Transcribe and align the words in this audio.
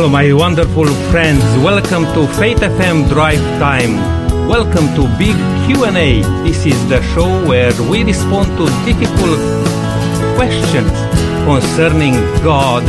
Hello, 0.00 0.08
my 0.08 0.32
wonderful 0.32 0.86
friends. 1.10 1.44
Welcome 1.62 2.04
to 2.14 2.26
Faith 2.40 2.60
FM 2.60 3.06
Drive 3.10 3.44
Time. 3.60 3.96
Welcome 4.48 4.86
to 4.96 5.02
Big 5.18 5.36
Q&A. 5.66 6.22
This 6.42 6.64
is 6.64 6.88
the 6.88 7.02
show 7.12 7.28
where 7.46 7.74
we 7.82 8.02
respond 8.02 8.48
to 8.56 8.64
difficult 8.88 9.42
questions 10.40 10.88
concerning 11.44 12.14
God, 12.42 12.82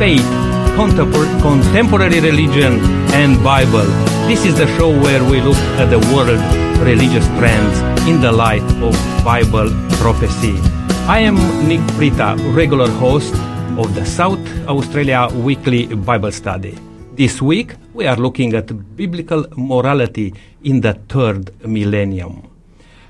faith, 0.00 0.26
contemporary 0.74 2.18
religion, 2.18 2.80
and 3.14 3.38
Bible. 3.44 3.86
This 4.26 4.44
is 4.44 4.58
the 4.58 4.66
show 4.76 4.90
where 4.90 5.22
we 5.22 5.40
look 5.40 5.62
at 5.78 5.90
the 5.90 6.00
world 6.12 6.42
religious 6.82 7.26
trends 7.38 7.78
in 8.08 8.20
the 8.20 8.32
light 8.32 8.66
of 8.82 8.98
Bible 9.24 9.70
prophecy. 10.02 10.58
I 11.06 11.20
am 11.20 11.36
Nick 11.68 11.82
Prita, 11.94 12.34
regular 12.52 12.90
host 12.90 13.32
of 13.78 13.94
the 13.94 14.04
South 14.04 14.40
Australia 14.66 15.28
Weekly 15.32 15.86
Bible 15.86 16.32
Study. 16.32 16.76
This 17.14 17.40
week, 17.40 17.76
we 17.94 18.08
are 18.08 18.16
looking 18.16 18.54
at 18.54 18.66
biblical 18.96 19.46
morality 19.56 20.34
in 20.64 20.80
the 20.80 20.94
third 21.08 21.54
millennium. 21.64 22.50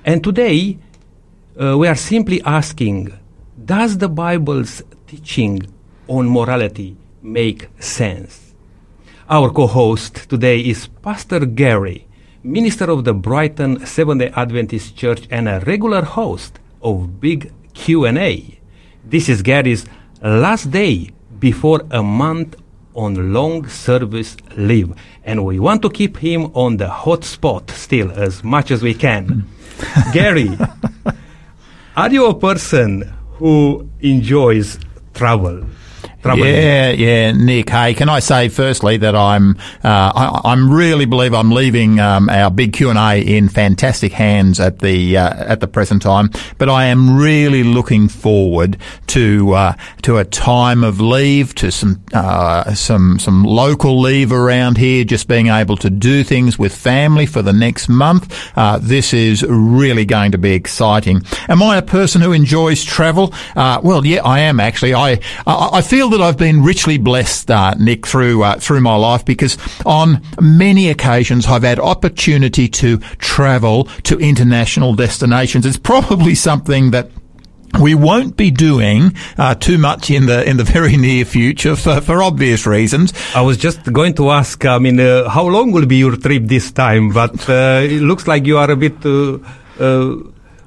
And 0.05 0.23
today, 0.23 0.77
uh, 1.59 1.79
we 1.79 1.89
are 1.89 1.95
simply 1.95 2.43
asking 2.43 3.19
Does 3.65 3.97
the 3.97 4.11
Bible's 4.11 4.83
teaching 5.07 5.63
on 6.07 6.29
morality 6.29 6.99
make 7.23 7.71
sense? 7.81 8.53
Our 9.31 9.49
co 9.51 9.67
host 9.67 10.29
today 10.29 10.61
is 10.61 10.87
Pastor 11.01 11.47
Gary, 11.47 12.07
minister 12.43 12.91
of 12.91 13.05
the 13.05 13.15
Brighton 13.15 13.87
Seventh 13.87 14.21
day 14.21 14.33
Adventist 14.37 14.95
Church 14.99 15.27
and 15.31 15.49
a 15.49 15.61
regular 15.61 16.03
host 16.03 16.59
of 16.83 17.23
Big 17.23 17.53
Q&A. 17.73 18.59
This 19.03 19.31
is 19.31 19.41
Gary's 19.41 19.87
last 20.23 20.71
day 20.71 21.11
before 21.39 21.83
a 21.91 22.03
month 22.03 22.57
on 22.95 23.33
long 23.33 23.69
service 23.69 24.37
leave. 24.57 24.93
And 25.25 25.45
we 25.45 25.59
want 25.59 25.83
to 25.83 25.91
keep 25.91 26.17
him 26.17 26.47
on 26.55 26.79
the 26.79 26.89
hot 26.89 27.25
spot 27.25 27.71
still 27.71 28.11
as 28.11 28.43
much 28.43 28.71
as 28.71 28.83
we 28.83 28.95
can. 28.95 29.47
Gary, 30.13 30.51
are 31.97 32.11
you 32.11 32.27
a 32.27 32.35
person 32.35 33.03
who 33.35 33.89
enjoys 34.01 34.79
travel? 35.15 35.65
Yeah, 36.37 36.91
yeah, 36.91 37.33
Nick. 37.33 37.71
Hey, 37.71 37.95
can 37.95 38.09
I 38.09 38.21
say 38.21 38.49
firstly 38.49 38.97
that 38.99 39.15
I'm, 39.15 39.57
uh, 39.85 40.13
I, 40.15 40.41
I'm 40.45 40.73
really 40.73 41.07
believe 41.07 41.35
I'm 41.35 41.51
leaving 41.51 42.01
um, 42.01 42.29
our 42.29 42.51
big 42.51 42.73
Q 42.73 42.91
and 42.91 42.99
A 42.99 43.21
in 43.21 43.49
fantastic 43.49 44.13
hands 44.13 44.61
at 44.61 44.81
the 44.81 45.17
uh, 45.17 45.45
at 45.45 45.61
the 45.61 45.69
present 45.69 46.03
time. 46.03 46.31
But 46.59 46.69
I 46.69 46.87
am 46.87 47.17
really 47.17 47.63
looking 47.63 48.09
forward 48.09 48.77
to 49.09 49.53
uh, 49.55 49.73
to 50.03 50.19
a 50.19 50.25
time 50.25 50.85
of 50.85 51.01
leave, 51.01 51.55
to 51.57 51.71
some 51.71 52.03
uh, 52.13 52.75
some 52.75 53.19
some 53.19 53.45
local 53.45 54.01
leave 54.01 54.33
around 54.33 54.79
here, 54.79 55.05
just 55.05 55.29
being 55.29 55.49
able 55.49 55.77
to 55.79 55.91
do 55.91 56.25
things 56.25 56.59
with 56.59 56.75
family 56.75 57.27
for 57.27 57.43
the 57.43 57.53
next 57.53 57.89
month. 57.89 58.35
Uh, 58.57 58.79
this 58.81 59.13
is 59.13 59.43
really 59.45 60.05
going 60.05 60.33
to 60.33 60.39
be 60.39 60.53
exciting. 60.53 61.23
Am 61.49 61.63
I 61.63 61.77
a 61.77 61.83
person 61.83 62.21
who 62.21 62.33
enjoys 62.33 62.85
travel? 62.85 63.33
Uh, 63.57 63.81
well, 63.83 64.05
yeah, 64.05 64.23
I 64.25 64.41
am 64.41 64.61
actually. 64.61 64.95
I 64.95 65.21
I, 65.47 65.71
I 65.75 65.83
feel 65.83 66.11
that 66.11 66.18
I've 66.21 66.37
been 66.37 66.63
richly 66.63 66.99
blessed, 66.99 67.51
uh, 67.51 67.75
Nick, 67.79 68.07
through 68.07 68.43
uh, 68.43 68.59
through 68.59 68.81
my 68.81 68.97
life 68.97 69.25
because 69.25 69.59
on 69.85 70.23
many 70.41 70.89
occasions 70.89 71.47
I've 71.47 71.63
had 71.63 71.79
opportunity 71.79 72.69
to 72.69 72.99
travel 73.19 73.85
to 74.05 74.19
international 74.19 74.95
destinations. 74.95 75.67
It's 75.67 75.77
probably 75.77 76.35
something 76.35 76.91
that 76.93 77.11
we 77.81 77.95
won't 77.95 78.37
be 78.37 78.51
doing 78.51 79.15
uh, 79.37 79.55
too 79.55 79.79
much 79.79 80.11
in 80.11 80.27
the 80.27 80.49
in 80.49 80.57
the 80.57 80.65
very 80.65 80.97
near 81.07 81.25
future 81.25 81.77
for, 81.77 82.01
for 82.01 82.23
obvious 82.23 82.67
reasons. 82.67 83.13
I 83.35 83.43
was 83.43 83.57
just 83.57 83.93
going 83.93 84.15
to 84.15 84.31
ask. 84.31 84.65
I 84.65 84.79
mean, 84.79 84.99
uh, 84.99 85.29
how 85.29 85.47
long 85.47 85.73
will 85.73 85.87
be 85.87 85.97
your 85.97 86.17
trip 86.17 86.45
this 86.45 86.73
time? 86.73 87.11
But 87.11 87.49
uh, 87.49 87.81
it 87.85 88.03
looks 88.03 88.27
like 88.27 88.47
you 88.47 88.59
are 88.59 88.71
a 88.71 88.77
bit 88.77 89.05
uh, 89.05 89.39
uh, 89.79 90.17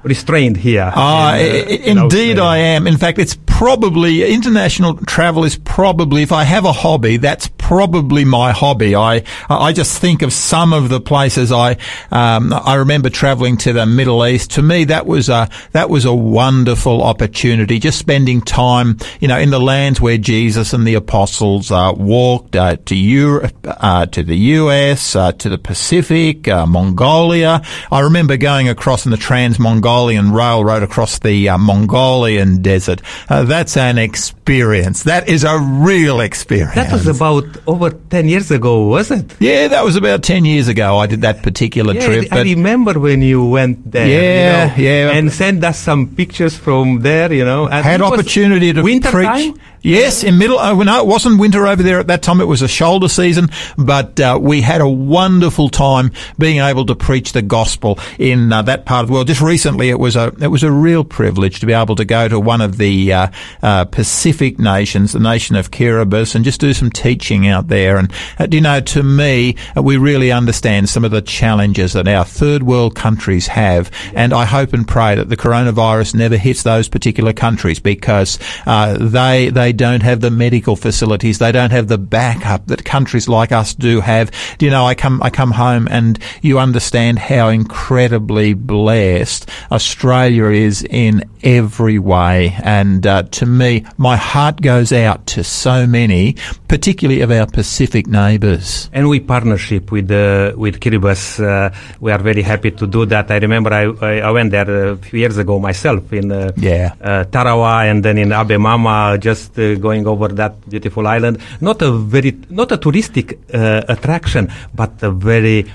restrained 0.02 0.56
here. 0.56 0.90
Ah, 0.94 1.36
in, 1.36 1.98
indeed, 1.98 2.38
I 2.38 2.58
am. 2.58 2.86
In 2.86 2.96
fact, 2.96 3.18
it's 3.18 3.36
probably 3.46 4.24
international 4.32 4.94
travel 4.94 5.44
is 5.44 5.56
probably 5.56 6.22
if 6.22 6.32
I 6.32 6.44
have 6.44 6.64
a 6.64 6.72
hobby, 6.72 7.16
that's 7.16 7.48
probably 7.72 8.22
my 8.22 8.52
hobby. 8.52 8.94
I 8.94 9.22
I 9.48 9.72
just 9.72 9.98
think 9.98 10.20
of 10.20 10.30
some 10.30 10.74
of 10.74 10.90
the 10.90 11.00
places 11.00 11.50
I 11.50 11.78
um, 12.10 12.52
I 12.52 12.74
remember 12.74 13.08
traveling 13.08 13.56
to 13.58 13.72
the 13.72 13.86
Middle 13.86 14.26
East. 14.26 14.50
To 14.52 14.62
me, 14.62 14.84
that 14.84 15.06
was 15.06 15.30
a 15.30 15.48
that 15.72 15.88
was 15.88 16.04
a 16.04 16.12
wonderful 16.12 17.02
opportunity. 17.02 17.78
Just 17.78 17.98
spending 17.98 18.42
time, 18.42 18.98
you 19.20 19.28
know, 19.28 19.38
in 19.38 19.48
the 19.48 19.58
lands 19.58 20.02
where 20.02 20.18
Jesus 20.18 20.74
and 20.74 20.86
the 20.86 20.96
apostles 20.96 21.70
uh, 21.72 21.94
walked 21.96 22.56
uh, 22.56 22.76
to 22.84 22.94
Europe, 22.94 23.56
uh, 23.64 24.04
to 24.04 24.22
the 24.22 24.36
US, 24.36 25.16
uh, 25.16 25.32
to 25.32 25.48
the 25.48 25.56
Pacific, 25.56 26.48
uh, 26.48 26.66
Mongolia. 26.66 27.62
I 27.90 28.00
remember 28.00 28.36
going 28.36 28.68
across 28.68 29.06
in 29.06 29.12
the 29.12 29.16
Trans 29.16 29.58
Mongolian 29.58 30.30
Railroad 30.32 30.82
across 30.82 31.20
the 31.20 31.48
uh, 31.48 31.56
Mongolian 31.56 32.60
desert 32.60 33.00
that's 33.28 33.76
an 33.78 33.96
experience. 33.96 35.04
That 35.04 35.28
is 35.28 35.44
a 35.44 35.58
real 35.58 36.20
experience. 36.20 36.74
That 36.74 36.92
was 36.92 37.06
about 37.06 37.44
over 37.66 37.90
10 37.90 38.28
years 38.28 38.50
ago, 38.50 38.86
was 38.86 39.10
it? 39.10 39.34
Yeah, 39.40 39.68
that 39.68 39.84
was 39.84 39.96
about 39.96 40.22
10 40.22 40.44
years 40.44 40.68
ago. 40.68 40.98
I 40.98 41.06
did 41.06 41.20
that 41.22 41.42
particular 41.42 41.94
yeah, 41.94 42.06
trip. 42.06 42.32
I 42.32 42.42
remember 42.42 42.98
when 42.98 43.22
you 43.22 43.44
went 43.44 43.90
there. 43.90 44.06
Yeah, 44.06 44.76
you 44.76 44.82
know, 44.82 44.90
yeah. 44.90 45.10
And 45.16 45.32
send 45.32 45.64
us 45.64 45.78
some 45.78 46.14
pictures 46.14 46.56
from 46.56 47.00
there, 47.00 47.32
you 47.32 47.44
know. 47.44 47.68
And 47.68 47.84
had 47.84 48.02
opportunity 48.02 48.72
to 48.72 48.82
winter 48.82 49.10
preach. 49.10 49.26
Time? 49.26 49.60
Yes, 49.82 50.22
in 50.22 50.38
middle. 50.38 50.60
Uh, 50.60 50.74
no, 50.74 51.00
it 51.00 51.06
wasn't 51.06 51.40
winter 51.40 51.66
over 51.66 51.82
there 51.82 51.98
at 51.98 52.06
that 52.06 52.22
time. 52.22 52.40
It 52.40 52.44
was 52.44 52.62
a 52.62 52.68
shoulder 52.68 53.08
season, 53.08 53.48
but 53.76 54.20
uh, 54.20 54.38
we 54.40 54.60
had 54.60 54.80
a 54.80 54.88
wonderful 54.88 55.68
time 55.68 56.12
being 56.38 56.60
able 56.60 56.86
to 56.86 56.94
preach 56.94 57.32
the 57.32 57.42
gospel 57.42 57.98
in 58.16 58.52
uh, 58.52 58.62
that 58.62 58.86
part 58.86 59.02
of 59.02 59.08
the 59.08 59.14
world. 59.14 59.26
Just 59.26 59.40
recently, 59.40 59.90
it 59.90 59.98
was 59.98 60.14
a 60.14 60.32
it 60.40 60.48
was 60.48 60.62
a 60.62 60.70
real 60.70 61.02
privilege 61.02 61.58
to 61.60 61.66
be 61.66 61.72
able 61.72 61.96
to 61.96 62.04
go 62.04 62.28
to 62.28 62.38
one 62.38 62.60
of 62.60 62.78
the 62.78 63.12
uh, 63.12 63.26
uh, 63.62 63.84
Pacific 63.86 64.60
nations, 64.60 65.14
the 65.14 65.18
nation 65.18 65.56
of 65.56 65.72
Kiribati, 65.72 66.36
and 66.36 66.44
just 66.44 66.60
do 66.60 66.72
some 66.72 66.90
teaching 66.90 67.48
out 67.48 67.66
there. 67.66 67.96
And 67.96 68.12
uh, 68.38 68.46
you 68.52 68.60
know, 68.60 68.78
to 68.80 69.02
me, 69.02 69.56
we 69.74 69.96
really 69.96 70.30
understand 70.30 70.88
some 70.90 71.04
of 71.04 71.10
the 71.10 71.22
challenges 71.22 71.94
that 71.94 72.06
our 72.06 72.24
third 72.24 72.62
world 72.62 72.94
countries 72.94 73.48
have, 73.48 73.90
and 74.14 74.32
I 74.32 74.44
hope 74.44 74.74
and 74.74 74.86
pray 74.86 75.16
that 75.16 75.28
the 75.28 75.36
coronavirus 75.36 76.14
never 76.14 76.36
hits 76.36 76.62
those 76.62 76.88
particular 76.88 77.32
countries 77.32 77.80
because 77.80 78.38
they 78.64 79.50
they 79.50 79.71
don't 79.72 80.02
have 80.02 80.20
the 80.20 80.30
medical 80.30 80.76
facilities. 80.76 81.38
They 81.38 81.52
don't 81.52 81.70
have 81.70 81.88
the 81.88 81.98
backup 81.98 82.66
that 82.66 82.84
countries 82.84 83.28
like 83.28 83.52
us 83.52 83.74
do 83.74 84.00
have. 84.00 84.30
Do 84.58 84.66
you 84.66 84.70
know, 84.70 84.86
I 84.86 84.94
come, 84.94 85.22
I 85.22 85.30
come 85.30 85.50
home 85.50 85.88
and 85.90 86.18
you 86.42 86.58
understand 86.58 87.18
how 87.18 87.48
incredibly 87.48 88.54
blessed 88.54 89.48
Australia 89.70 90.46
is 90.46 90.82
in 90.84 91.24
every 91.42 91.98
way. 91.98 92.56
And 92.62 93.06
uh, 93.06 93.24
to 93.24 93.46
me, 93.46 93.84
my 93.98 94.16
heart 94.16 94.60
goes 94.60 94.92
out 94.92 95.26
to 95.28 95.44
so 95.44 95.86
many, 95.86 96.36
particularly 96.68 97.20
of 97.22 97.30
our 97.30 97.46
Pacific 97.46 98.06
neighbours. 98.06 98.90
And 98.92 99.08
we 99.08 99.20
partnership 99.20 99.90
with 99.90 100.10
uh, 100.10 100.52
with 100.56 100.80
Kiribati. 100.80 101.40
Uh, 101.40 101.74
we 102.00 102.12
are 102.12 102.18
very 102.18 102.42
happy 102.42 102.70
to 102.70 102.86
do 102.86 103.06
that. 103.06 103.30
I 103.30 103.38
remember 103.38 103.72
I, 103.72 103.84
I, 103.84 104.18
I 104.20 104.30
went 104.30 104.50
there 104.50 104.92
a 104.92 104.96
few 104.96 105.20
years 105.20 105.38
ago 105.38 105.58
myself 105.58 106.12
in 106.12 106.30
uh, 106.30 106.52
yeah. 106.56 106.94
uh, 107.00 107.24
Tarawa 107.24 107.84
and 107.90 108.04
then 108.04 108.18
in 108.18 108.28
Abemama, 108.30 109.18
just 109.20 109.58
uh, 109.62 109.74
going 109.76 110.06
over 110.06 110.28
that 110.28 110.68
beautiful 110.68 111.06
island. 111.06 111.38
Not 111.60 111.82
a 111.82 111.92
very 111.92 112.32
not 112.50 112.72
a 112.72 112.78
touristic 112.78 113.38
uh, 113.54 113.82
attraction, 113.88 114.50
but 114.74 115.02
a 115.02 115.10
very 115.10 115.66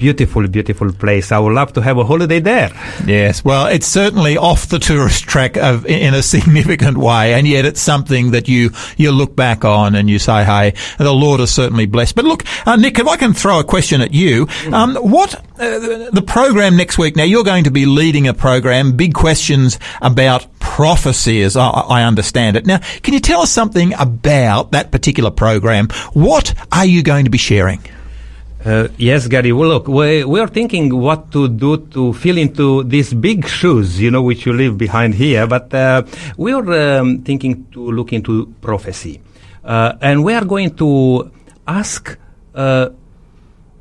beautiful, 0.00 0.48
beautiful 0.48 0.92
place. 0.92 1.30
I 1.30 1.38
would 1.38 1.52
love 1.52 1.74
to 1.74 1.82
have 1.82 1.98
a 1.98 2.04
holiday 2.04 2.40
there. 2.40 2.72
Yes, 3.06 3.44
well, 3.44 3.66
it's 3.66 3.86
certainly 3.86 4.36
off 4.38 4.66
the 4.66 4.78
tourist 4.78 5.24
track 5.24 5.56
of, 5.58 5.84
in 5.86 6.14
a 6.14 6.22
significant 6.34 6.96
way, 6.96 7.34
and 7.34 7.46
yet 7.46 7.64
it's 7.66 7.80
something 7.80 8.32
that 8.32 8.48
you 8.48 8.70
you 8.96 9.12
look 9.12 9.36
back 9.36 9.64
on 9.64 9.94
and 9.94 10.08
you 10.08 10.18
say, 10.18 10.42
"Hey, 10.42 10.74
the 10.98 11.12
Lord 11.12 11.40
is 11.40 11.52
certainly 11.52 11.86
blessed." 11.86 12.16
But 12.16 12.24
look, 12.24 12.44
uh, 12.66 12.76
Nick, 12.76 12.98
if 12.98 13.06
I 13.06 13.16
can 13.16 13.34
throw 13.34 13.60
a 13.60 13.64
question 13.64 14.00
at 14.00 14.12
you, 14.12 14.48
um, 14.72 14.96
what 14.96 15.34
uh, 15.34 16.10
the 16.10 16.24
program 16.26 16.76
next 16.76 16.96
week? 16.96 17.14
Now 17.14 17.24
you're 17.24 17.44
going 17.44 17.64
to 17.64 17.70
be 17.70 17.84
leading 17.84 18.26
a 18.26 18.34
program, 18.34 18.96
big 18.96 19.12
questions 19.12 19.78
about 20.00 20.46
prophecy, 20.58 21.42
as 21.42 21.56
I, 21.56 21.68
I 21.68 22.02
understand 22.04 22.56
it. 22.56 22.64
Now, 22.64 22.78
can 23.02 23.12
you 23.12 23.20
tell 23.20 23.42
us 23.42 23.50
something 23.50 23.92
about 23.98 24.72
that 24.72 24.90
particular 24.90 25.30
program? 25.30 25.88
What 26.14 26.54
are 26.72 26.86
you 26.86 27.02
going 27.02 27.26
to 27.26 27.30
be 27.30 27.38
sharing? 27.38 27.82
Uh, 28.64 28.88
yes, 28.98 29.26
Gary. 29.26 29.52
Well, 29.52 29.70
look, 29.70 29.88
we, 29.88 30.22
we 30.24 30.38
are 30.38 30.46
thinking 30.46 30.94
what 30.94 31.32
to 31.32 31.48
do 31.48 31.78
to 31.78 32.12
fill 32.12 32.36
into 32.36 32.84
these 32.84 33.14
big 33.14 33.46
shoes, 33.46 33.98
you 33.98 34.10
know, 34.10 34.20
which 34.20 34.44
you 34.44 34.52
leave 34.52 34.76
behind 34.76 35.14
here. 35.14 35.46
But 35.46 35.72
uh, 35.72 36.02
we 36.36 36.52
are 36.52 36.98
um, 36.98 37.22
thinking 37.22 37.66
to 37.72 37.90
look 37.90 38.12
into 38.12 38.52
prophecy. 38.60 39.22
Uh, 39.64 39.94
and 40.02 40.24
we 40.24 40.34
are 40.34 40.44
going 40.44 40.76
to 40.76 41.30
ask 41.66 42.18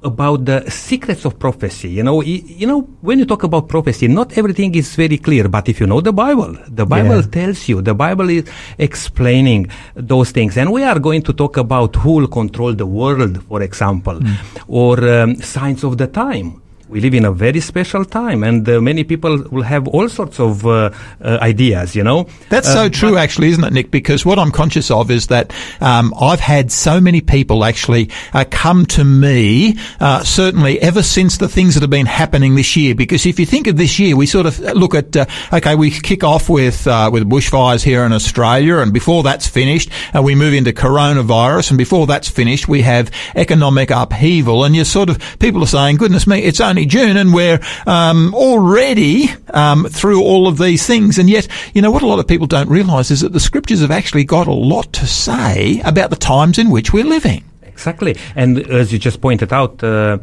about 0.03 0.45
the 0.45 0.69
secrets 0.69 1.25
of 1.25 1.37
prophecy. 1.39 1.89
You 1.89 2.03
know, 2.03 2.21
you 2.21 2.65
know, 2.67 2.81
when 3.01 3.19
you 3.19 3.25
talk 3.25 3.43
about 3.43 3.67
prophecy, 3.67 4.07
not 4.07 4.37
everything 4.37 4.73
is 4.75 4.95
very 4.95 5.17
clear. 5.17 5.47
But 5.49 5.67
if 5.69 5.79
you 5.79 5.87
know 5.87 6.01
the 6.01 6.13
Bible, 6.13 6.55
the 6.67 6.85
Bible 6.85 7.21
Yeah. 7.21 7.31
tells 7.31 7.67
you. 7.69 7.81
The 7.81 7.93
Bible 7.93 8.29
is 8.29 8.45
explaining 8.77 9.69
those 9.95 10.31
things, 10.31 10.57
and 10.57 10.71
we 10.71 10.83
are 10.83 10.99
going 10.99 11.21
to 11.23 11.33
talk 11.33 11.57
about 11.57 11.95
who 11.97 12.13
will 12.13 12.27
control 12.27 12.73
the 12.73 12.85
world, 12.85 13.43
for 13.47 13.61
example, 13.61 14.19
or 14.67 14.95
um, 15.09 15.35
signs 15.41 15.83
of 15.83 15.97
the 15.97 16.07
time. 16.07 16.61
We 16.89 17.01
live 17.01 17.13
in 17.13 17.23
a 17.23 17.31
very 17.31 17.59
special 17.59 18.03
time, 18.03 18.43
and 18.43 18.67
uh, 18.67 18.81
many 18.81 19.03
people 19.03 19.43
will 19.51 19.61
have 19.61 19.87
all 19.87 20.09
sorts 20.09 20.39
of 20.39 20.65
uh, 20.65 20.89
uh, 21.21 21.37
ideas. 21.39 21.95
You 21.95 22.03
know, 22.03 22.25
That's 22.49 22.67
Uh, 22.67 22.73
so 22.73 22.89
true, 22.89 23.15
actually, 23.15 23.49
isn't 23.49 23.63
it, 23.63 23.71
Nick? 23.73 23.91
Because 23.91 24.25
what 24.25 24.39
I'm 24.39 24.49
conscious 24.49 24.89
of 24.89 25.11
is 25.11 25.27
that 25.27 25.53
um, 25.81 26.15
I've 26.19 26.39
had 26.39 26.71
so 26.71 26.99
many 26.99 27.21
people 27.21 27.63
actually 27.63 28.09
uh, 28.33 28.43
come 28.49 28.87
to 28.87 29.03
me, 29.03 29.77
uh, 29.99 30.23
certainly 30.23 30.81
ever 30.81 31.03
since 31.03 31.37
the 31.37 31.47
things 31.47 31.75
that 31.75 31.81
have 31.81 31.91
been 31.91 32.07
happening 32.07 32.55
this 32.55 32.75
year. 32.75 32.95
Because 32.95 33.23
if 33.27 33.39
you 33.39 33.45
think 33.45 33.67
of 33.67 33.77
this 33.77 33.99
year, 33.99 34.15
we 34.15 34.25
sort 34.25 34.47
of 34.47 34.59
look 34.59 34.95
at 34.95 35.15
uh, 35.15 35.27
okay, 35.53 35.75
we 35.75 35.91
kick 35.91 36.23
off 36.23 36.49
with 36.49 36.87
uh, 36.87 37.11
with 37.13 37.29
bushfires 37.29 37.83
here 37.83 38.03
in 38.03 38.13
Australia, 38.13 38.77
and 38.77 38.91
before 38.93 39.21
that's 39.21 39.47
finished, 39.47 39.91
uh, 40.15 40.23
we 40.23 40.33
move 40.33 40.55
into 40.55 40.73
coronavirus, 40.73 41.69
and 41.69 41.77
before 41.77 42.07
that's 42.07 42.29
finished, 42.29 42.67
we 42.67 42.81
have 42.81 43.11
economic 43.35 43.91
upheaval, 43.91 44.63
and 44.63 44.75
you're 44.75 44.85
sort 44.85 45.09
of 45.09 45.19
people 45.37 45.61
are 45.61 45.67
saying, 45.67 45.97
"Goodness 45.97 46.25
me, 46.25 46.39
it's 46.39 46.59
only 46.59 46.78
June, 46.85 47.17
and 47.17 47.33
we're 47.33 47.59
um, 47.85 48.33
already 48.33 49.29
um, 49.53 49.85
through 49.85 50.21
all 50.21 50.47
of 50.47 50.57
these 50.57 50.85
things." 50.85 51.17
And 51.17 51.29
yet, 51.29 51.47
you 51.73 51.81
know 51.81 51.91
what 51.91 52.03
a 52.03 52.07
lot 52.07 52.19
of 52.19 52.27
people 52.27 52.47
don't 52.47 52.69
realise 52.69 53.11
is 53.11 53.21
that 53.21 53.33
the 53.33 53.39
scriptures 53.39 53.81
have 53.81 53.91
actually 53.91 54.23
got 54.23 54.47
a 54.47 54.53
lot 54.53 54.91
to 54.93 55.05
say 55.07 55.81
about 55.85 56.09
the 56.09 56.15
times 56.15 56.57
in 56.57 56.69
which 56.69 56.93
we're 56.93 57.05
living. 57.05 57.43
Exactly. 57.63 58.17
And 58.35 58.59
as 58.69 58.91
you 58.91 58.99
just 58.99 59.21
pointed 59.21 59.53
out, 59.53 59.81
uh, 59.83 60.17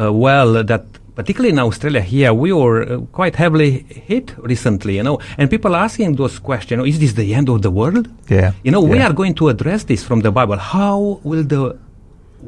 uh, 0.00 0.12
well, 0.12 0.62
that 0.62 0.84
particularly 1.14 1.50
in 1.50 1.58
Australia 1.58 2.00
here, 2.00 2.32
we 2.32 2.52
were 2.52 2.82
uh, 2.82 3.00
quite 3.12 3.34
heavily 3.36 3.84
hit 3.88 4.34
recently, 4.38 4.96
you 4.96 5.02
know, 5.02 5.18
and 5.36 5.50
people 5.50 5.74
are 5.74 5.84
asking 5.84 6.16
those 6.16 6.38
questions, 6.38 6.86
is 6.86 6.98
this 6.98 7.12
the 7.14 7.34
end 7.34 7.48
of 7.48 7.62
the 7.62 7.70
world? 7.70 8.08
Yeah. 8.28 8.52
You 8.62 8.70
know, 8.70 8.80
we 8.80 9.00
are 9.00 9.12
going 9.12 9.34
to 9.34 9.48
address 9.48 9.84
this 9.84 10.04
from 10.04 10.20
the 10.20 10.30
Bible. 10.30 10.56
How 10.56 11.20
will 11.24 11.42
the 11.42 11.78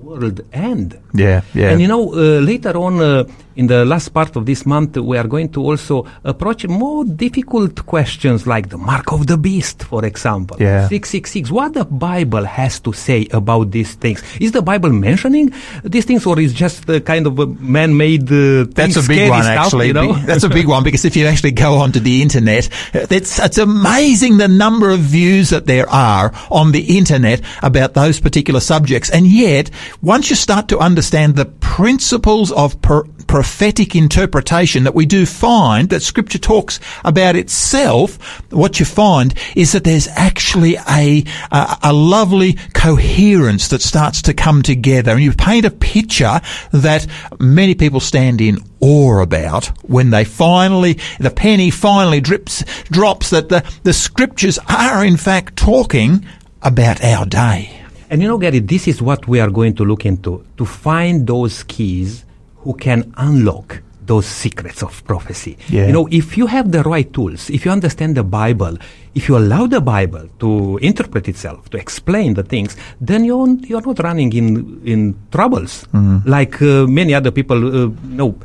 world 0.02 0.40
end? 0.52 0.98
Yeah, 1.14 1.42
yeah. 1.54 1.70
And 1.70 1.80
you 1.80 1.88
know, 1.88 2.12
uh, 2.12 2.40
later 2.40 2.76
on 2.76 3.00
uh, 3.00 3.24
in 3.56 3.66
the 3.66 3.84
last 3.84 4.08
part 4.10 4.36
of 4.36 4.46
this 4.46 4.64
month, 4.64 4.96
we 4.96 5.18
are 5.18 5.26
going 5.26 5.50
to 5.50 5.62
also 5.62 6.06
approach 6.24 6.66
more 6.66 7.04
difficult 7.04 7.84
questions 7.86 8.46
like 8.46 8.68
the 8.68 8.78
mark 8.78 9.12
of 9.12 9.26
the 9.26 9.36
beast, 9.36 9.82
for 9.84 10.04
example. 10.04 10.56
Yeah. 10.58 10.88
666. 10.88 11.50
What 11.50 11.74
the 11.74 11.84
Bible 11.84 12.44
has 12.44 12.80
to 12.80 12.92
say 12.92 13.26
about 13.30 13.70
these 13.70 13.94
things? 13.94 14.22
Is 14.40 14.52
the 14.52 14.62
Bible 14.62 14.90
mentioning 14.90 15.52
these 15.84 16.04
things 16.04 16.24
or 16.26 16.40
is 16.40 16.54
just 16.54 16.88
a 16.88 17.00
kind 17.00 17.26
of 17.26 17.38
a 17.38 17.46
man-made 17.46 18.32
uh, 18.32 18.64
That's 18.70 18.96
a 18.96 19.06
big 19.06 19.30
one, 19.30 19.42
stuff, 19.42 19.66
actually. 19.66 19.88
You 19.88 19.92
know? 19.92 20.12
That's 20.14 20.44
a 20.44 20.48
big 20.48 20.66
one 20.66 20.84
because 20.84 21.04
if 21.04 21.16
you 21.16 21.26
actually 21.26 21.52
go 21.52 21.74
onto 21.74 22.00
the 22.00 22.22
internet, 22.22 22.68
it's, 22.94 23.38
it's 23.38 23.58
amazing 23.58 24.38
the 24.38 24.48
number 24.48 24.90
of 24.90 25.00
views 25.00 25.50
that 25.50 25.66
there 25.66 25.88
are 25.88 26.32
on 26.50 26.72
the 26.72 26.96
internet 26.96 27.42
about 27.62 27.94
those 27.94 28.20
particular 28.20 28.60
subjects. 28.60 29.10
And 29.10 29.26
yet, 29.26 29.70
once 30.00 30.30
you 30.30 30.36
start 30.36 30.68
to 30.68 30.78
understand 30.78 31.36
the 31.36 31.44
principles 31.44 32.52
of 32.52 32.80
prophetic 32.80 33.96
interpretation 33.96 34.84
that 34.84 34.94
we 34.94 35.06
do 35.06 35.26
find 35.26 35.88
that 35.88 36.02
scripture 36.02 36.38
talks 36.38 36.80
about 37.04 37.36
itself, 37.36 38.18
what 38.50 38.78
you 38.78 38.86
find 38.86 39.34
is 39.56 39.72
that 39.72 39.84
there's 39.84 40.08
actually 40.08 40.76
a, 40.88 41.24
a, 41.50 41.78
a 41.84 41.92
lovely 41.92 42.54
coherence 42.74 43.68
that 43.68 43.82
starts 43.82 44.22
to 44.22 44.34
come 44.34 44.62
together 44.62 45.12
and 45.12 45.22
you 45.22 45.32
paint 45.32 45.64
a 45.64 45.70
picture 45.70 46.40
that 46.72 47.06
many 47.38 47.74
people 47.74 48.00
stand 48.00 48.40
in 48.40 48.58
awe 48.80 49.20
about 49.20 49.66
when 49.88 50.10
they 50.10 50.24
finally, 50.24 50.98
the 51.18 51.30
penny 51.30 51.70
finally 51.70 52.20
drips, 52.20 52.64
drops 52.84 53.30
that 53.30 53.48
the, 53.48 53.64
the 53.84 53.92
scriptures 53.92 54.58
are 54.68 55.04
in 55.04 55.16
fact 55.16 55.56
talking 55.56 56.24
about 56.62 57.02
our 57.02 57.24
day. 57.26 57.81
And 58.12 58.20
you 58.20 58.28
know, 58.28 58.36
Gary, 58.36 58.58
this 58.60 58.86
is 58.86 59.00
what 59.00 59.26
we 59.26 59.40
are 59.40 59.48
going 59.48 59.72
to 59.76 59.84
look 59.86 60.04
into 60.04 60.44
to 60.58 60.64
find 60.66 61.26
those 61.26 61.62
keys 61.64 62.26
who 62.58 62.74
can 62.74 63.10
unlock 63.16 63.80
those 64.04 64.26
secrets 64.26 64.82
of 64.82 65.02
prophecy. 65.06 65.56
Yeah. 65.70 65.86
You 65.86 65.92
know, 65.94 66.08
if 66.10 66.36
you 66.36 66.46
have 66.46 66.72
the 66.72 66.82
right 66.82 67.10
tools, 67.10 67.48
if 67.48 67.64
you 67.64 67.70
understand 67.70 68.14
the 68.20 68.22
Bible, 68.22 68.76
if 69.14 69.28
you 69.30 69.38
allow 69.38 69.66
the 69.66 69.80
Bible 69.80 70.28
to 70.40 70.76
interpret 70.82 71.26
itself, 71.26 71.70
to 71.70 71.78
explain 71.78 72.34
the 72.34 72.42
things, 72.42 72.76
then 73.00 73.24
you're, 73.24 73.48
you're 73.64 73.80
not 73.80 73.98
running 74.00 74.30
in, 74.34 74.82
in 74.84 75.00
troubles 75.30 75.86
like 76.26 76.60
uh, 76.60 76.84
many 76.86 77.14
other 77.14 77.30
people, 77.30 77.84
uh, 77.84 77.90
know, 78.04 78.36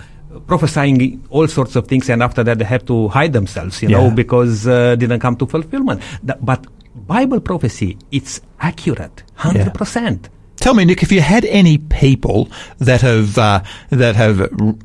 prophesying 0.45 1.21
all 1.29 1.47
sorts 1.47 1.75
of 1.75 1.87
things 1.87 2.09
and 2.09 2.21
after 2.23 2.43
that 2.43 2.59
they 2.59 2.63
have 2.65 2.85
to 2.85 3.09
hide 3.09 3.33
themselves, 3.33 3.81
you 3.81 3.89
know, 3.89 4.05
Yeah. 4.07 4.13
because 4.13 4.67
uh, 4.67 4.95
didn't 4.95 5.19
come 5.19 5.35
to 5.37 5.45
fulfillment. 5.45 5.99
Th- 6.25 6.37
but 6.41 6.65
Bible 7.05 7.39
prophecy, 7.39 7.97
it's 8.11 8.41
accurate, 8.59 9.23
100%. 9.37 10.29
Tell 10.57 10.73
me, 10.73 10.85
Nick, 10.85 11.03
if 11.03 11.11
you 11.11 11.21
had 11.21 11.45
any 11.45 11.77
people 11.77 12.49
that 12.79 13.01
have 13.01 13.37
uh, 13.37 13.61
that 13.91 14.15
have 14.15 14.39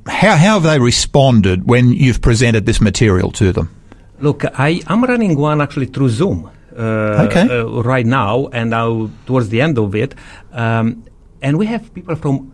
how 0.06 0.36
how 0.36 0.60
have 0.60 0.62
they 0.64 0.78
responded 0.78 1.66
when 1.66 1.92
you've 1.92 2.20
presented 2.20 2.66
this 2.66 2.80
material 2.80 3.30
to 3.32 3.52
them? 3.52 3.74
Look, 4.20 4.44
I 4.58 4.82
am 4.88 5.02
running 5.02 5.36
one 5.38 5.60
actually 5.62 5.86
through 5.86 6.10
Zoom 6.10 6.50
uh, 6.76 7.26
Okay. 7.26 7.48
uh, 7.48 7.82
right 7.82 8.04
now, 8.06 8.48
and 8.52 8.70
now 8.70 9.08
towards 9.26 9.48
the 9.48 9.60
end 9.62 9.78
of 9.78 9.94
it, 9.94 10.14
um, 10.52 11.04
and 11.40 11.56
we 11.58 11.66
have 11.66 11.92
people 11.94 12.16
from 12.16 12.52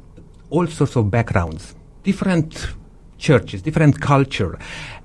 all 0.50 0.66
sorts 0.68 0.96
of 0.96 1.10
backgrounds, 1.10 1.74
different 2.04 2.68
churches, 3.18 3.62
different 3.62 4.00
culture, 4.00 4.58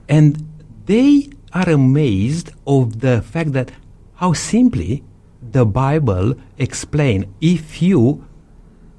and 0.08 0.38
they 0.86 1.30
are 1.52 1.70
amazed 1.70 2.52
of 2.68 3.00
the 3.02 3.22
fact 3.24 3.54
that 3.54 3.72
how 4.16 4.34
simply 4.34 5.04
the 5.52 5.66
Bible 5.66 6.36
explain 6.58 7.26
if 7.42 7.82
you 7.82 8.24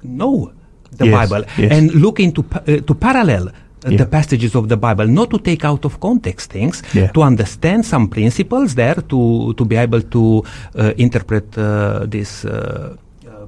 know 0.03 0.51
the 0.91 1.05
Yes, 1.07 1.15
Bible 1.29 1.43
yes. 1.57 1.71
and 1.71 1.91
look 1.95 2.19
into 2.19 2.43
pa- 2.43 2.63
uh, 2.67 2.77
to 2.87 2.93
parallel 2.93 3.47
uh, 3.49 3.51
Yeah. 3.89 3.97
the 3.97 4.05
passages 4.05 4.55
of 4.55 4.67
the 4.69 4.77
Bible, 4.77 5.07
not 5.07 5.29
to 5.31 5.37
take 5.39 5.63
out 5.65 5.85
of 5.85 5.99
context 5.99 6.51
things, 6.51 6.81
Yeah. 6.93 7.11
to 7.11 7.21
understand 7.21 7.85
some 7.85 8.07
principles 8.07 8.75
there, 8.75 8.95
to 9.11 9.53
to 9.57 9.63
be 9.65 9.75
able 9.75 10.01
to 10.01 10.23
uh, 10.75 10.93
interpret 10.97 11.57
uh, 11.57 12.05
this. 12.07 12.45
Uh, 12.45 12.95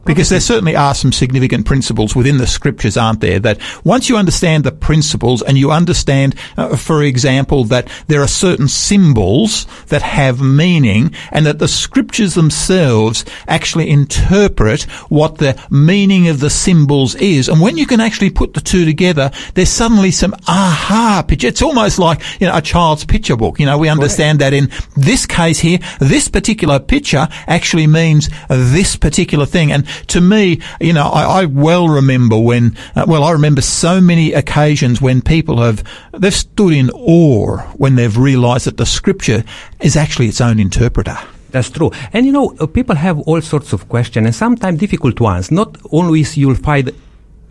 Because 0.05 0.29
there 0.29 0.39
certainly 0.39 0.75
are 0.75 0.95
some 0.95 1.11
significant 1.11 1.65
principles 1.65 2.15
within 2.15 2.37
the 2.37 2.47
scriptures, 2.47 2.97
aren't 2.97 3.21
there? 3.21 3.39
That 3.39 3.59
once 3.83 4.09
you 4.09 4.17
understand 4.17 4.63
the 4.63 4.71
principles 4.71 5.41
and 5.41 5.57
you 5.57 5.71
understand, 5.71 6.35
uh, 6.57 6.75
for 6.75 7.03
example, 7.03 7.63
that 7.65 7.89
there 8.07 8.21
are 8.21 8.27
certain 8.27 8.67
symbols 8.67 9.65
that 9.87 10.01
have 10.01 10.41
meaning 10.41 11.13
and 11.31 11.45
that 11.45 11.59
the 11.59 11.67
scriptures 11.67 12.35
themselves 12.35 13.25
actually 13.47 13.89
interpret 13.89 14.83
what 15.09 15.37
the 15.37 15.59
meaning 15.69 16.27
of 16.27 16.39
the 16.39 16.49
symbols 16.49 17.15
is. 17.15 17.49
And 17.49 17.61
when 17.61 17.77
you 17.77 17.85
can 17.85 17.99
actually 17.99 18.29
put 18.29 18.53
the 18.53 18.61
two 18.61 18.85
together, 18.85 19.31
there's 19.53 19.69
suddenly 19.69 20.11
some 20.11 20.33
aha 20.47 21.23
picture. 21.27 21.47
It's 21.47 21.61
almost 21.61 21.99
like, 21.99 22.21
you 22.39 22.47
know, 22.47 22.55
a 22.55 22.61
child's 22.61 23.05
picture 23.05 23.35
book. 23.35 23.59
You 23.59 23.65
know, 23.65 23.77
we 23.77 23.89
understand 23.89 24.39
that 24.39 24.53
in 24.53 24.69
this 24.95 25.25
case 25.25 25.59
here, 25.59 25.79
this 25.99 26.27
particular 26.27 26.79
picture 26.79 27.27
actually 27.47 27.87
means 27.87 28.29
this 28.49 28.95
particular 28.95 29.45
thing. 29.45 29.71
And 29.71 29.86
to 30.07 30.21
me, 30.21 30.61
you 30.79 30.93
know, 30.93 31.07
I, 31.07 31.41
I 31.41 31.45
well 31.45 31.87
remember 31.87 32.37
when, 32.37 32.77
uh, 32.95 33.05
well, 33.07 33.23
I 33.23 33.31
remember 33.31 33.61
so 33.61 33.99
many 34.01 34.33
occasions 34.33 35.01
when 35.01 35.21
people 35.21 35.61
have, 35.61 35.83
they've 36.13 36.33
stood 36.33 36.73
in 36.73 36.89
awe 36.91 37.57
when 37.77 37.95
they've 37.95 38.17
realized 38.17 38.65
that 38.65 38.77
the 38.77 38.85
scripture 38.85 39.43
is 39.79 39.95
actually 39.95 40.27
its 40.27 40.41
own 40.41 40.59
interpreter. 40.59 41.17
That's 41.51 41.69
true. 41.69 41.91
And 42.13 42.25
you 42.25 42.31
know, 42.31 42.55
uh, 42.59 42.67
people 42.67 42.95
have 42.95 43.19
all 43.21 43.41
sorts 43.41 43.73
of 43.73 43.87
questions 43.87 44.25
and 44.25 44.35
sometimes 44.35 44.79
difficult 44.79 45.19
ones. 45.21 45.49
Not 45.49 45.77
always 45.85 46.35
you'll 46.37 46.55
find 46.55 46.91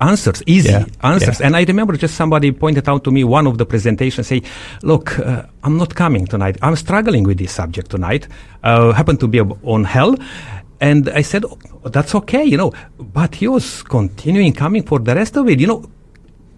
answers, 0.00 0.42
easy 0.46 0.68
Yeah, 0.68 0.84
answers. 1.02 1.40
yeah. 1.40 1.46
And 1.46 1.56
I 1.56 1.64
remember 1.64 1.96
just 1.96 2.14
somebody 2.14 2.52
pointed 2.52 2.86
out 2.88 3.04
to 3.04 3.10
me 3.10 3.24
one 3.24 3.46
of 3.46 3.56
the 3.56 3.64
presentations, 3.64 4.26
say, 4.26 4.42
look, 4.82 5.18
uh, 5.18 5.44
I'm 5.64 5.78
not 5.78 5.94
coming 5.94 6.26
tonight. 6.26 6.58
I'm 6.60 6.76
struggling 6.76 7.24
with 7.24 7.38
this 7.38 7.52
subject 7.52 7.90
tonight. 7.90 8.28
Uh, 8.62 8.92
happened 8.92 9.20
to 9.20 9.28
be 9.28 9.40
on 9.40 9.84
hell. 9.84 10.14
And 10.78 11.08
I 11.08 11.22
said, 11.22 11.44
that's 11.88 12.14
okay, 12.14 12.44
you 12.44 12.56
know, 12.56 12.72
but 12.98 13.34
he 13.34 13.48
was 13.48 13.82
continuing 13.82 14.52
coming 14.52 14.82
for 14.82 14.98
the 14.98 15.14
rest 15.14 15.36
of 15.36 15.48
it. 15.48 15.60
You 15.60 15.66
know, 15.66 15.84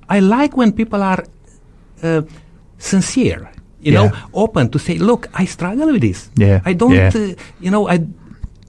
I 0.09 0.21
like 0.21 0.57
when 0.57 0.73
people 0.73 1.03
are 1.03 1.25
uh, 2.03 2.23
sincere, 2.79 3.51
you 3.81 3.93
know, 3.93 4.11
open 4.33 4.71
to 4.71 4.79
say, 4.79 4.99
look, 4.99 5.29
I 5.35 5.45
struggle 5.45 5.93
with 5.93 6.03
this. 6.03 6.31
Yeah, 6.37 6.61
I 6.65 6.73
don't, 6.73 6.93
yeah. 6.93 7.11
uh, 7.15 7.35
you 7.61 7.71
know, 7.71 7.89
I, 7.89 7.99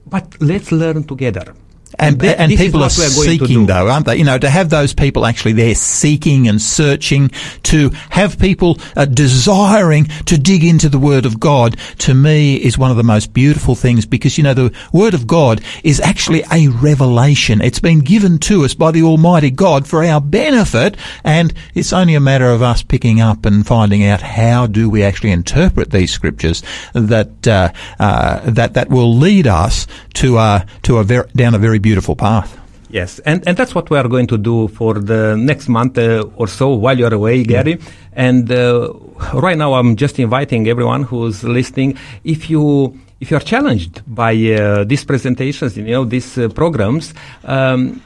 but 0.06 0.36
let's 0.40 0.72
learn 0.72 1.04
together. 1.04 1.54
And, 2.00 2.18
Th- 2.18 2.34
and 2.38 2.50
people 2.52 2.80
are 2.80 2.84
what 2.84 2.98
we 2.98 3.04
are 3.04 3.08
going 3.08 3.38
to 3.38 3.44
seeking, 3.46 3.66
though, 3.66 3.88
aren't 3.88 4.06
they? 4.06 4.16
You 4.16 4.24
know, 4.24 4.38
to 4.38 4.48
have 4.48 4.70
those 4.70 4.94
people 4.94 5.26
actually 5.26 5.52
there 5.52 5.74
seeking 5.74 6.48
and 6.48 6.60
searching, 6.60 7.28
to 7.64 7.90
have 8.08 8.38
people 8.38 8.78
uh, 8.96 9.04
desiring 9.04 10.06
to 10.24 10.38
dig 10.38 10.64
into 10.64 10.88
the 10.88 10.98
Word 10.98 11.26
of 11.26 11.38
God, 11.38 11.76
to 11.98 12.14
me 12.14 12.56
is 12.56 12.78
one 12.78 12.90
of 12.90 12.96
the 12.96 13.02
most 13.02 13.34
beautiful 13.34 13.74
things 13.74 14.06
because, 14.06 14.38
you 14.38 14.44
know, 14.44 14.54
the 14.54 14.74
Word 14.94 15.12
of 15.12 15.26
God 15.26 15.60
is 15.84 16.00
actually 16.00 16.42
a 16.50 16.68
revelation. 16.68 17.60
It's 17.60 17.80
been 17.80 18.00
given 18.00 18.38
to 18.38 18.64
us 18.64 18.72
by 18.72 18.92
the 18.92 19.02
Almighty 19.02 19.50
God 19.50 19.86
for 19.86 20.02
our 20.02 20.22
benefit, 20.22 20.96
and 21.22 21.52
it's 21.74 21.92
only 21.92 22.14
a 22.14 22.20
matter 22.20 22.48
of 22.48 22.62
us 22.62 22.82
picking 22.82 23.20
up 23.20 23.44
and 23.44 23.66
finding 23.66 24.04
out 24.04 24.22
how 24.22 24.66
do 24.66 24.88
we 24.88 25.02
actually 25.02 25.32
interpret 25.32 25.90
these 25.90 26.10
scriptures 26.10 26.62
that 26.94 27.46
uh, 27.46 27.70
uh, 27.98 28.40
that 28.50 28.72
that 28.74 28.88
will 28.88 29.14
lead 29.14 29.46
us 29.46 29.86
to 30.14 30.38
uh, 30.38 30.64
to 30.82 30.96
a 30.96 31.04
ver- 31.04 31.28
down 31.36 31.54
a 31.54 31.58
very 31.58 31.78
beautiful 31.78 31.89
path. 32.16 32.58
Yes, 32.92 33.20
and, 33.20 33.46
and 33.46 33.56
that's 33.56 33.74
what 33.74 33.88
we 33.88 33.98
are 33.98 34.08
going 34.08 34.26
to 34.26 34.36
do 34.36 34.66
for 34.68 34.94
the 34.94 35.36
next 35.36 35.68
month 35.68 35.96
uh, 35.96 36.24
or 36.36 36.48
so 36.48 36.70
while 36.70 36.98
you're 36.98 37.14
away, 37.14 37.44
Gary. 37.44 37.78
And 38.12 38.50
uh, 38.50 38.92
right 39.34 39.56
now, 39.56 39.74
I'm 39.74 39.94
just 39.94 40.18
inviting 40.18 40.66
everyone 40.66 41.04
who's 41.04 41.44
listening. 41.44 41.96
If 42.24 42.50
you 42.50 42.98
if 43.20 43.30
you 43.30 43.36
are 43.36 43.40
challenged 43.40 44.02
by 44.06 44.34
uh, 44.34 44.84
these 44.84 45.04
presentations, 45.04 45.76
you 45.76 45.84
know 45.84 46.04
these 46.04 46.36
uh, 46.38 46.48
programs. 46.48 47.14
Um, 47.44 48.02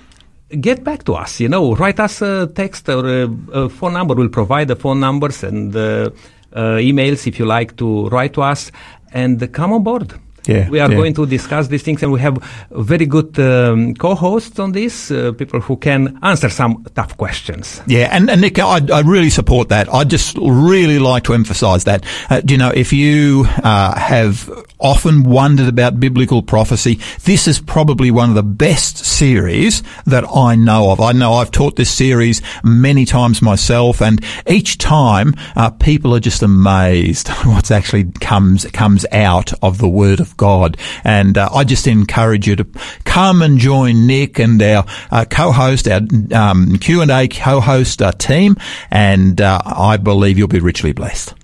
Get 0.60 0.84
back 0.84 1.02
to 1.04 1.14
us, 1.14 1.40
you 1.40 1.48
know, 1.48 1.74
write 1.74 1.98
us 1.98 2.22
a 2.22 2.46
text 2.46 2.88
or 2.88 3.08
a, 3.08 3.28
a 3.52 3.68
phone 3.68 3.94
number. 3.94 4.14
We'll 4.14 4.28
provide 4.28 4.68
the 4.68 4.76
phone 4.76 5.00
numbers 5.00 5.42
and 5.42 5.74
uh, 5.74 6.10
uh, 6.52 6.76
emails 6.78 7.26
if 7.26 7.40
you 7.40 7.46
like 7.46 7.76
to 7.78 8.08
write 8.10 8.34
to 8.34 8.42
us 8.42 8.70
and 9.12 9.52
come 9.52 9.72
on 9.72 9.82
board. 9.82 10.14
Yeah, 10.46 10.68
we 10.68 10.80
are 10.80 10.90
yeah. 10.90 10.96
going 10.96 11.14
to 11.14 11.26
discuss 11.26 11.68
these 11.68 11.82
things, 11.82 12.02
and 12.02 12.12
we 12.12 12.20
have 12.20 12.36
very 12.70 13.06
good 13.06 13.38
um, 13.38 13.94
co-hosts 13.94 14.58
on 14.58 14.72
this, 14.72 15.10
uh, 15.10 15.32
people 15.32 15.60
who 15.60 15.76
can 15.76 16.18
answer 16.22 16.48
some 16.50 16.84
tough 16.94 17.16
questions. 17.16 17.80
Yeah, 17.86 18.08
and, 18.12 18.28
and 18.28 18.40
Nick, 18.40 18.58
I, 18.58 18.80
I 18.92 19.00
really 19.00 19.30
support 19.30 19.68
that. 19.70 19.92
I 19.92 20.04
just 20.04 20.36
really 20.38 20.98
like 20.98 21.24
to 21.24 21.34
emphasise 21.34 21.84
that. 21.84 22.04
Uh, 22.28 22.42
you 22.46 22.58
know, 22.58 22.70
if 22.70 22.92
you 22.92 23.46
uh, 23.62 23.98
have 23.98 24.50
often 24.78 25.22
wondered 25.22 25.68
about 25.68 25.98
biblical 25.98 26.42
prophecy, 26.42 27.00
this 27.24 27.48
is 27.48 27.58
probably 27.58 28.10
one 28.10 28.28
of 28.28 28.34
the 28.34 28.42
best 28.42 28.98
series 28.98 29.82
that 30.04 30.24
I 30.28 30.56
know 30.56 30.90
of. 30.90 31.00
I 31.00 31.12
know 31.12 31.34
I've 31.34 31.50
taught 31.50 31.76
this 31.76 31.90
series 31.90 32.42
many 32.62 33.06
times 33.06 33.40
myself, 33.40 34.02
and 34.02 34.22
each 34.46 34.78
time 34.78 35.34
uh, 35.56 35.70
people 35.70 36.14
are 36.14 36.20
just 36.20 36.42
amazed 36.42 37.28
what's 37.44 37.70
actually 37.70 38.04
comes 38.20 38.66
comes 38.66 39.06
out 39.12 39.52
of 39.62 39.78
the 39.78 39.88
Word 39.88 40.20
of 40.20 40.33
God. 40.36 40.76
And 41.04 41.36
uh, 41.38 41.48
I 41.52 41.64
just 41.64 41.86
encourage 41.86 42.46
you 42.46 42.56
to 42.56 42.66
come 43.04 43.42
and 43.42 43.58
join 43.58 44.06
Nick 44.06 44.38
and 44.38 44.62
our 44.62 44.84
uh, 45.10 45.24
co-host, 45.28 45.88
our 45.88 46.00
um, 46.32 46.78
Q 46.78 47.02
and 47.02 47.10
A 47.10 47.28
co-host 47.28 48.02
uh, 48.02 48.12
team, 48.12 48.56
and 48.90 49.40
uh, 49.40 49.60
I 49.64 49.96
believe 49.96 50.38
you'll 50.38 50.48
be 50.48 50.60
richly 50.60 50.92
blessed. 50.92 51.34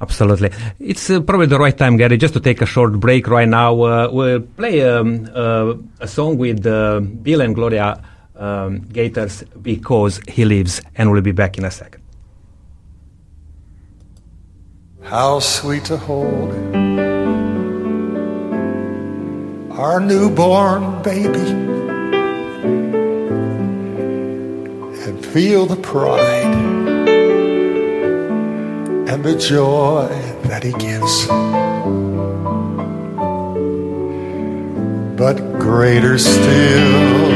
Absolutely. 0.00 0.50
It's 0.78 1.08
uh, 1.08 1.20
probably 1.20 1.46
the 1.46 1.58
right 1.58 1.76
time, 1.76 1.96
Gary, 1.96 2.18
just 2.18 2.34
to 2.34 2.40
take 2.40 2.60
a 2.60 2.66
short 2.66 3.00
break 3.00 3.28
right 3.28 3.48
now. 3.48 3.80
Uh, 3.80 4.08
we'll 4.12 4.40
play 4.40 4.82
um, 4.82 5.28
uh, 5.34 5.74
a 6.00 6.06
song 6.06 6.36
with 6.36 6.66
uh, 6.66 7.00
Bill 7.00 7.40
and 7.40 7.54
Gloria 7.54 8.02
um, 8.36 8.80
Gaithers, 8.92 9.44
Because 9.62 10.20
He 10.28 10.44
Lives, 10.44 10.82
and 10.96 11.10
we'll 11.10 11.22
be 11.22 11.32
back 11.32 11.56
in 11.56 11.64
a 11.64 11.70
second. 11.70 12.02
How 15.02 15.40
sweet 15.40 15.84
to 15.86 15.96
hold 15.96 16.52
our 19.76 20.00
newborn 20.00 21.02
baby 21.02 21.50
and 25.04 25.22
feel 25.26 25.66
the 25.66 25.76
pride 25.76 26.54
and 29.06 29.22
the 29.22 29.36
joy 29.36 30.08
that 30.44 30.62
he 30.62 30.72
gives. 30.72 31.26
But 35.18 35.36
greater 35.58 36.16
still, 36.16 37.26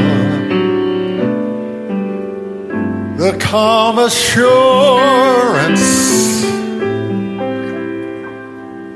the 3.17 3.37
calm 3.39 3.99
assurance 3.99 4.81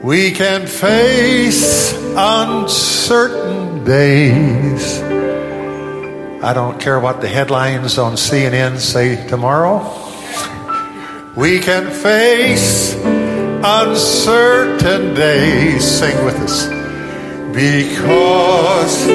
we 0.06 0.32
can 0.32 0.68
face 0.68 1.92
uncertain 2.16 3.84
days. 3.84 5.02
I 6.44 6.54
don't 6.54 6.80
care 6.80 7.00
what 7.00 7.22
the 7.22 7.28
headlines 7.28 7.98
on 7.98 8.14
CNN 8.14 8.78
say 8.78 9.28
tomorrow. 9.28 9.82
We 11.36 11.60
can 11.60 11.90
face 11.90 12.94
uncertain 13.64 15.16
days. 15.16 15.84
Sing 15.84 16.24
with 16.24 16.36
us. 16.36 16.68
Because. 17.52 19.08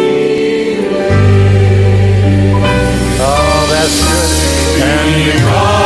Oh, 3.23 3.67
that's 3.71 3.97
good. 4.11 4.31
And 4.83 5.25
because 5.39 5.80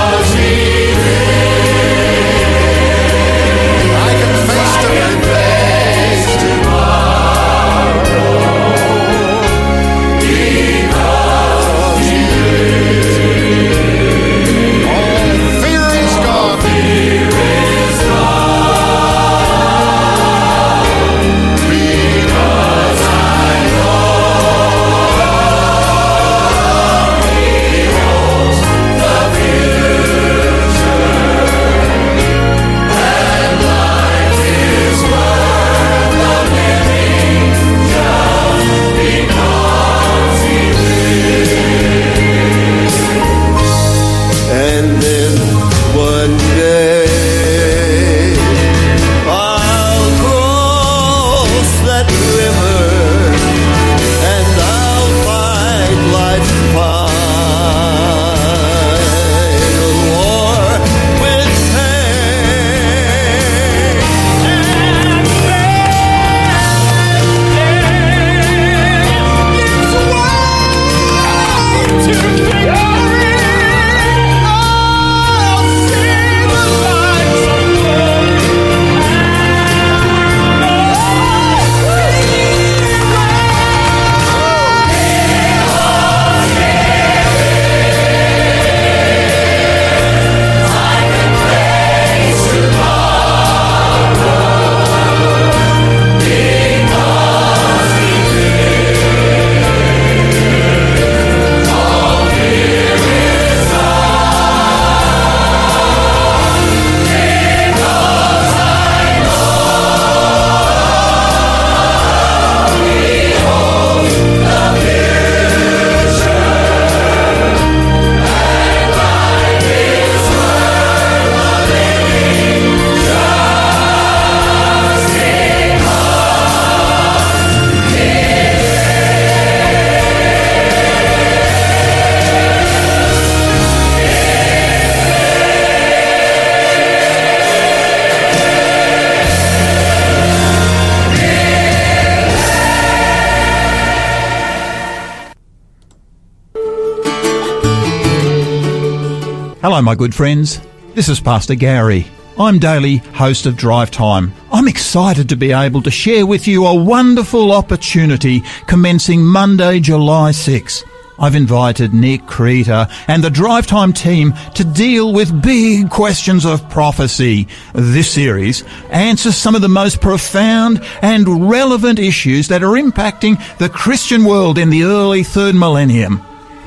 Hello, 149.74 149.82
my 149.82 149.96
good 149.96 150.14
friends. 150.14 150.60
This 150.94 151.08
is 151.08 151.18
Pastor 151.18 151.56
Gary. 151.56 152.06
I'm 152.38 152.60
daily 152.60 152.98
host 152.98 153.44
of 153.44 153.56
Drive 153.56 153.90
Time. 153.90 154.32
I'm 154.52 154.68
excited 154.68 155.28
to 155.30 155.36
be 155.36 155.50
able 155.50 155.82
to 155.82 155.90
share 155.90 156.26
with 156.26 156.46
you 156.46 156.64
a 156.64 156.80
wonderful 156.80 157.50
opportunity 157.50 158.44
commencing 158.68 159.24
Monday, 159.24 159.80
July 159.80 160.30
6. 160.30 160.84
I've 161.18 161.34
invited 161.34 161.92
Nick 161.92 162.24
Creter 162.28 162.86
and 163.08 163.24
the 163.24 163.30
Drive 163.30 163.66
Time 163.66 163.92
team 163.92 164.32
to 164.54 164.62
deal 164.62 165.12
with 165.12 165.42
big 165.42 165.90
questions 165.90 166.46
of 166.46 166.70
prophecy. 166.70 167.48
This 167.72 168.12
series 168.12 168.62
answers 168.90 169.36
some 169.36 169.56
of 169.56 169.60
the 169.60 169.68
most 169.68 170.00
profound 170.00 170.84
and 171.02 171.50
relevant 171.50 171.98
issues 171.98 172.46
that 172.46 172.62
are 172.62 172.80
impacting 172.80 173.42
the 173.58 173.68
Christian 173.68 174.24
world 174.24 174.56
in 174.56 174.70
the 174.70 174.84
early 174.84 175.24
third 175.24 175.56
millennium. 175.56 176.18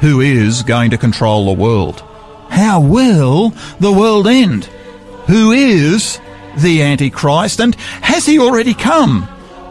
Who 0.01 0.19
is 0.19 0.61
going 0.61 0.91
to 0.91 0.97
control 0.97 1.45
the 1.45 1.61
world? 1.61 2.03
How 2.49 2.79
will 2.79 3.49
the 3.79 3.91
world 3.91 4.27
end? 4.27 4.65
Who 5.27 5.51
is 5.51 6.19
the 6.57 6.81
Antichrist 6.81 7.59
and 7.59 7.75
has 7.75 8.25
he 8.25 8.39
already 8.39 8.73
come? 8.73 9.27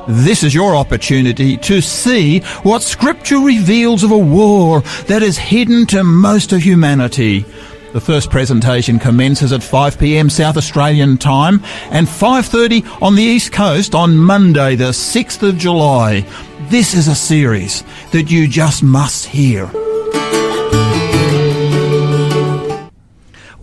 This 0.09 0.45
is 0.45 0.55
your 0.55 0.77
opportunity 0.77 1.57
to 1.57 1.81
see 1.81 2.41
what 2.63 2.83
Scripture 2.83 3.41
reveals 3.41 4.05
of 4.05 4.13
a 4.13 4.19
war 4.19 4.83
that 5.09 5.23
is 5.23 5.37
hidden 5.37 5.87
to 5.87 6.05
most 6.05 6.53
of 6.53 6.63
humanity. 6.63 7.45
The 7.93 8.01
first 8.01 8.31
presentation 8.31 8.99
commences 8.99 9.53
at 9.53 9.63
5 9.63 9.99
p.m. 9.99 10.29
South 10.29 10.57
Australian 10.57 11.17
time 11.17 11.63
and 11.91 12.07
5:30 12.07 13.03
on 13.03 13.15
the 13.15 13.23
East 13.23 13.53
Coast 13.53 13.95
on 13.95 14.17
Monday 14.17 14.77
the 14.77 14.93
6th 14.93 15.43
of 15.43 15.57
July. 15.57 16.25
This 16.69 16.95
is 16.95 17.09
a 17.09 17.15
series 17.15 17.83
that 18.13 18.31
you 18.31 18.47
just 18.49 18.83
must 18.83 19.27
hear. 19.27 19.71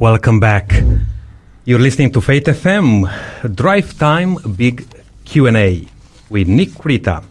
Welcome 0.04 0.42
back. 0.42 0.74
You're 1.64 1.80
listening 1.80 2.12
to 2.12 2.20
Faith 2.20 2.44
FM 2.44 3.08
Drive 3.56 3.98
Time 3.98 4.36
Big 4.58 4.86
Q&A 5.24 5.88
with 6.30 6.50
Nick 6.50 6.76
Krita. 6.76 7.24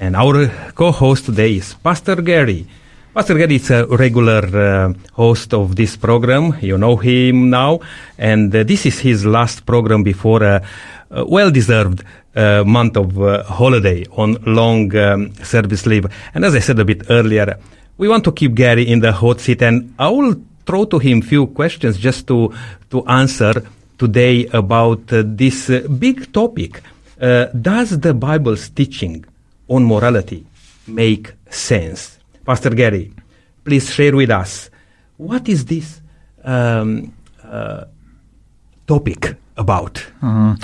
And 0.00 0.16
our 0.16 0.48
co-host 0.74 1.26
today 1.26 1.54
is 1.54 1.74
Pastor 1.74 2.16
Gary. 2.16 2.66
Pastor 3.14 3.38
Gary 3.38 3.54
is 3.54 3.70
a 3.70 3.86
regular 3.86 4.42
uh, 4.42 4.92
host 5.12 5.54
of 5.54 5.76
this 5.76 5.96
program. 5.96 6.58
You 6.60 6.76
know 6.78 6.96
him 6.96 7.48
now. 7.48 7.78
And 8.18 8.52
uh, 8.52 8.64
this 8.64 8.86
is 8.86 8.98
his 8.98 9.24
last 9.24 9.64
program 9.64 10.02
before 10.02 10.42
a, 10.42 10.66
a 11.10 11.24
well-deserved 11.24 12.02
uh, 12.34 12.64
month 12.66 12.96
of 12.96 13.22
uh, 13.22 13.44
holiday 13.44 14.04
on 14.16 14.36
long 14.44 14.92
um, 14.96 15.32
service 15.44 15.86
leave. 15.86 16.06
And 16.34 16.44
as 16.44 16.56
I 16.56 16.58
said 16.58 16.80
a 16.80 16.84
bit 16.84 17.08
earlier, 17.08 17.56
we 17.98 18.08
want 18.08 18.24
to 18.24 18.32
keep 18.32 18.56
Gary 18.56 18.82
in 18.82 18.98
the 18.98 19.12
hot 19.12 19.38
seat 19.38 19.62
and 19.62 19.94
I 19.96 20.08
will 20.08 20.34
throw 20.66 20.84
to 20.84 20.98
him 20.98 21.22
few 21.22 21.46
questions 21.46 21.96
just 21.96 22.26
to, 22.26 22.52
to 22.90 23.06
answer 23.06 23.54
today 23.98 24.46
about 24.46 25.12
uh, 25.12 25.22
this 25.24 25.70
uh, 25.70 25.86
big 25.98 26.32
topic. 26.32 26.82
Uh, 27.20 27.46
does 27.46 27.98
the 28.00 28.12
Bible's 28.12 28.68
teaching 28.68 29.24
on 29.68 29.84
morality 29.84 30.44
make 30.86 31.32
sense? 31.48 32.18
Pastor 32.44 32.70
Gary, 32.70 33.12
please 33.64 33.90
share 33.90 34.14
with 34.14 34.30
us 34.30 34.70
what 35.16 35.48
is 35.48 35.64
this 35.64 36.00
um, 36.44 37.14
uh, 37.42 37.84
topic 38.86 39.36
about? 39.56 40.06
Uh, 40.22 40.56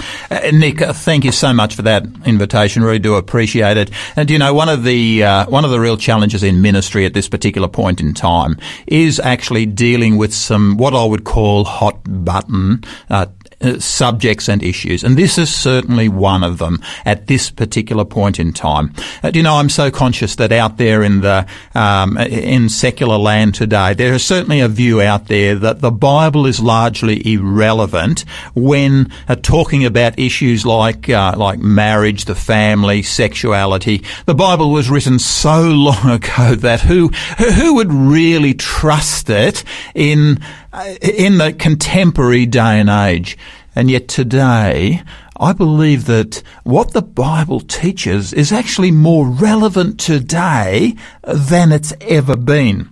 Nick, 0.52 0.82
uh, 0.82 0.92
thank 0.92 1.24
you 1.24 1.32
so 1.32 1.52
much 1.52 1.74
for 1.74 1.82
that 1.82 2.04
invitation. 2.24 2.82
Really 2.82 2.98
do 2.98 3.14
appreciate 3.14 3.76
it. 3.76 3.90
And 4.16 4.30
you 4.30 4.38
know, 4.38 4.54
one 4.54 4.68
of 4.68 4.84
the 4.84 5.24
uh, 5.24 5.46
one 5.46 5.64
of 5.64 5.70
the 5.70 5.80
real 5.80 5.96
challenges 5.96 6.42
in 6.42 6.62
ministry 6.62 7.04
at 7.04 7.14
this 7.14 7.28
particular 7.28 7.68
point 7.68 8.00
in 8.00 8.14
time 8.14 8.56
is 8.86 9.20
actually 9.20 9.66
dealing 9.66 10.16
with 10.16 10.34
some 10.34 10.76
what 10.76 10.94
I 10.94 11.04
would 11.04 11.24
call 11.24 11.64
hot 11.64 12.00
button 12.24 12.84
uh, 13.62 13.78
subjects 13.78 14.48
and 14.48 14.62
issues, 14.62 15.04
and 15.04 15.16
this 15.16 15.38
is 15.38 15.54
certainly 15.54 16.08
one 16.08 16.42
of 16.42 16.58
them 16.58 16.80
at 17.04 17.26
this 17.26 17.50
particular 17.50 18.04
point 18.04 18.38
in 18.38 18.52
time. 18.52 18.92
Uh, 19.22 19.30
you 19.32 19.42
know, 19.42 19.56
I'm 19.56 19.68
so 19.68 19.90
conscious 19.90 20.36
that 20.36 20.52
out 20.52 20.78
there 20.78 21.02
in 21.02 21.20
the 21.20 21.46
um, 21.74 22.16
in 22.18 22.68
secular 22.68 23.18
land 23.18 23.54
today, 23.54 23.94
there 23.94 24.14
is 24.14 24.24
certainly 24.24 24.60
a 24.60 24.68
view 24.68 25.00
out 25.00 25.28
there 25.28 25.54
that 25.56 25.80
the 25.80 25.90
Bible 25.90 26.46
is 26.46 26.60
largely 26.60 27.32
irrelevant 27.32 28.24
when 28.54 29.12
uh, 29.28 29.36
talking 29.36 29.84
about 29.84 30.18
issues 30.18 30.66
like 30.66 31.08
uh, 31.08 31.34
like 31.36 31.58
marriage, 31.58 32.24
the 32.24 32.34
family, 32.34 33.02
sexuality. 33.02 34.02
The 34.26 34.34
Bible 34.34 34.70
was 34.70 34.90
written 34.90 35.18
so 35.18 35.62
long 35.70 36.10
ago 36.10 36.54
that 36.56 36.80
who 36.80 37.08
who 37.38 37.74
would 37.74 37.92
really 37.92 38.54
trust 38.54 39.30
it 39.30 39.64
in 39.94 40.38
uh, 40.72 40.94
in 41.02 41.38
the 41.38 41.52
contemporary 41.52 42.46
day 42.46 42.80
and 42.80 42.88
age? 42.88 43.36
And 43.74 43.90
yet 43.90 44.08
today, 44.08 45.02
I 45.42 45.52
believe 45.52 46.04
that 46.04 46.42
what 46.62 46.92
the 46.92 47.02
Bible 47.02 47.58
teaches 47.60 48.32
is 48.32 48.52
actually 48.52 48.90
more 48.90 49.26
relevant 49.26 49.98
today 49.98 50.94
than 51.24 51.72
it's 51.72 51.94
ever 52.02 52.36
been. 52.36 52.90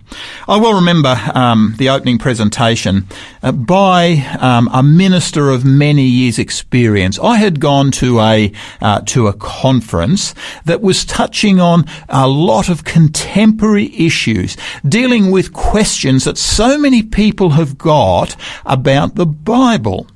I 0.49 0.57
will 0.57 0.73
remember 0.73 1.15
um, 1.33 1.75
the 1.77 1.89
opening 1.89 2.17
presentation 2.17 3.07
uh, 3.43 3.51
by 3.51 4.25
um, 4.39 4.69
a 4.73 4.81
minister 4.81 5.49
of 5.49 5.63
many 5.63 6.03
years' 6.03 6.39
experience. 6.39 7.19
I 7.19 7.37
had 7.37 7.59
gone 7.59 7.91
to 7.91 8.19
a 8.19 8.51
uh, 8.81 9.01
to 9.01 9.27
a 9.27 9.33
conference 9.33 10.33
that 10.65 10.81
was 10.81 11.05
touching 11.05 11.61
on 11.61 11.85
a 12.09 12.27
lot 12.27 12.69
of 12.69 12.83
contemporary 12.83 13.95
issues, 13.95 14.57
dealing 14.85 15.31
with 15.31 15.53
questions 15.53 16.25
that 16.25 16.37
so 16.37 16.77
many 16.77 17.03
people 17.03 17.51
have 17.51 17.77
got 17.77 18.35
about 18.65 19.15
the 19.15 19.27
Bible. 19.27 20.07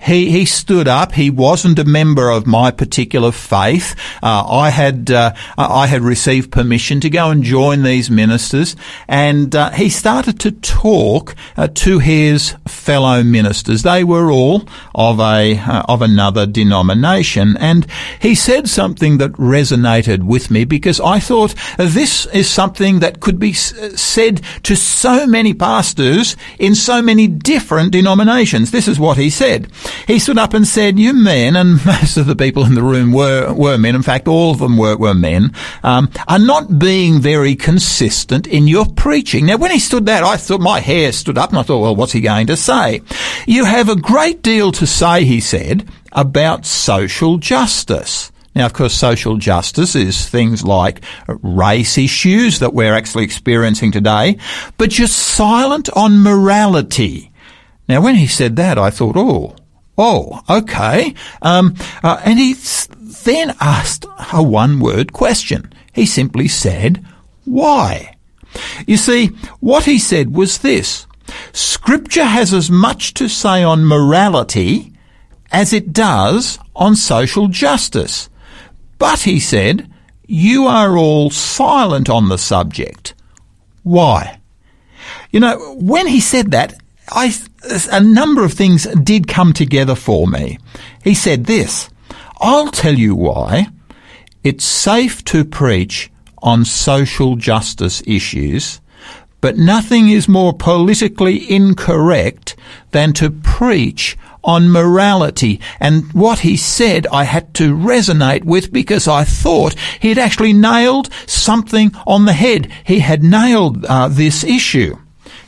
He 0.00 0.30
he 0.30 0.44
stood 0.44 0.86
up. 0.86 1.12
He 1.12 1.28
wasn't 1.28 1.78
a 1.78 1.84
member 1.84 2.30
of 2.30 2.46
my 2.46 2.70
particular 2.70 3.32
faith. 3.32 3.96
Uh, 4.22 4.46
I 4.48 4.70
had 4.70 5.10
uh, 5.10 5.34
I 5.56 5.86
had 5.86 6.02
received 6.02 6.52
permission 6.52 7.00
to 7.00 7.10
go 7.10 7.30
and 7.30 7.42
join 7.42 7.82
these 7.82 8.08
ministers, 8.10 8.76
and 9.08 9.54
uh, 9.54 9.70
he 9.70 9.88
started 9.88 10.38
to 10.40 10.52
talk 10.52 11.34
uh, 11.56 11.68
to 11.74 11.98
his 11.98 12.54
fellow 12.66 13.24
ministers. 13.24 13.82
They 13.82 14.04
were 14.04 14.30
all 14.30 14.62
of 14.94 15.18
a 15.18 15.58
uh, 15.58 15.82
of 15.88 16.00
another 16.00 16.46
denomination, 16.46 17.56
and 17.58 17.86
he 18.20 18.34
said 18.34 18.68
something 18.68 19.18
that 19.18 19.32
resonated 19.32 20.22
with 20.22 20.50
me 20.50 20.64
because 20.64 21.00
I 21.00 21.18
thought 21.18 21.54
this 21.76 22.26
is 22.26 22.48
something 22.48 23.00
that 23.00 23.20
could 23.20 23.40
be 23.40 23.52
said 23.52 24.42
to 24.62 24.76
so 24.76 25.26
many 25.26 25.54
pastors 25.54 26.36
in 26.58 26.76
so 26.76 27.02
many 27.02 27.26
different 27.26 27.90
denominations. 27.90 28.70
This 28.70 28.86
is 28.86 29.00
what 29.00 29.18
he 29.18 29.28
said. 29.28 29.68
He 30.06 30.18
stood 30.18 30.38
up 30.38 30.54
and 30.54 30.66
said, 30.66 30.98
"You 30.98 31.12
men, 31.12 31.56
and 31.56 31.84
most 31.86 32.16
of 32.16 32.26
the 32.26 32.36
people 32.36 32.64
in 32.64 32.74
the 32.74 32.82
room 32.82 33.12
were 33.12 33.52
were 33.52 33.78
men. 33.78 33.94
In 33.94 34.02
fact, 34.02 34.28
all 34.28 34.52
of 34.52 34.58
them 34.58 34.76
were 34.76 34.96
were 34.96 35.14
men. 35.14 35.52
Um, 35.82 36.10
are 36.26 36.38
not 36.38 36.78
being 36.78 37.20
very 37.20 37.54
consistent 37.54 38.46
in 38.46 38.68
your 38.68 38.86
preaching." 38.86 39.46
Now, 39.46 39.56
when 39.56 39.70
he 39.70 39.78
stood 39.78 40.06
that, 40.06 40.22
I 40.22 40.36
thought 40.36 40.60
my 40.60 40.80
hair 40.80 41.12
stood 41.12 41.38
up, 41.38 41.50
and 41.50 41.58
I 41.58 41.62
thought, 41.62 41.80
"Well, 41.80 41.96
what's 41.96 42.12
he 42.12 42.20
going 42.20 42.46
to 42.48 42.56
say?" 42.56 43.02
You 43.46 43.64
have 43.64 43.88
a 43.88 43.96
great 43.96 44.42
deal 44.42 44.72
to 44.72 44.86
say, 44.86 45.24
he 45.24 45.40
said, 45.40 45.88
about 46.12 46.66
social 46.66 47.38
justice. 47.38 48.32
Now, 48.54 48.66
of 48.66 48.72
course, 48.72 48.94
social 48.94 49.36
justice 49.36 49.94
is 49.94 50.28
things 50.28 50.64
like 50.64 51.02
race 51.28 51.96
issues 51.96 52.58
that 52.58 52.74
we're 52.74 52.94
actually 52.94 53.24
experiencing 53.24 53.92
today, 53.92 54.38
but 54.78 54.98
you're 54.98 55.06
silent 55.06 55.88
on 55.90 56.22
morality. 56.22 57.30
Now, 57.88 58.00
when 58.00 58.16
he 58.16 58.26
said 58.26 58.56
that, 58.56 58.78
I 58.78 58.90
thought, 58.90 59.16
oh, 59.16 59.54
oh, 59.98 60.40
okay. 60.48 61.12
Um, 61.42 61.74
uh, 62.02 62.20
and 62.24 62.38
he 62.38 62.54
then 63.24 63.54
asked 63.60 64.06
a 64.32 64.42
one-word 64.42 65.12
question. 65.12 65.72
He 65.92 66.06
simply 66.06 66.48
said, 66.48 67.04
why? 67.44 68.16
You 68.86 68.96
see, 68.96 69.28
what 69.60 69.84
he 69.84 69.98
said 69.98 70.34
was 70.34 70.58
this. 70.58 71.06
Scripture 71.52 72.24
has 72.24 72.54
as 72.54 72.70
much 72.70 73.12
to 73.14 73.28
say 73.28 73.62
on 73.62 73.84
morality 73.84 74.92
as 75.50 75.72
it 75.72 75.92
does 75.92 76.58
on 76.74 76.94
social 76.94 77.48
justice. 77.48 78.30
But, 78.98 79.20
he 79.20 79.40
said, 79.40 79.92
you 80.26 80.66
are 80.66 80.96
all 80.96 81.30
silent 81.30 82.08
on 82.08 82.28
the 82.28 82.38
subject. 82.38 83.14
Why? 83.82 84.40
You 85.30 85.40
know, 85.40 85.76
when 85.78 86.06
he 86.06 86.20
said 86.20 86.50
that, 86.52 86.74
I, 87.10 87.34
a 87.88 88.00
number 88.00 88.44
of 88.44 88.52
things 88.52 88.84
did 89.02 89.28
come 89.28 89.52
together 89.52 89.94
for 89.94 90.26
me. 90.26 90.58
He 91.02 91.14
said 91.14 91.44
this, 91.44 91.90
I'll 92.40 92.70
tell 92.70 92.94
you 92.94 93.14
why. 93.14 93.68
It's 94.44 94.64
safe 94.64 95.24
to 95.24 95.44
preach 95.44 96.10
on 96.42 96.64
social 96.64 97.36
justice 97.36 98.02
issues, 98.06 98.80
but 99.40 99.56
nothing 99.56 100.08
is 100.08 100.28
more 100.28 100.52
politically 100.52 101.50
incorrect 101.50 102.56
than 102.92 103.12
to 103.14 103.30
preach 103.30 104.16
on 104.44 104.70
morality. 104.70 105.60
And 105.80 106.12
what 106.12 106.40
he 106.40 106.56
said 106.56 107.06
I 107.08 107.24
had 107.24 107.54
to 107.54 107.76
resonate 107.76 108.44
with 108.44 108.72
because 108.72 109.06
I 109.06 109.24
thought 109.24 109.74
he 110.00 110.08
had 110.08 110.18
actually 110.18 110.52
nailed 110.52 111.12
something 111.26 111.94
on 112.06 112.24
the 112.24 112.32
head. 112.32 112.72
He 112.84 113.00
had 113.00 113.22
nailed 113.22 113.84
uh, 113.84 114.08
this 114.08 114.44
issue. 114.44 114.96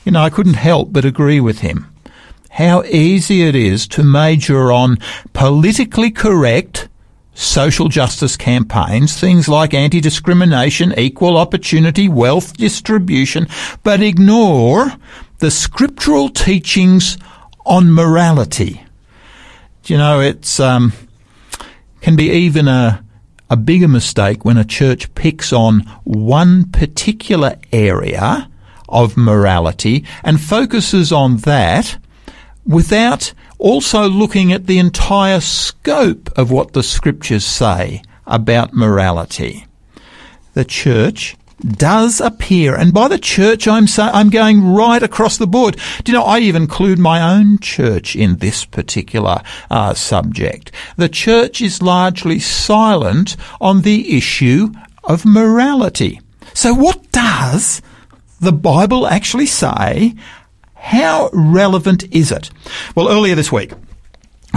You 0.05 0.13
know, 0.13 0.23
I 0.23 0.31
couldn't 0.31 0.55
help 0.55 0.93
but 0.93 1.05
agree 1.05 1.41
with 1.41 1.61
him. 1.61 1.90
How 2.51 2.83
easy 2.85 3.43
it 3.43 3.55
is 3.55 3.87
to 3.89 4.03
major 4.03 4.71
on 4.71 4.99
politically 5.33 6.11
correct 6.11 6.89
social 7.33 7.89
justice 7.89 8.37
campaigns, 8.37 9.19
things 9.19 9.49
like 9.49 9.73
anti-discrimination, 9.73 10.93
equal 10.99 11.39
opportunity, 11.39 12.09
wealth 12.09 12.57
distribution, 12.57 13.47
but 13.83 14.03
ignore 14.03 14.93
the 15.39 15.51
scriptural 15.51 16.29
teachings 16.29 17.17
on 17.65 17.91
morality. 17.91 18.83
You 19.87 19.97
know, 19.97 20.21
it's 20.21 20.61
um, 20.61 20.93
can 22.03 22.17
be 22.17 22.31
even 22.31 22.69
a 22.69 23.03
a 23.49 23.57
bigger 23.57 23.89
mistake 23.89 24.45
when 24.45 24.57
a 24.57 24.65
church 24.65 25.13
picks 25.15 25.53
on 25.53 25.81
one 26.05 26.71
particular 26.71 27.57
area 27.73 28.49
of 28.89 29.17
morality 29.17 30.05
and 30.23 30.41
focuses 30.41 31.11
on 31.11 31.39
that 31.39 31.99
without 32.67 33.33
also 33.59 34.09
looking 34.09 34.53
at 34.53 34.67
the 34.67 34.79
entire 34.79 35.41
scope 35.41 36.31
of 36.37 36.51
what 36.51 36.73
the 36.73 36.83
scriptures 36.83 37.45
say 37.45 38.03
about 38.27 38.73
morality. 38.75 39.67
The 40.55 40.65
church 40.65 41.37
does 41.61 42.21
appear, 42.21 42.75
and 42.75 42.93
by 42.95 43.09
the 43.09 43.19
church 43.19 43.69
I'm 43.69 43.87
say, 43.87 44.05
I'm 44.05 44.31
going 44.31 44.73
right 44.73 45.03
across 45.03 45.37
the 45.37 45.47
board. 45.47 45.77
Do 46.05 46.13
you 46.13 46.19
know, 46.19 46.25
I 46.25 46.39
even 46.39 46.63
include 46.63 46.99
my 46.99 47.21
own 47.37 47.59
church 47.59 48.17
in 48.17 48.37
this 48.37 48.65
particular 48.65 49.43
uh, 49.71 49.95
subject. 49.95 50.73
The 50.97 51.09
church 51.09 51.61
is 51.61 51.83
largely 51.83 52.39
silent 52.39 53.37
on 53.61 53.83
the 53.83 54.17
issue 54.17 54.73
of 55.05 55.27
morality. 55.27 56.21
So 56.55 56.73
what 56.73 57.13
does 57.13 57.83
the 58.41 58.53
Bible 58.53 59.07
actually 59.07 59.47
say? 59.47 60.15
How 60.81 61.31
relevant 61.33 62.05
is 62.11 62.33
it? 62.33 62.51
Well, 62.95 63.09
earlier 63.09 63.35
this 63.35 63.53
week, 63.53 63.73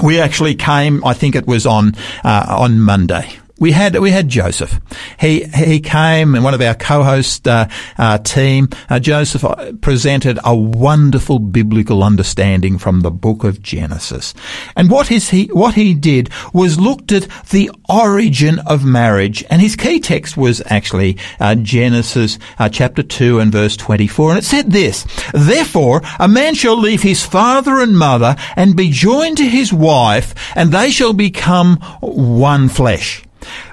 we 0.04 0.20
actually 0.20 0.56
came, 0.56 1.06
I 1.06 1.14
think 1.14 1.36
it 1.36 1.46
was 1.46 1.66
on, 1.66 1.94
uh, 2.24 2.46
on 2.48 2.80
Monday 2.80 3.38
we 3.64 3.72
had 3.72 3.98
we 3.98 4.12
had 4.12 4.28
Joseph. 4.28 4.78
He 5.18 5.46
he 5.46 5.80
came 5.80 6.36
and 6.36 6.44
one 6.44 6.54
of 6.54 6.60
our 6.60 6.76
co-host 6.76 7.48
uh, 7.48 7.70
uh, 7.98 8.18
team, 8.18 8.68
uh, 8.90 9.00
Joseph, 9.00 9.46
uh, 9.46 9.72
presented 9.80 10.38
a 10.44 10.54
wonderful 10.54 11.40
biblical 11.40 12.04
understanding 12.04 12.78
from 12.78 13.00
the 13.00 13.10
book 13.10 13.46
of 13.46 13.62
Genesis. 13.62 14.34
And 14.76 14.92
what 14.92 15.12
is 15.12 15.30
he 15.30 15.46
what 15.54 15.76
he 15.76 15.94
did 15.94 16.30
was 16.52 16.78
looked 16.78 17.14
at 17.14 17.30
the 17.52 17.72
origin 17.88 18.60
of 18.60 18.84
marriage, 18.84 19.46
and 19.50 19.62
his 19.62 19.78
key 19.78 20.02
text 20.02 20.36
was 20.36 20.62
actually 20.66 21.18
uh, 21.40 21.56
Genesis 21.56 22.40
uh, 22.60 22.68
chapter 22.68 23.02
two 23.02 23.40
and 23.40 23.50
verse 23.50 23.78
twenty 23.78 24.08
four, 24.08 24.32
and 24.32 24.40
it 24.40 24.44
said 24.44 24.72
this: 24.72 25.06
Therefore, 25.34 26.02
a 26.20 26.28
man 26.28 26.54
shall 26.54 26.78
leave 26.78 27.02
his 27.02 27.24
father 27.24 27.80
and 27.80 27.98
mother 27.98 28.36
and 28.58 28.76
be 28.76 28.90
joined 28.90 29.38
to 29.38 29.46
his 29.46 29.72
wife, 29.72 30.36
and 30.54 30.74
they 30.74 30.92
shall 30.92 31.14
become 31.14 31.78
one 32.02 32.68
flesh. 32.68 33.24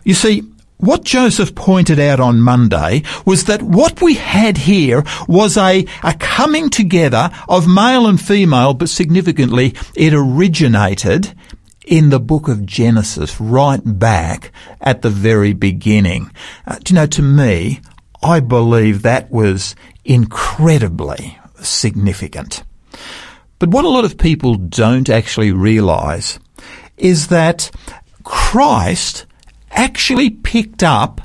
You 0.05 0.15
see, 0.15 0.43
what 0.81 1.05
Joseph 1.05 1.55
pointed 1.55 2.01
out 2.01 2.21
on 2.21 2.41
Monday 2.41 3.03
was 3.27 3.45
that 3.45 3.61
what 3.61 4.01
we 4.01 4.15
had 4.15 4.57
here 4.57 5.05
was 5.29 5.59
a, 5.59 5.85
a 6.03 6.15
coming 6.15 6.71
together 6.71 7.31
of 7.49 7.69
male 7.69 8.07
and 8.07 8.21
female, 8.21 8.73
but 8.73 8.89
significantly, 8.89 9.75
it 9.95 10.15
originated 10.15 11.35
in 11.85 12.09
the 12.09 12.21
book 12.21 12.49
of 12.49 12.65
Genesis, 12.65 13.41
right 13.41 13.81
back 13.85 14.53
at 14.81 15.03
the 15.03 15.11
very 15.11 15.53
beginning. 15.53 16.31
Uh, 16.67 16.77
you 16.89 16.95
know, 16.95 17.07
to 17.07 17.21
me, 17.21 17.81
I 18.23 18.41
believe 18.41 19.03
that 19.03 19.31
was 19.31 19.75
incredibly 20.05 21.39
significant. 21.61 22.63
But 23.59 23.69
what 23.69 23.85
a 23.85 23.89
lot 23.89 24.05
of 24.05 24.17
people 24.17 24.55
don't 24.55 25.11
actually 25.11 25.53
realize 25.53 26.39
is 26.97 27.29
that 27.29 27.71
Christ 28.25 29.27
actually 29.71 30.31
picked 30.31 30.83
up 30.83 31.21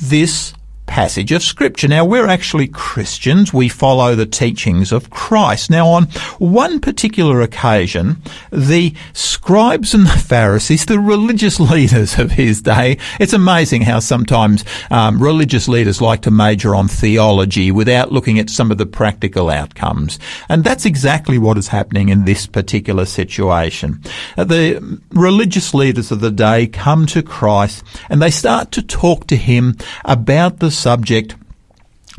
this 0.00 0.52
passage 0.96 1.30
of 1.30 1.42
scripture. 1.42 1.88
Now 1.88 2.06
we're 2.06 2.26
actually 2.26 2.68
Christians. 2.68 3.52
We 3.52 3.68
follow 3.68 4.14
the 4.14 4.24
teachings 4.24 4.92
of 4.92 5.10
Christ. 5.10 5.68
Now 5.68 5.88
on 5.88 6.04
one 6.38 6.80
particular 6.80 7.42
occasion, 7.42 8.22
the 8.50 8.94
scribes 9.12 9.92
and 9.92 10.06
the 10.06 10.18
Pharisees, 10.18 10.86
the 10.86 10.98
religious 10.98 11.60
leaders 11.60 12.18
of 12.18 12.30
his 12.30 12.62
day, 12.62 12.96
it's 13.20 13.34
amazing 13.34 13.82
how 13.82 13.98
sometimes 13.98 14.64
um, 14.90 15.22
religious 15.22 15.68
leaders 15.68 16.00
like 16.00 16.22
to 16.22 16.30
major 16.30 16.74
on 16.74 16.88
theology 16.88 17.70
without 17.70 18.10
looking 18.10 18.38
at 18.38 18.48
some 18.48 18.70
of 18.70 18.78
the 18.78 18.86
practical 18.86 19.50
outcomes. 19.50 20.18
And 20.48 20.64
that's 20.64 20.86
exactly 20.86 21.36
what 21.36 21.58
is 21.58 21.68
happening 21.68 22.08
in 22.08 22.24
this 22.24 22.46
particular 22.46 23.04
situation. 23.04 24.00
Uh, 24.38 24.44
the 24.44 24.98
religious 25.10 25.74
leaders 25.74 26.10
of 26.10 26.20
the 26.20 26.30
day 26.30 26.66
come 26.66 27.04
to 27.08 27.22
Christ 27.22 27.84
and 28.08 28.22
they 28.22 28.30
start 28.30 28.72
to 28.72 28.82
talk 28.82 29.26
to 29.26 29.36
him 29.36 29.76
about 30.06 30.60
the 30.60 30.70
subject 30.86 31.34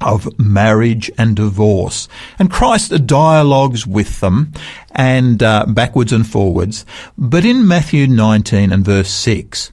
of 0.02 0.38
marriage 0.38 1.10
and 1.18 1.38
divorce. 1.38 2.10
And 2.38 2.52
Christ 2.52 3.08
dialogues 3.08 3.88
with 3.88 4.20
them 4.20 4.52
and 4.92 5.42
uh, 5.42 5.66
backwards 5.70 6.12
and 6.12 6.28
forwards. 6.28 6.86
But 7.18 7.46
in 7.46 7.66
Matthew 7.66 8.08
19 8.08 8.74
and 8.74 8.84
verse 8.84 9.10
6, 9.10 9.72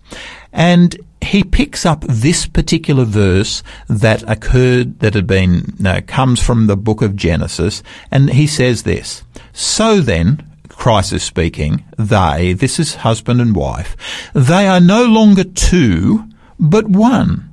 and 0.53 0.97
he 1.21 1.43
picks 1.43 1.85
up 1.85 2.03
this 2.03 2.47
particular 2.47 3.05
verse 3.05 3.65
that 3.89 4.23
occurred, 4.31 5.01
that 5.01 5.15
had 5.15 5.27
been, 5.27 5.75
uh, 5.85 6.03
comes 6.07 6.41
from 6.41 6.69
the 6.69 6.77
book 6.77 7.03
of 7.03 7.17
Genesis, 7.17 7.83
and 8.13 8.31
he 8.31 8.47
says 8.47 8.85
this, 8.85 9.25
So 9.53 10.01
then, 10.01 10.49
Christ 10.69 11.13
is 11.13 11.25
speaking, 11.25 11.83
they, 11.99 12.53
this 12.53 12.79
is 12.79 12.95
husband 12.95 13.41
and 13.41 13.57
wife, 13.57 13.97
they 14.35 14.69
are 14.69 14.81
no 14.81 15.05
longer 15.05 15.43
two, 15.43 16.29
but 16.61 16.87
one. 16.87 17.51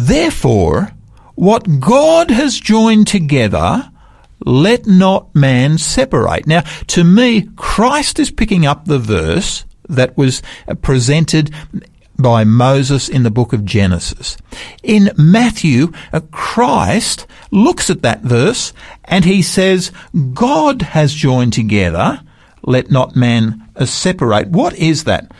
Therefore, 0.00 0.92
what 1.34 1.78
God 1.78 2.30
has 2.30 2.58
joined 2.58 3.06
together, 3.06 3.90
let 4.46 4.86
not 4.86 5.34
man 5.34 5.76
separate. 5.76 6.46
Now, 6.46 6.62
to 6.88 7.04
me, 7.04 7.48
Christ 7.56 8.18
is 8.18 8.30
picking 8.30 8.64
up 8.64 8.86
the 8.86 8.98
verse 8.98 9.66
that 9.90 10.16
was 10.16 10.40
presented 10.80 11.50
by 12.18 12.44
Moses 12.44 13.10
in 13.10 13.24
the 13.24 13.30
book 13.30 13.52
of 13.52 13.66
Genesis. 13.66 14.38
In 14.82 15.10
Matthew, 15.18 15.92
uh, 16.14 16.20
Christ 16.30 17.26
looks 17.50 17.90
at 17.90 18.00
that 18.00 18.22
verse 18.22 18.72
and 19.04 19.26
he 19.26 19.42
says, 19.42 19.92
God 20.32 20.80
has 20.80 21.12
joined 21.12 21.52
together, 21.52 22.22
let 22.62 22.90
not 22.90 23.16
man 23.16 23.68
separate. 23.84 24.48
What 24.48 24.74
is 24.76 25.04
that? 25.04 25.30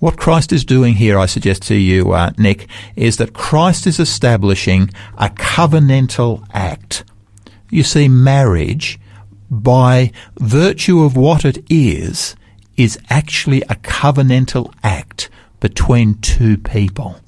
What 0.00 0.16
Christ 0.16 0.50
is 0.50 0.64
doing 0.64 0.94
here, 0.94 1.18
I 1.18 1.26
suggest 1.26 1.62
to 1.64 1.74
you, 1.74 2.12
uh, 2.12 2.30
Nick, 2.38 2.68
is 2.96 3.18
that 3.18 3.34
Christ 3.34 3.86
is 3.86 4.00
establishing 4.00 4.88
a 5.18 5.28
covenantal 5.28 6.42
act. 6.54 7.04
You 7.68 7.82
see, 7.82 8.08
marriage, 8.08 8.98
by 9.50 10.10
virtue 10.38 11.02
of 11.02 11.18
what 11.18 11.44
it 11.44 11.62
is, 11.68 12.34
is 12.78 12.98
actually 13.10 13.60
a 13.62 13.74
covenantal 13.74 14.72
act 14.82 15.28
between 15.60 16.14
two 16.14 16.56
people. 16.56 17.20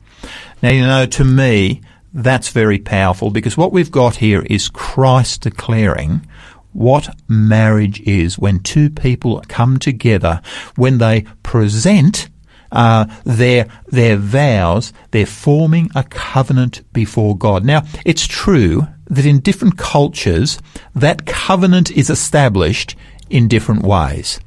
Now, 0.62 0.70
you 0.70 0.80
know, 0.80 1.04
to 1.04 1.24
me, 1.24 1.82
that's 2.14 2.48
very 2.48 2.78
powerful 2.78 3.28
because 3.28 3.54
what 3.54 3.72
we've 3.72 3.90
got 3.90 4.16
here 4.16 4.46
is 4.48 4.70
Christ 4.70 5.42
declaring 5.42 6.26
what 6.72 7.14
marriage 7.28 8.00
is 8.00 8.38
when 8.38 8.60
two 8.60 8.88
people 8.88 9.42
come 9.48 9.78
together, 9.78 10.40
when 10.76 10.96
they 10.96 11.26
present 11.42 12.30
uh, 12.72 13.06
their 13.24 13.68
their 13.86 14.16
vows, 14.16 14.92
they're 15.12 15.26
forming 15.26 15.90
a 15.94 16.02
covenant 16.02 16.82
before 16.92 17.36
God. 17.36 17.64
Now, 17.64 17.82
it's 18.04 18.26
true 18.26 18.88
that 19.06 19.26
in 19.26 19.40
different 19.40 19.78
cultures, 19.78 20.58
that 20.94 21.26
covenant 21.26 21.90
is 21.90 22.10
established 22.10 22.96
in 23.30 23.46
different 23.46 23.82
ways. 23.82 24.40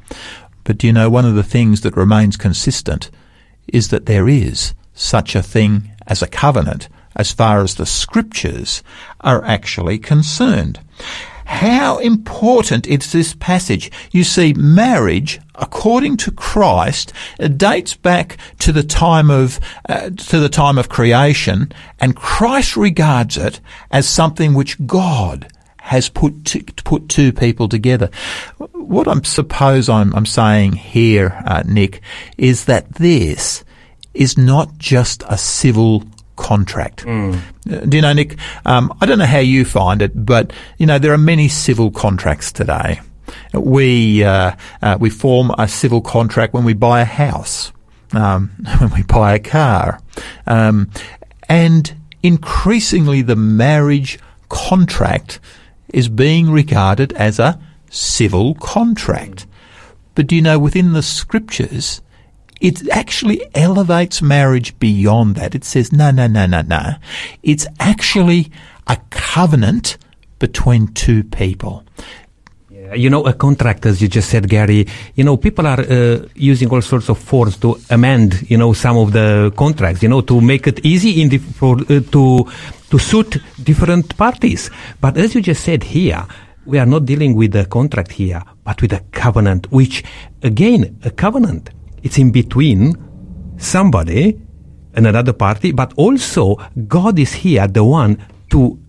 But 0.64 0.80
do 0.80 0.88
you 0.88 0.94
know 0.94 1.10
one 1.10 1.26
of 1.26 1.36
the 1.36 1.44
things 1.44 1.82
that 1.82 1.96
remains 1.96 2.36
consistent 2.36 3.12
is 3.68 3.90
that 3.90 4.08
there 4.08 4.28
is 4.28 4.74
such 4.94 5.36
a 5.36 5.44
thing 5.44 5.92
as 6.08 6.22
a 6.22 6.28
covenant 6.28 6.90
as 7.16 7.32
far 7.32 7.62
as 7.62 7.76
the 7.76 7.86
scriptures 7.86 8.84
are 9.22 9.44
actually 9.46 9.98
concerned. 9.98 10.80
How 11.46 12.00
important 12.00 12.88
is 12.88 13.12
this 13.12 13.36
passage? 13.36 13.92
You 14.12 14.24
see, 14.24 14.54
marriage, 14.54 15.40
according 15.54 16.18
to 16.18 16.32
Christ, 16.32 17.14
dates 17.58 17.96
back 17.96 18.38
to 18.60 18.72
the 18.72 18.84
time 18.84 19.30
of 19.30 19.60
uh, 19.88 20.10
to 20.10 20.40
the 20.40 20.50
time 20.50 20.78
of 20.78 20.90
creation, 20.90 21.72
and 22.00 22.16
Christ 22.16 22.76
regards 22.76 23.38
it 23.38 23.62
as 23.92 24.10
something 24.10 24.54
which 24.54 24.84
God 24.86 25.48
has 25.78 26.10
put 26.10 26.46
to, 26.46 26.64
put 26.84 27.10
two 27.10 27.32
people 27.32 27.70
together. 27.70 28.10
What 28.74 29.08
I 29.08 29.16
suppose 29.22 29.88
I'm, 29.88 30.16
I'm 30.16 30.26
saying 30.26 30.74
here, 30.74 31.42
uh, 31.46 31.62
Nick, 31.66 32.02
is 32.40 32.66
that 32.66 32.96
this 32.96 33.64
is 34.16 34.36
not 34.36 34.80
just 34.80 35.24
a 35.30 35.38
civil 35.38 36.04
contract. 36.36 37.06
Mm. 37.06 37.90
Do 37.90 37.98
you 37.98 38.02
know, 38.02 38.14
Nick? 38.14 38.38
Um, 38.66 38.96
I 39.02 39.06
don't 39.06 39.20
know 39.20 39.26
how 39.26 39.40
you 39.40 39.66
find 39.66 40.02
it, 40.02 40.26
but 40.26 40.54
you 40.78 40.86
know 40.86 41.00
there 41.00 41.14
are 41.14 41.18
many 41.18 41.48
civil 41.48 41.92
contracts 41.92 42.52
today. 42.52 43.02
We 43.54 44.24
uh, 44.24 44.56
uh, 44.82 44.98
we 45.00 45.10
form 45.10 45.52
a 45.58 45.68
civil 45.68 46.02
contract 46.02 46.54
when 46.54 46.64
we 46.64 46.74
buy 46.74 47.02
a 47.02 47.06
house, 47.06 47.72
um, 48.14 48.50
when 48.80 48.92
we 48.92 49.04
buy 49.04 49.36
a 49.36 49.40
car, 49.40 50.00
um, 50.46 50.90
and 51.50 51.96
increasingly 52.24 53.22
the 53.22 53.36
marriage 53.36 54.20
contract 54.50 55.40
is 55.94 56.10
being 56.10 56.52
regarded 56.52 57.14
as 57.14 57.40
a 57.40 57.60
civil 57.90 58.56
contract. 58.56 59.48
But 60.16 60.28
do 60.28 60.36
you 60.36 60.42
know 60.42 60.60
within 60.60 60.94
the 60.94 61.04
scriptures? 61.04 62.02
It 62.62 62.88
actually 62.90 63.42
elevates 63.54 64.22
marriage 64.22 64.78
beyond 64.80 65.36
that. 65.36 65.56
It 65.56 65.64
says, 65.64 65.92
no, 65.92 66.12
no, 66.12 66.28
no, 66.28 66.46
no, 66.46 66.62
no. 66.62 66.96
It's 67.44 67.68
actually 67.80 68.52
a 68.88 68.98
covenant 69.10 69.98
between 70.40 70.88
two 70.94 71.24
people. 71.24 71.84
You 72.94 73.10
know, 73.10 73.26
a 73.26 73.34
contract, 73.34 73.86
as 73.88 74.00
you 74.00 74.08
just 74.08 74.30
said, 74.30 74.48
Gary. 74.48 74.86
You 75.16 75.24
know, 75.24 75.38
people 75.38 75.66
are 75.66 75.80
uh, 75.80 76.28
using 76.36 76.70
all 76.70 76.82
sorts 76.82 77.10
of 77.10 77.18
forms 77.18 77.58
to 77.58 77.78
amend, 77.90 78.50
you 78.50 78.58
know, 78.58 78.74
some 78.74 78.96
of 78.98 79.12
the 79.12 79.52
contracts. 79.58 80.04
You 80.04 80.10
know, 80.10 80.22
to 80.22 80.40
make 80.40 80.68
it 80.68 80.86
easy 80.86 81.20
in 81.22 81.30
the, 81.30 81.40
for 81.40 81.80
uh, 81.80 82.00
to 82.12 82.48
to 82.92 83.00
suit 83.00 83.42
different 83.64 84.16
parties. 84.18 84.70
But 85.02 85.18
as 85.18 85.34
you 85.34 85.42
just 85.42 85.64
said 85.64 85.84
here, 85.84 86.28
we 86.66 86.78
are 86.78 86.86
not 86.86 87.06
dealing 87.06 87.36
with 87.36 87.56
a 87.56 87.66
contract 87.66 88.12
here, 88.12 88.44
but 88.64 88.80
with 88.82 88.94
a 88.94 89.04
covenant. 89.12 89.72
Which, 89.72 90.04
again, 90.44 91.00
a 91.04 91.10
covenant. 91.10 91.72
It's 92.06 92.18
in 92.20 92.32
between 92.32 92.96
somebody 93.58 94.40
and 94.94 95.08
another 95.08 95.34
party, 95.34 95.72
but 95.72 95.92
also 95.98 96.56
God 96.88 97.18
is 97.20 97.34
here, 97.34 97.68
the 97.68 97.84
one 97.84 98.24
to 98.52 98.80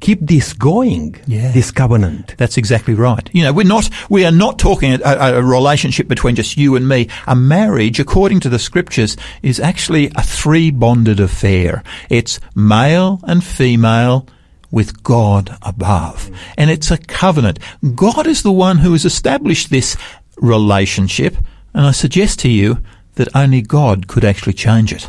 keep 0.00 0.18
this 0.20 0.52
going, 0.52 1.16
Yeah. 1.26 1.52
this 1.52 1.70
covenant. 1.70 2.34
That's 2.36 2.56
exactly 2.56 2.94
right. 2.94 3.28
You 3.32 3.44
know, 3.44 3.52
we're 3.52 3.64
not, 3.66 3.88
we 4.10 4.24
are 4.24 4.32
not 4.32 4.58
talking 4.58 4.92
a, 4.92 4.98
a, 5.04 5.38
a 5.38 5.42
relationship 5.42 6.08
between 6.08 6.34
just 6.36 6.56
you 6.56 6.76
and 6.76 6.88
me. 6.88 7.08
A 7.26 7.34
marriage, 7.34 7.98
according 8.00 8.40
to 8.40 8.48
the 8.48 8.58
scriptures, 8.58 9.16
is 9.42 9.58
actually 9.60 10.10
a 10.16 10.22
three 10.22 10.70
bonded 10.70 11.20
affair. 11.20 11.82
It's 12.10 12.38
male 12.54 13.20
and 13.24 13.42
female 13.42 14.26
with 14.70 15.02
God 15.02 15.56
above. 15.62 16.30
And 16.56 16.70
it's 16.70 16.90
a 16.90 16.98
covenant. 16.98 17.58
God 17.94 18.26
is 18.26 18.42
the 18.42 18.52
one 18.52 18.78
who 18.78 18.92
has 18.92 19.04
established 19.04 19.70
this 19.70 19.96
relationship. 20.36 21.36
And 21.78 21.86
I 21.86 21.92
suggest 21.92 22.40
to 22.40 22.48
you 22.48 22.82
that 23.14 23.28
only 23.36 23.62
God 23.62 24.08
could 24.08 24.24
actually 24.24 24.54
change 24.54 24.92
it. 24.92 25.08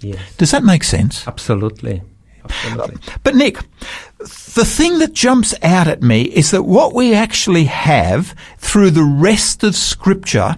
Yes. 0.00 0.36
Does 0.36 0.52
that 0.52 0.62
make 0.62 0.84
sense? 0.84 1.26
Absolutely. 1.26 2.00
Absolutely. 2.44 2.98
But 3.24 3.34
Nick, 3.34 3.58
the 4.20 4.64
thing 4.64 5.00
that 5.00 5.14
jumps 5.14 5.52
out 5.64 5.88
at 5.88 6.04
me 6.04 6.22
is 6.22 6.52
that 6.52 6.62
what 6.62 6.94
we 6.94 7.12
actually 7.12 7.64
have 7.64 8.36
through 8.58 8.92
the 8.92 9.02
rest 9.02 9.64
of 9.64 9.74
scripture 9.74 10.56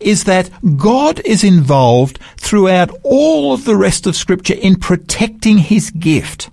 is 0.00 0.24
that 0.24 0.50
God 0.76 1.20
is 1.24 1.44
involved 1.44 2.18
throughout 2.36 2.90
all 3.04 3.52
of 3.52 3.66
the 3.66 3.76
rest 3.76 4.04
of 4.04 4.16
scripture 4.16 4.54
in 4.54 4.80
protecting 4.80 5.58
his 5.58 5.92
gift. 5.92 6.50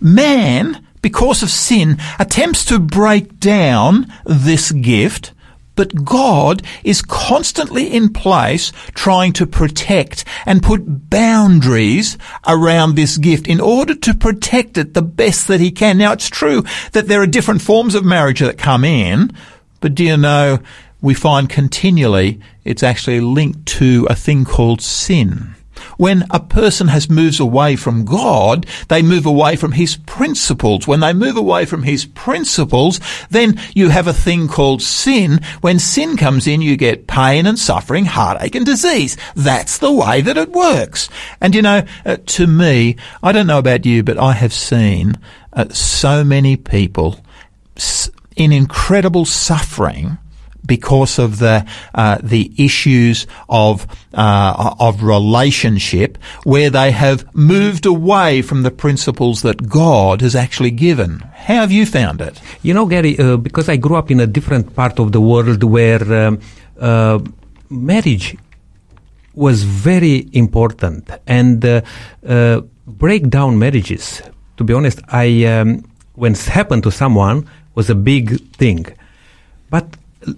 Man, 0.00 0.84
because 1.00 1.44
of 1.44 1.50
sin, 1.50 1.98
attempts 2.18 2.64
to 2.64 2.80
break 2.80 3.38
down 3.38 4.12
this 4.26 4.72
gift 4.72 5.32
but 5.76 6.04
God 6.04 6.62
is 6.82 7.02
constantly 7.02 7.92
in 7.92 8.12
place 8.12 8.72
trying 8.94 9.32
to 9.34 9.46
protect 9.46 10.24
and 10.46 10.62
put 10.62 11.10
boundaries 11.10 12.16
around 12.46 12.94
this 12.94 13.16
gift 13.16 13.46
in 13.46 13.60
order 13.60 13.94
to 13.94 14.14
protect 14.14 14.78
it 14.78 14.94
the 14.94 15.02
best 15.02 15.48
that 15.48 15.60
he 15.60 15.70
can. 15.70 15.98
Now 15.98 16.12
it's 16.12 16.28
true 16.28 16.64
that 16.92 17.08
there 17.08 17.22
are 17.22 17.26
different 17.26 17.62
forms 17.62 17.94
of 17.94 18.04
marriage 18.04 18.40
that 18.40 18.58
come 18.58 18.84
in, 18.84 19.32
but 19.80 19.94
do 19.94 20.04
you 20.04 20.16
know, 20.16 20.58
we 21.00 21.14
find 21.14 21.48
continually 21.48 22.40
it's 22.64 22.82
actually 22.82 23.20
linked 23.20 23.66
to 23.66 24.06
a 24.08 24.14
thing 24.14 24.44
called 24.44 24.80
sin. 24.80 25.54
When 25.96 26.24
a 26.30 26.40
person 26.40 26.88
has 26.88 27.10
moves 27.10 27.40
away 27.40 27.76
from 27.76 28.04
God, 28.04 28.66
they 28.88 29.02
move 29.02 29.26
away 29.26 29.56
from 29.56 29.72
his 29.72 29.96
principles. 29.96 30.86
When 30.86 31.00
they 31.00 31.12
move 31.12 31.36
away 31.36 31.64
from 31.64 31.82
his 31.82 32.04
principles, 32.04 33.00
then 33.30 33.60
you 33.74 33.90
have 33.90 34.06
a 34.06 34.12
thing 34.12 34.48
called 34.48 34.82
sin. 34.82 35.40
When 35.60 35.78
sin 35.78 36.16
comes 36.16 36.46
in, 36.46 36.62
you 36.62 36.76
get 36.76 37.06
pain 37.06 37.46
and 37.46 37.58
suffering, 37.58 38.04
heartache 38.04 38.54
and 38.54 38.66
disease. 38.66 39.16
That's 39.34 39.78
the 39.78 39.92
way 39.92 40.20
that 40.20 40.36
it 40.36 40.52
works. 40.52 41.08
And 41.40 41.54
you 41.54 41.62
know, 41.62 41.84
uh, 42.04 42.16
to 42.24 42.46
me, 42.46 42.96
I 43.22 43.32
don't 43.32 43.46
know 43.46 43.58
about 43.58 43.86
you, 43.86 44.02
but 44.02 44.18
I 44.18 44.32
have 44.32 44.52
seen 44.52 45.18
uh, 45.52 45.68
so 45.68 46.24
many 46.24 46.56
people 46.56 47.20
in 48.36 48.52
incredible 48.52 49.24
suffering 49.24 50.18
because 50.66 51.18
of 51.18 51.38
the 51.38 51.66
uh, 51.94 52.18
the 52.22 52.52
issues 52.56 53.26
of 53.48 53.86
uh, 54.14 54.74
of 54.78 55.02
relationship, 55.02 56.18
where 56.44 56.70
they 56.70 56.90
have 56.90 57.34
moved 57.34 57.86
away 57.86 58.42
from 58.42 58.62
the 58.62 58.70
principles 58.70 59.42
that 59.42 59.68
God 59.68 60.20
has 60.20 60.34
actually 60.34 60.70
given. 60.70 61.20
How 61.34 61.56
have 61.56 61.72
you 61.72 61.86
found 61.86 62.20
it? 62.20 62.40
You 62.62 62.74
know, 62.74 62.86
Gary, 62.86 63.18
uh, 63.18 63.36
because 63.36 63.68
I 63.68 63.76
grew 63.76 63.96
up 63.96 64.10
in 64.10 64.20
a 64.20 64.26
different 64.26 64.74
part 64.74 64.98
of 64.98 65.12
the 65.12 65.20
world 65.20 65.62
where 65.62 66.26
um, 66.26 66.40
uh, 66.80 67.18
marriage 67.68 68.36
was 69.34 69.64
very 69.64 70.28
important 70.32 71.10
and 71.26 71.64
uh, 71.64 71.80
uh, 72.26 72.60
break 72.86 73.28
down 73.28 73.58
marriages. 73.58 74.22
To 74.56 74.64
be 74.64 74.72
honest, 74.72 75.00
I 75.08 75.44
um, 75.44 75.84
when 76.14 76.32
it 76.32 76.44
happened 76.44 76.84
to 76.84 76.92
someone 76.92 77.48
was 77.74 77.90
a 77.90 77.94
big 77.94 78.40
thing, 78.52 78.86
but 79.70 79.96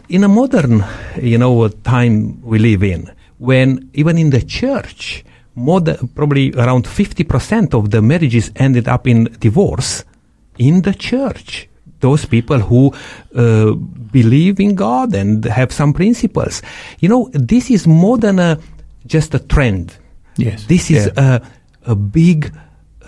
in 0.09 0.25
a 0.25 0.29
modern, 0.29 0.85
you 1.20 1.38
know, 1.38 1.68
time 1.68 2.40
we 2.42 2.59
live 2.59 2.83
in, 2.83 3.11
when 3.38 3.88
even 3.94 4.18
in 4.18 4.31
the 4.31 4.42
church, 4.42 5.25
more 5.55 5.81
than, 5.81 6.09
probably 6.09 6.53
around 6.55 6.85
50% 6.87 7.75
of 7.75 7.90
the 7.90 8.03
marriages 8.03 8.51
ended 8.57 8.88
up 8.88 9.07
in 9.07 9.25
divorce 9.40 10.05
in 10.59 10.83
the 10.83 10.94
church. 10.94 11.68
Those 12.01 12.27
people 12.27 12.59
who 12.61 12.92
uh, 13.35 13.72
believe 13.72 14.61
in 14.61 14.75
God 14.75 15.14
and 15.14 15.44
have 15.44 15.72
some 15.72 15.92
principles. 15.94 16.62
You 17.01 17.09
know, 17.09 17.31
this 17.33 17.70
is 17.70 17.87
more 17.87 18.18
than 18.18 18.38
a, 18.38 18.59
just 19.07 19.35
a 19.35 19.38
trend. 19.38 19.96
Yes. 20.37 20.66
This 20.66 20.90
is 20.90 21.07
Yeah. 21.16 21.40
a, 21.87 21.92
a 21.92 21.94
big 21.94 22.53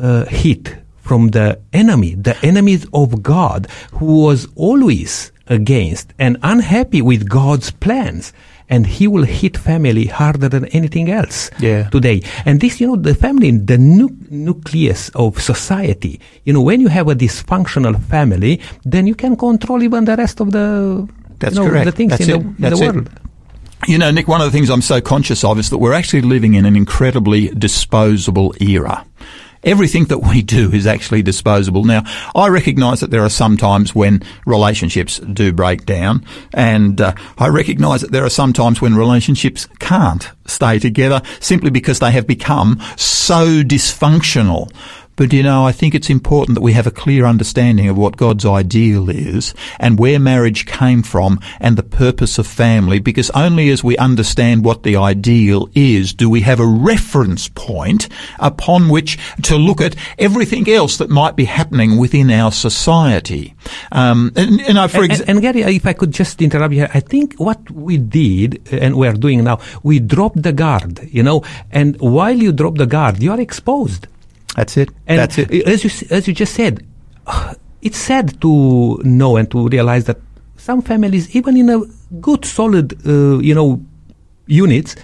uh, 0.01 0.25
hit 0.27 0.75
from 0.99 1.29
the 1.29 1.59
enemy, 1.73 2.15
the 2.15 2.37
enemies 2.45 2.87
of 2.95 3.23
God, 3.23 3.67
who 3.93 4.23
was 4.23 4.47
always 4.57 5.33
against 5.49 6.13
and 6.19 6.37
unhappy 6.43 7.03
with 7.03 7.29
God's 7.29 7.71
plans. 7.71 8.33
And 8.71 8.87
he 8.87 9.07
will 9.09 9.23
hit 9.25 9.57
family 9.57 10.05
harder 10.07 10.47
than 10.47 10.67
anything 10.67 11.11
else 11.11 11.51
Yeah. 11.59 11.89
today. 11.89 12.21
And 12.45 12.61
this, 12.61 12.81
you 12.83 12.87
know, 12.89 12.97
the 12.97 13.15
family, 13.15 13.51
the 13.51 13.79
nu- 13.79 14.15
nucleus 14.29 15.09
of 15.15 15.41
society. 15.41 16.21
You 16.45 16.53
know, 16.53 16.61
when 16.61 16.81
you 16.83 16.89
have 16.89 17.09
a 17.09 17.15
dysfunctional 17.15 17.99
family, 18.05 18.61
then 18.85 19.07
you 19.07 19.15
can 19.15 19.37
control 19.37 19.83
even 19.83 20.05
the 20.05 20.17
rest 20.17 20.41
of 20.41 20.51
the, 20.53 21.09
That's 21.39 21.55
you 21.57 21.63
know, 21.63 21.71
correct. 21.71 21.87
the 21.87 21.93
things 21.93 22.11
That's 22.11 22.29
in, 22.29 22.31
it. 22.31 22.33
the, 22.33 22.39
in 22.41 22.55
That's 22.59 22.79
the 22.81 22.99
it. 22.99 23.09
You 23.87 23.97
know, 23.97 24.11
Nick, 24.11 24.29
one 24.29 24.43
of 24.43 24.47
the 24.47 24.51
things 24.59 24.69
I'm 24.69 24.83
so 24.83 25.01
conscious 25.01 25.45
of 25.45 25.59
is 25.59 25.71
that 25.71 25.79
we're 25.79 25.95
actually 25.95 26.23
living 26.23 26.53
in 26.55 26.67
an 26.67 26.77
incredibly 26.77 27.49
disposable 27.49 28.53
era. 28.61 29.07
Everything 29.69 30.07
that 30.07 30.21
we 30.21 30.41
do 30.41 30.73
is 30.73 30.87
actually 30.87 31.21
disposable. 31.21 31.85
Now, 31.85 32.03
I 32.35 32.49
recognise 32.49 33.01
that 33.01 33.11
there 33.11 33.23
are 33.23 33.29
some 33.29 33.59
times 33.59 33.95
when 33.95 34.23
relationships 34.47 35.19
do 35.19 35.53
break 35.53 35.85
down, 35.85 36.25
and 36.55 36.99
uh, 36.99 37.13
I 37.37 37.49
recognise 37.49 38.01
that 38.01 38.11
there 38.11 38.25
are 38.25 38.31
some 38.31 38.55
times 38.55 38.81
when 38.81 38.95
relationships 38.95 39.67
can't 39.79 40.31
stay 40.47 40.79
together 40.79 41.21
simply 41.41 41.69
because 41.69 41.99
they 41.99 42.13
have 42.13 42.27
become 42.27 42.81
so 42.97 43.63
dysfunctional. 43.63 44.73
But 45.19 45.33
you 45.33 45.43
know, 45.43 45.67
I 45.67 45.73
think 45.73 45.97
it's 45.97 46.11
important 46.11 46.55
that 46.55 46.61
we 46.61 46.75
have 46.75 46.87
a 46.87 46.93
clear 46.93 47.27
understanding 47.27 47.89
of 47.89 47.99
what 47.99 48.17
God's 48.17 48.47
ideal 48.47 49.11
is 49.11 49.53
and 49.81 49.99
where 49.99 50.21
marriage 50.21 50.65
came 50.65 51.03
from 51.03 51.41
and 51.59 51.77
the 51.77 51.83
purpose 51.83 52.39
of 52.39 52.47
family 52.47 53.01
because 53.01 53.29
only 53.31 53.69
as 53.71 53.83
we 53.83 53.97
understand 53.97 54.65
what 54.65 54.85
the 54.85 54.95
ideal 54.95 55.69
is 55.75 56.15
do 56.15 56.31
we 56.31 56.43
have 56.43 56.61
a 56.61 56.67
reference 56.67 57.49
point 57.49 58.09
upon 58.39 58.89
which 58.91 59.19
to 59.43 59.57
look 59.57 59.81
at 59.81 59.97
everything 60.21 60.71
else 60.71 60.99
that 60.99 61.11
might 61.11 61.35
be 61.35 61.47
happening 61.47 61.97
within 61.97 62.31
our 62.31 62.53
society. 62.53 63.57
Um, 63.91 64.31
and, 64.37 64.61
and 64.61 64.79
I, 64.79 64.87
for 64.87 65.03
example, 65.03 65.31
and, 65.31 65.45
and 65.45 65.57
Gary, 65.65 65.75
if 65.75 65.85
I 65.85 65.95
could 65.95 66.13
just 66.13 66.41
interrupt 66.41 66.73
you 66.73 66.83
here, 66.83 66.91
I 66.95 67.01
think 67.01 67.35
what 67.39 67.69
we 67.73 67.97
did 67.97 68.69
and 68.71 68.97
we 68.97 69.09
are 69.09 69.15
doing 69.15 69.43
now, 69.43 69.59
we 69.83 69.99
dropped 69.99 70.45
the 70.45 70.53
guard, 70.53 71.09
you 71.11 71.25
know, 71.25 71.43
and 71.73 72.01
while 72.01 72.37
you 72.37 72.53
drop 72.53 72.77
the 72.77 72.87
guard, 72.87 73.21
you 73.21 73.33
are 73.33 73.41
exposed. 73.41 74.07
That's 74.59 74.77
it. 74.77 74.89
And 75.07 75.19
that's 75.21 75.39
it. 75.39 75.51
As 75.67 75.85
you, 75.85 75.91
as 76.17 76.27
you 76.29 76.35
just 76.35 76.55
said, 76.55 76.75
it's 77.87 77.99
sad 78.11 78.41
to 78.41 79.01
know 79.05 79.37
and 79.39 79.51
to 79.51 79.69
realize 79.69 80.05
that 80.07 80.19
some 80.57 80.83
families, 80.83 81.25
even 81.37 81.57
in 81.57 81.69
a 81.71 81.79
good, 82.21 82.45
solid, 82.45 82.87
uh, 83.07 83.39
you 83.39 83.55
know, 83.55 83.81
units, 84.47 84.97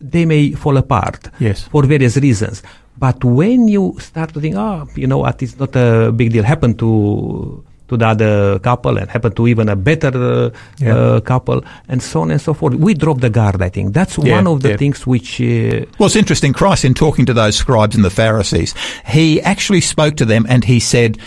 they 0.00 0.24
may 0.24 0.52
fall 0.52 0.76
apart 0.76 1.28
Yes. 1.40 1.64
for 1.72 1.82
various 1.84 2.16
reasons. 2.16 2.62
But 2.98 3.24
when 3.24 3.66
you 3.68 3.96
start 3.98 4.32
to 4.34 4.40
think, 4.40 4.54
oh, 4.56 4.86
you 4.94 5.06
know 5.06 5.18
what, 5.18 5.42
it's 5.42 5.58
not 5.58 5.74
a 5.74 6.12
big 6.12 6.32
deal, 6.32 6.44
happened 6.44 6.78
to 6.78 7.64
to 7.90 7.96
the 7.96 8.06
other 8.06 8.58
couple 8.60 8.96
and 8.98 9.10
happen 9.10 9.32
to 9.34 9.46
even 9.46 9.68
a 9.68 9.76
better 9.76 10.08
uh, 10.08 10.50
Yeah. 10.78 10.94
uh, 10.96 11.20
couple 11.20 11.62
and 11.88 12.02
so 12.02 12.22
on 12.22 12.30
and 12.30 12.40
so 12.40 12.54
forth. 12.54 12.74
We 12.74 12.94
drop 12.94 13.20
the 13.20 13.30
guard, 13.30 13.60
I 13.62 13.68
think. 13.68 13.92
That's 13.94 14.16
Yeah, 14.18 14.36
one 14.36 14.46
of 14.46 14.62
the 14.62 14.70
yeah. 14.70 14.76
things 14.78 15.06
which 15.06 15.40
uh, 15.40 15.84
Well, 15.98 16.06
it's 16.06 16.16
interesting. 16.16 16.52
Christ, 16.54 16.84
in 16.84 16.94
talking 16.94 17.26
to 17.26 17.34
those 17.34 17.56
scribes 17.56 17.94
and 17.96 18.04
the 18.04 18.10
Pharisees, 18.10 18.74
he 19.06 19.40
actually 19.42 19.82
spoke 19.82 20.16
to 20.16 20.24
them 20.24 20.46
and 20.48 20.64
he 20.64 20.80
said, 20.80 21.18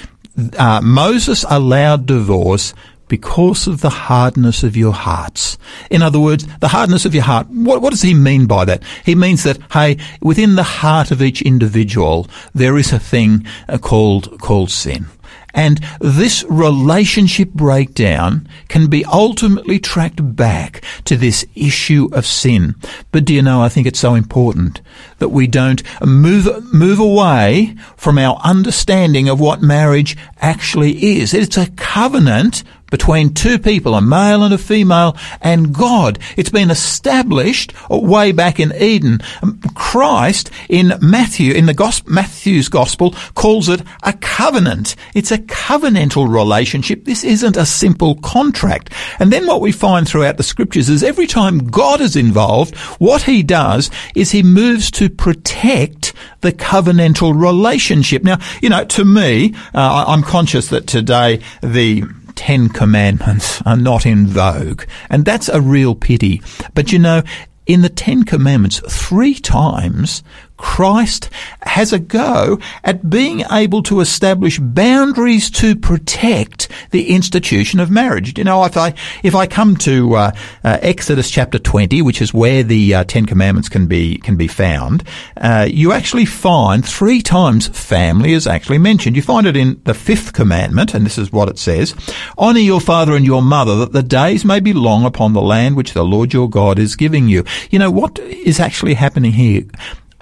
uh, 0.58 0.82
Moses 0.82 1.46
allowed 1.50 2.06
divorce 2.08 2.74
because 3.10 3.68
of 3.68 3.82
the 3.82 3.90
hardness 4.10 4.64
of 4.64 4.76
your 4.76 4.94
hearts. 4.94 5.58
In 5.92 6.02
other 6.02 6.20
words, 6.20 6.48
the 6.60 6.70
hardness 6.70 7.06
of 7.06 7.14
your 7.14 7.24
heart. 7.24 7.46
What, 7.50 7.82
what 7.82 7.92
does 7.92 8.02
he 8.02 8.14
mean 8.16 8.48
by 8.48 8.66
that? 8.66 8.82
He 9.06 9.14
means 9.14 9.44
that, 9.44 9.60
hey, 9.72 9.98
within 10.22 10.56
the 10.56 10.64
heart 10.64 11.12
of 11.12 11.22
each 11.22 11.42
individual, 11.44 12.28
there 12.56 12.76
is 12.78 12.92
a 12.92 12.98
thing 12.98 13.46
uh, 13.70 13.78
called, 13.78 14.40
called 14.40 14.72
sin. 14.72 15.06
And 15.54 15.80
this 16.00 16.44
relationship 16.50 17.52
breakdown 17.52 18.48
can 18.68 18.88
be 18.88 19.06
ultimately 19.06 19.80
tracked 19.80 20.36
back 20.36 20.82
to 21.06 21.16
this 21.16 21.46
issue 21.56 22.10
of 22.12 22.26
sin. 22.26 22.76
But 23.12 23.26
do 23.26 23.34
you 23.34 23.42
know, 23.42 23.62
I 23.62 23.70
think 23.70 23.86
it's 23.86 24.00
so 24.00 24.16
important 24.16 24.82
that 25.20 25.30
we 25.30 25.46
don't 25.48 25.84
move, 26.04 26.74
move 26.74 27.00
away 27.00 27.76
from 27.96 28.18
our 28.18 28.40
understanding 28.44 29.30
of 29.30 29.40
what 29.40 29.62
marriage 29.62 30.18
actually 30.42 31.20
is. 31.20 31.34
It's 31.34 31.58
a 31.58 31.70
covenant 31.72 32.64
between 32.94 33.34
two 33.34 33.58
people, 33.58 33.96
a 33.96 34.02
male 34.02 34.44
and 34.44 34.54
a 34.54 34.58
female, 34.60 35.18
and 35.42 35.74
God. 35.74 36.20
It's 36.38 36.52
been 36.52 36.70
established 36.70 37.74
way 37.90 38.32
back 38.32 38.60
in 38.60 38.72
Eden. 38.72 39.20
Um, 39.42 39.60
Christ 39.74 40.52
in 40.70 40.94
Matthew, 41.02 41.54
in 41.54 41.66
the 41.66 41.74
gos- 41.74 42.06
Matthew's 42.06 42.70
gospel, 42.70 43.16
calls 43.34 43.68
it 43.68 43.82
a 44.04 44.14
covenant. 44.14 44.96
It's 45.16 45.32
a 45.32 45.40
covenantal 45.40 46.32
relationship. 46.32 47.06
This 47.06 47.24
isn't 47.24 47.58
a 47.58 47.66
simple 47.66 48.14
contract. 48.18 48.92
And 49.18 49.34
then 49.34 49.48
what 49.48 49.60
we 49.60 49.72
find 49.72 50.08
throughout 50.08 50.38
the 50.38 50.44
scriptures 50.44 50.88
is 50.88 51.02
every 51.02 51.26
time 51.26 51.72
God 51.72 52.00
is 52.00 52.16
involved, 52.16 52.78
what 53.00 53.24
he 53.24 53.42
does 53.42 53.90
is 54.14 54.30
he 54.30 54.44
moves 54.44 54.92
to 54.92 55.10
protect 55.10 56.14
the 56.42 56.52
covenantal 56.52 57.34
relationship. 57.36 58.24
Now, 58.24 58.38
you 58.62 58.70
know, 58.70 58.86
to 58.86 59.04
me, 59.04 59.56
uh, 59.74 60.06
I'm 60.08 60.22
conscious 60.22 60.68
that 60.68 60.86
today 60.86 61.42
the 61.64 62.04
Ten 62.36 62.70
Commandments 62.70 63.62
are 63.66 63.78
not 63.78 64.06
in 64.06 64.28
vogue. 64.28 64.84
And 65.10 65.26
that's 65.26 65.50
a 65.50 65.62
real 65.62 65.96
pity. 65.96 66.42
But 66.74 66.92
you 66.92 67.00
know, 67.00 67.24
in 67.66 67.82
the 67.82 67.90
Ten 67.90 68.24
Commandments, 68.24 68.82
three 68.90 69.36
times, 69.36 70.24
Christ 70.64 71.30
has 71.64 71.92
a 71.92 72.00
go 72.00 72.58
at 72.86 73.10
being 73.10 73.44
able 73.52 73.84
to 73.84 74.00
establish 74.00 74.60
boundaries 74.60 75.52
to 75.52 75.76
protect 75.76 76.70
the 76.92 77.10
institution 77.10 77.82
of 77.82 77.92
marriage. 77.92 78.38
You 78.38 78.46
know, 78.46 78.64
if 78.64 78.78
I 78.78 78.94
if 79.24 79.36
I 79.36 79.46
come 79.46 79.76
to 79.78 80.16
uh, 80.16 80.32
uh, 80.64 80.78
Exodus 80.82 81.30
chapter 81.30 81.60
twenty, 81.60 82.02
which 82.02 82.22
is 82.22 82.34
where 82.34 82.64
the 82.64 82.96
uh, 82.96 83.04
Ten 83.04 83.26
Commandments 83.26 83.68
can 83.68 83.88
be 83.88 84.18
can 84.20 84.38
be 84.38 84.48
found, 84.48 85.04
uh, 85.36 85.68
you 85.70 85.92
actually 85.92 86.26
find 86.26 86.84
three 86.84 87.22
times 87.22 87.68
family 87.68 88.32
is 88.32 88.48
actually 88.48 88.78
mentioned. 88.78 89.18
You 89.18 89.22
find 89.22 89.46
it 89.46 89.58
in 89.58 89.82
the 89.84 89.94
fifth 89.94 90.32
commandment, 90.32 90.94
and 90.94 91.06
this 91.06 91.18
is 91.18 91.32
what 91.32 91.50
it 91.50 91.60
says: 91.60 91.94
"Honor 92.38 92.62
your 92.62 92.80
father 92.80 93.16
and 93.18 93.26
your 93.26 93.42
mother, 93.42 93.76
that 93.80 93.92
the 93.92 94.02
days 94.02 94.46
may 94.46 94.62
be 94.62 94.74
long 94.74 95.04
upon 95.04 95.34
the 95.34 95.42
land 95.42 95.76
which 95.76 95.94
the 95.94 96.06
Lord 96.06 96.32
your 96.34 96.50
God 96.50 96.80
is 96.80 96.96
giving 96.96 97.28
you." 97.28 97.44
You 97.70 97.80
know 97.80 97.92
what 97.92 98.18
is 98.20 98.62
actually 98.62 98.94
happening 98.94 99.34
here? 99.34 99.66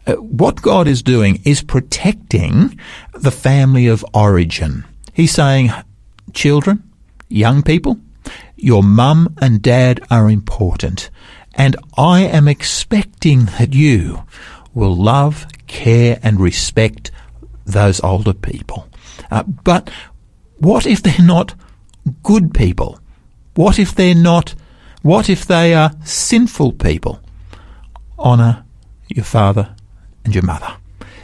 Uh, 0.07 0.13
what 0.15 0.61
God 0.61 0.87
is 0.87 1.03
doing 1.03 1.41
is 1.45 1.61
protecting 1.61 2.79
the 3.13 3.31
family 3.31 3.87
of 3.87 4.05
origin. 4.13 4.83
He's 5.13 5.31
saying, 5.31 5.71
children, 6.33 6.89
young 7.29 7.61
people, 7.61 7.99
your 8.55 8.83
mum 8.83 9.35
and 9.41 9.61
dad 9.61 10.01
are 10.09 10.29
important. 10.29 11.09
And 11.55 11.75
I 11.97 12.21
am 12.21 12.47
expecting 12.47 13.45
that 13.45 13.73
you 13.73 14.23
will 14.73 14.95
love, 14.95 15.45
care 15.67 16.19
and 16.23 16.39
respect 16.39 17.11
those 17.65 17.99
older 18.01 18.33
people. 18.33 18.87
Uh, 19.29 19.43
but 19.43 19.89
what 20.57 20.85
if 20.85 21.03
they're 21.03 21.25
not 21.25 21.53
good 22.23 22.53
people? 22.53 22.99
What 23.55 23.77
if 23.77 23.93
they're 23.93 24.15
not, 24.15 24.55
what 25.01 25.29
if 25.29 25.45
they 25.45 25.73
are 25.73 25.91
sinful 26.03 26.73
people? 26.73 27.19
Honour 28.17 28.63
your 29.09 29.25
father 29.25 29.75
and 30.23 30.33
your 30.33 30.43
mother. 30.43 30.73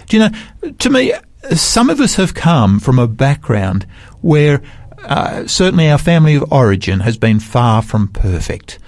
Do 0.07 0.17
you 0.17 0.23
know, 0.23 0.71
to 0.79 0.89
me, 0.89 1.13
some 1.55 1.89
of 1.89 1.99
us 1.99 2.15
have 2.15 2.33
come 2.33 2.79
from 2.79 2.99
a 2.99 3.07
background 3.07 3.85
where 4.21 4.61
uh, 5.03 5.45
certainly 5.47 5.89
our 5.89 5.97
family 5.97 6.35
of 6.35 6.51
origin 6.51 7.01
has 7.01 7.17
been 7.17 7.39
far 7.39 7.81
from 7.81 8.07
perfect. 8.07 8.79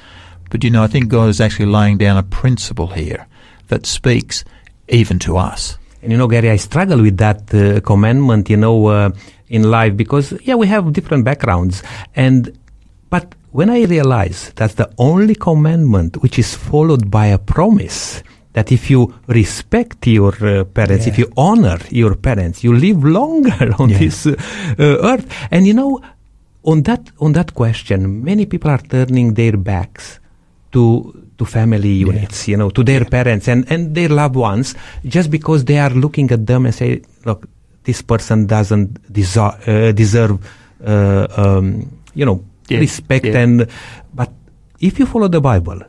But 0.49 0.63
you 0.63 0.69
know, 0.69 0.83
I 0.83 0.87
think 0.87 1.09
God 1.09 1.29
is 1.29 1.39
actually 1.39 1.67
laying 1.67 1.97
down 1.97 2.17
a 2.17 2.23
principle 2.23 2.87
here 2.87 3.27
that 3.67 3.85
speaks 3.85 4.43
even 4.87 5.19
to 5.19 5.37
us. 5.37 5.77
And 6.01 6.11
you 6.11 6.17
know, 6.17 6.27
Gary, 6.27 6.49
I 6.49 6.55
struggle 6.55 7.01
with 7.01 7.17
that 7.17 7.53
uh, 7.53 7.81
commandment, 7.81 8.49
you 8.49 8.57
know, 8.57 8.87
uh, 8.87 9.11
in 9.49 9.69
life 9.69 9.95
because, 9.97 10.33
yeah, 10.43 10.55
we 10.55 10.67
have 10.67 10.93
different 10.93 11.25
backgrounds. 11.25 11.83
And, 12.15 12.57
but 13.09 13.35
when 13.51 13.69
I 13.69 13.83
realize 13.83 14.51
that's 14.55 14.75
the 14.75 14.91
only 14.97 15.35
commandment 15.35 16.21
which 16.21 16.39
is 16.39 16.55
followed 16.55 17.11
by 17.11 17.27
a 17.27 17.37
promise, 17.37 18.23
that 18.59 18.71
if 18.71 18.89
you 18.91 19.07
respect 19.27 20.05
your 20.07 20.35
uh, 20.43 20.63
parents, 20.65 21.07
if 21.07 21.17
you 21.17 21.27
honor 21.37 21.79
your 21.91 22.15
parents, 22.15 22.59
you 22.65 22.73
live 22.75 22.99
longer 23.07 23.71
on 23.79 23.89
Yeah. 23.89 23.99
this 24.03 24.25
uh, 24.27 24.35
uh, 24.77 25.11
earth. 25.11 25.25
And 25.51 25.63
you 25.65 25.73
know, 25.73 25.91
on 26.63 26.83
that 26.83 27.03
on 27.23 27.31
that 27.39 27.53
question, 27.55 27.99
many 28.23 28.45
people 28.45 28.69
are 28.75 28.83
turning 28.83 29.33
their 29.33 29.55
backs 29.55 30.19
to 30.73 30.83
to 31.37 31.45
family 31.45 31.93
units, 32.03 32.47
you 32.51 32.57
know, 32.57 32.69
to 32.69 32.83
their 32.83 33.05
parents 33.05 33.47
and 33.47 33.63
and 33.71 33.95
their 33.95 34.09
loved 34.11 34.35
ones, 34.35 34.75
just 35.15 35.29
because 35.31 35.63
they 35.63 35.79
are 35.79 35.93
looking 35.95 36.27
at 36.35 36.43
them 36.45 36.65
and 36.67 36.75
say, 36.75 36.99
look, 37.25 37.47
this 37.87 38.01
person 38.03 38.45
doesn't 38.45 38.99
deserve 39.07 39.55
uh, 39.71 39.91
deserve, 39.95 40.35
uh, 40.85 41.27
um, 41.39 41.87
you 42.13 42.25
know, 42.27 42.43
Yeah. 42.67 42.79
respect 42.83 43.25
Yeah. 43.25 43.39
and. 43.43 43.55
But 44.13 44.29
if 44.83 44.99
you 44.99 45.05
follow 45.07 45.29
the 45.31 45.39
Bible, 45.41 45.79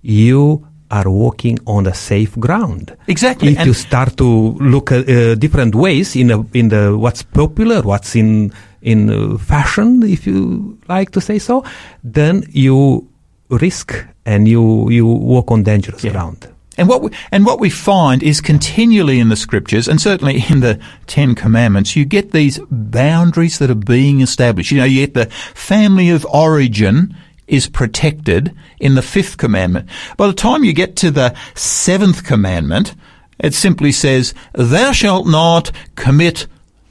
you 0.00 0.64
are 0.90 1.08
walking 1.10 1.58
on 1.66 1.86
a 1.86 1.94
safe 1.94 2.38
ground. 2.40 2.96
Exactly. 3.06 3.52
If 3.52 3.58
And- 3.58 3.66
you 3.66 3.74
start 3.74 4.16
to 4.16 4.54
look 4.60 4.90
at 4.92 5.08
uh, 5.08 5.34
different 5.34 5.74
ways 5.74 6.16
in 6.16 6.30
a, 6.30 6.44
in 6.54 6.68
the 6.68 6.96
what's 6.96 7.22
popular, 7.22 7.82
what's 7.82 8.14
in 8.16 8.52
in 8.82 9.10
uh, 9.10 9.36
fashion, 9.38 10.02
if 10.04 10.26
you 10.26 10.78
like 10.88 11.10
to 11.10 11.20
say 11.20 11.38
so, 11.38 11.64
then 12.04 12.44
you 12.52 13.06
risk 13.50 13.92
and 14.24 14.46
you 14.48 14.88
you 14.90 15.04
walk 15.06 15.50
on 15.50 15.62
dangerous 15.62 16.04
Yeah. 16.04 16.12
ground. 16.12 16.48
And 16.78 16.88
what 16.88 17.02
we, 17.02 17.10
and 17.32 17.44
what 17.44 17.58
we 17.58 17.70
find 17.70 18.22
is 18.22 18.40
continually 18.40 19.18
in 19.18 19.30
the 19.30 19.36
scriptures, 19.36 19.88
and 19.88 20.00
certainly 20.00 20.44
in 20.48 20.60
the 20.60 20.78
Ten 21.08 21.34
Commandments, 21.34 21.96
you 21.96 22.04
get 22.04 22.30
these 22.30 22.60
boundaries 22.70 23.58
that 23.58 23.68
are 23.68 23.74
being 23.74 24.20
established. 24.20 24.70
You 24.70 24.78
know, 24.78 24.84
you 24.86 25.04
get 25.06 25.14
the 25.14 25.26
family 25.54 26.08
of 26.10 26.24
origin 26.26 27.16
is 27.48 27.68
protected 27.68 28.54
in 28.78 28.94
the 28.94 29.02
fifth 29.02 29.36
commandment. 29.36 29.88
By 30.16 30.26
the 30.26 30.32
time 30.32 30.64
you 30.64 30.72
get 30.72 30.96
to 30.96 31.10
the 31.10 31.34
seventh 31.54 32.24
commandment, 32.24 32.94
it 33.38 33.54
simply 33.54 33.92
says, 33.92 34.34
"Thou 34.52 34.92
shalt 34.92 35.26
not 35.26 35.72
commit 35.96 36.46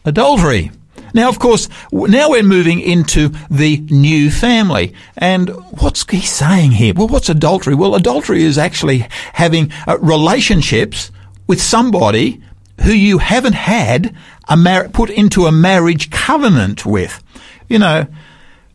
adultery." 0.06 0.72
Now, 1.14 1.30
of 1.30 1.40
course, 1.40 1.70
now 1.92 2.30
we're 2.30 2.44
moving 2.44 2.80
into 2.80 3.30
the 3.50 3.78
new 3.90 4.30
family. 4.30 4.94
And 5.18 5.50
what's 5.80 6.06
he 6.10 6.22
saying 6.22 6.72
here? 6.72 6.94
Well, 6.94 7.08
what's 7.08 7.30
adultery? 7.30 7.76
Well, 7.76 7.96
adultery 7.96 8.44
is 8.44 8.58
actually 8.58 9.08
having 9.34 9.72
uh, 9.88 9.98
relationships 10.00 11.12
with 11.48 11.62
somebody 11.62 12.42
who 12.84 12.92
you 12.92 13.18
haven't 13.18 13.56
had 13.56 14.16
a 14.48 14.58
mar- 14.58 14.90
put 14.90 15.10
into 15.10 15.46
a 15.46 15.52
marriage 15.52 16.10
covenant 16.12 16.86
with. 16.86 17.24
You 17.68 17.80
know, 17.80 18.08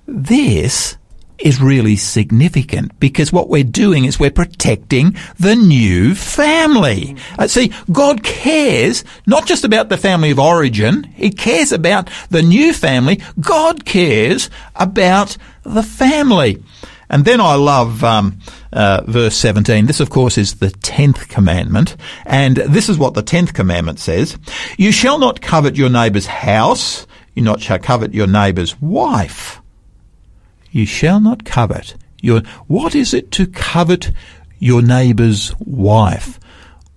this 0.07 0.97
is 1.39 1.61
really 1.61 1.97
significant 1.97 2.99
because 3.01 3.33
what 3.33 3.49
we're 3.49 3.65
doing 3.65 4.05
is 4.05 4.19
we're 4.19 4.31
protecting 4.31 5.17
the 5.39 5.57
new 5.57 6.15
family. 6.15 7.17
Uh, 7.39 7.47
see, 7.47 7.73
God 7.91 8.23
cares 8.23 9.05
not 9.27 9.47
just 9.47 9.65
about 9.65 9.89
the 9.89 9.97
family 9.97 10.31
of 10.31 10.39
origin, 10.39 11.05
He 11.15 11.31
cares 11.31 11.73
about 11.73 12.11
the 12.31 12.43
new 12.43 12.73
family. 12.73 13.21
God 13.41 13.85
cares 13.85 14.51
about 14.77 15.37
the 15.65 15.83
family. 15.83 16.63
And 17.11 17.27
then 17.27 17.41
I 17.43 17.57
love 17.57 18.03
um, 18.03 18.39
uh, 18.73 19.03
verse 19.07 19.37
17. 19.37 19.85
This, 19.85 20.01
of 20.01 20.09
course, 20.09 20.39
is 20.39 20.55
the 20.55 20.69
10th 20.69 21.29
commandment. 21.29 21.95
And 22.25 22.57
this 22.57 22.89
is 22.89 22.97
what 22.97 23.13
the 23.13 23.23
10th 23.23 23.53
commandment 23.53 23.99
says. 23.99 24.39
You 24.79 24.93
shall 24.93 25.19
not 25.19 25.43
covet 25.43 25.77
your 25.77 25.91
neighbour's 25.91 26.25
house. 26.25 27.07
You 27.35 27.43
not 27.43 27.61
shall 27.61 27.79
covet 27.79 28.15
your 28.15 28.27
neighbour's 28.27 28.81
wife 28.81 29.62
you 30.73 30.85
shall 30.85 31.21
not 31.21 31.45
covet 31.45 31.95
your 32.21 32.41
what 32.67 32.95
is 32.95 33.15
it 33.15 33.31
to 33.31 33.47
covet 33.47 34.11
your 34.59 34.83
neighbour's 34.83 35.55
wife 35.61 36.41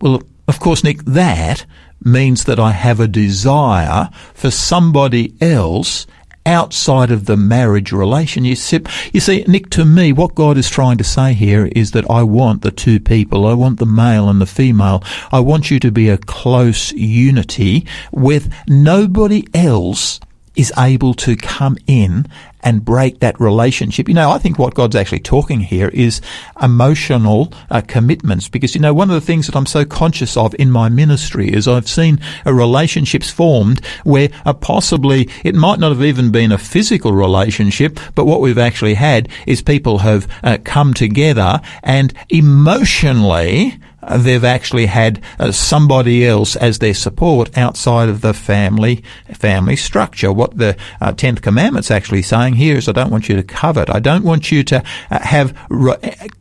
well 0.02 0.22
of 0.48 0.60
course 0.60 0.84
nick 0.84 1.04
that 1.04 1.66
means 2.04 2.46
that 2.46 2.60
i 2.60 2.72
have 2.72 3.00
a 3.00 3.08
desire 3.08 4.10
for 4.34 4.50
somebody 4.50 5.36
else 5.42 6.08
outside 6.46 7.12
of 7.12 7.26
the 7.26 7.38
marriage 7.38 7.92
relationship. 7.92 8.88
You 9.14 9.20
see, 9.20 9.44
Nick, 9.48 9.70
to 9.72 9.86
me, 9.86 10.14
what 10.14 10.36
God 10.36 10.58
is 10.58 10.70
trying 10.70 10.98
to 10.98 11.04
say 11.04 11.34
here 11.34 11.68
is 11.76 11.92
that 11.92 12.10
I 12.10 12.24
want 12.24 12.62
the 12.62 12.72
two 12.72 13.00
people. 13.00 13.48
I 13.48 13.54
want 13.54 13.80
the 13.80 13.86
male 13.86 14.30
and 14.30 14.40
the 14.40 14.46
female. 14.46 15.04
I 15.32 15.40
want 15.40 15.72
you 15.72 15.80
to 15.80 15.92
be 15.92 16.10
a 16.10 16.18
close 16.18 16.92
unity 16.92 17.88
with 18.12 18.54
nobody 18.68 19.46
else 19.54 20.20
is 20.56 20.72
able 20.78 21.14
to 21.14 21.36
come 21.36 21.78
in 21.88 22.28
and 22.66 22.84
break 22.84 23.20
that 23.20 23.40
relationship. 23.40 24.10
You 24.10 24.16
know, 24.16 24.32
I 24.32 24.40
think 24.40 24.58
what 24.58 24.74
God's 24.74 24.96
actually 24.96 25.20
talking 25.20 25.60
here 25.60 25.88
is 25.90 26.20
emotional 26.62 27.54
uh, 27.70 27.82
commitments 27.88 28.50
because, 28.50 28.74
you 28.74 28.82
know, 28.82 28.94
one 28.94 29.10
of 29.10 29.14
the 29.14 29.26
things 29.26 29.46
that 29.46 29.56
I'm 29.56 29.68
so 29.68 29.86
conscious 29.86 30.36
of 30.36 30.56
in 30.58 30.72
my 30.72 30.90
ministry 30.90 31.54
is 31.54 31.68
I've 31.68 31.88
seen 31.88 32.20
uh, 32.46 32.54
relationships 32.54 33.30
formed 33.30 33.86
where 34.04 34.30
uh, 34.46 34.54
possibly 34.54 35.30
it 35.44 35.54
might 35.54 35.80
not 35.80 35.92
have 35.92 36.04
even 36.04 36.32
been 36.32 36.52
a 36.52 36.58
physical 36.58 37.14
relationship, 37.14 38.00
but 38.16 38.26
what 38.26 38.42
we've 38.42 38.58
actually 38.58 38.96
had 38.96 39.30
is 39.46 39.62
people 39.62 40.00
have 40.00 40.28
uh, 40.44 40.58
come 40.64 40.96
together 40.96 41.62
and 41.84 42.14
emotionally 42.30 43.80
they've 44.18 44.44
actually 44.44 44.86
had 44.86 45.22
uh, 45.40 45.52
somebody 45.52 46.26
else 46.26 46.56
as 46.56 46.80
their 46.80 46.94
support 46.94 47.58
outside 47.58 48.10
of 48.10 48.22
the 48.22 48.34
family 48.34 49.04
family 49.34 49.76
structure. 49.76 50.32
What 50.32 50.58
the 50.58 50.78
uh, 51.02 51.12
tenth 51.14 51.42
commandment's 51.42 51.92
actually 51.92 52.22
saying 52.22 52.56
here 52.56 52.78
is, 52.78 52.88
I 52.88 52.92
don't 52.92 53.12
want 53.12 53.30
you 53.30 53.36
to 53.36 53.44
covet. 53.44 53.90
I 53.90 54.00
don't 54.00 54.24
want 54.24 54.52
you 54.52 54.64
to 54.64 54.84
uh, 55.12 55.20
have 55.20 55.58
re- 55.70 55.98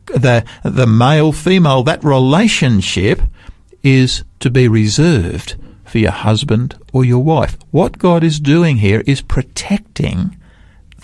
the 0.07 0.45
the 0.63 0.87
male 0.87 1.31
female. 1.31 1.83
That 1.83 2.03
relationship 2.03 3.21
is 3.83 4.23
to 4.39 4.49
be 4.49 4.67
reserved 4.67 5.55
for 5.85 5.99
your 5.99 6.11
husband 6.11 6.75
or 6.91 7.05
your 7.05 7.23
wife. 7.23 7.57
What 7.71 7.97
God 7.97 8.23
is 8.23 8.39
doing 8.39 8.77
here 8.77 9.03
is 9.05 9.21
protecting 9.21 10.37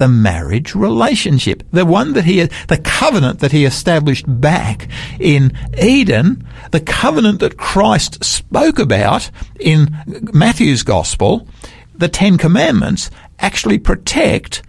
the 0.02 0.08
marriage 0.08 0.74
relationship. 0.74 1.62
The 1.70 1.86
one 1.86 2.14
that 2.14 2.26
he, 2.26 2.42
the 2.42 2.82
covenant 2.84 3.38
that 3.42 3.52
he 3.52 3.66
established 3.66 4.26
back 4.28 4.88
in 5.20 5.56
Eden, 5.80 6.44
the 6.72 6.80
covenant 6.80 7.40
that 7.42 7.58
Christ 7.58 8.24
spoke 8.24 8.80
about 8.80 9.30
in 9.60 9.96
Matthew's 10.34 10.82
gospel, 10.82 11.48
the 11.94 12.08
Ten 12.08 12.40
Commandments 12.40 13.12
actually 13.38 13.78
protect 13.78 14.64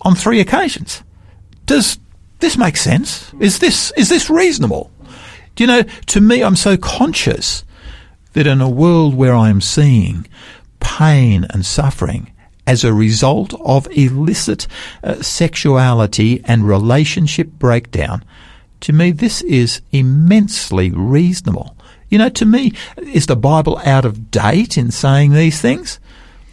on 0.00 0.14
three 0.14 0.40
occasions. 0.40 1.02
Does 1.66 1.98
this 2.38 2.56
make 2.56 2.78
sense? 2.78 3.34
Is 3.38 3.58
this, 3.58 3.92
is 3.98 4.08
this 4.08 4.30
reasonable? 4.30 4.90
Do 5.56 5.64
you 5.64 5.66
know, 5.66 5.82
to 5.82 6.22
me, 6.22 6.42
I'm 6.42 6.56
so 6.56 6.78
conscious 6.78 7.64
that 8.32 8.46
in 8.46 8.62
a 8.62 8.70
world 8.70 9.14
where 9.14 9.34
I 9.34 9.50
am 9.50 9.60
seeing 9.60 10.26
pain 10.80 11.44
and 11.50 11.66
suffering, 11.66 12.32
as 12.70 12.84
a 12.84 12.94
result 12.94 13.52
of 13.64 13.88
illicit 13.90 14.68
uh, 15.02 15.20
sexuality 15.20 16.40
and 16.44 16.68
relationship 16.68 17.48
breakdown. 17.58 18.22
To 18.82 18.92
me, 18.92 19.10
this 19.10 19.42
is 19.42 19.82
immensely 19.90 20.90
reasonable. 20.90 21.76
You 22.10 22.18
know, 22.18 22.28
to 22.28 22.46
me, 22.46 22.72
is 23.12 23.26
the 23.26 23.34
Bible 23.34 23.76
out 23.84 24.04
of 24.04 24.30
date 24.30 24.78
in 24.78 24.92
saying 24.92 25.32
these 25.32 25.60
things? 25.60 25.98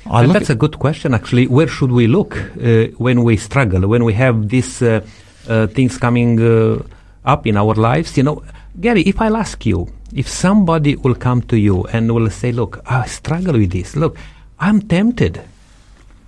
I 0.09 0.23
and 0.23 0.31
that's 0.31 0.49
a 0.49 0.55
good 0.55 0.79
question, 0.79 1.13
actually. 1.13 1.45
Where 1.45 1.67
should 1.67 1.91
we 1.91 2.07
look 2.07 2.35
uh, 2.35 2.87
when 2.97 3.23
we 3.23 3.37
struggle, 3.37 3.87
when 3.87 4.03
we 4.03 4.13
have 4.13 4.49
these 4.49 4.81
uh, 4.81 5.05
uh, 5.47 5.67
things 5.67 5.99
coming 5.99 6.41
uh, 6.41 6.81
up 7.25 7.45
in 7.45 7.57
our 7.57 7.75
lives? 7.75 8.17
You 8.17 8.23
know, 8.23 8.43
Gary, 8.79 9.03
if 9.03 9.21
I'll 9.21 9.37
ask 9.37 9.63
you, 9.67 9.87
if 10.15 10.27
somebody 10.27 10.95
will 10.95 11.15
come 11.15 11.43
to 11.43 11.57
you 11.57 11.83
and 11.93 12.11
will 12.11 12.29
say, 12.31 12.51
Look, 12.51 12.81
I 12.87 13.05
struggle 13.05 13.53
with 13.53 13.71
this. 13.71 13.95
Look, 13.95 14.17
I'm 14.59 14.81
tempted 14.81 15.43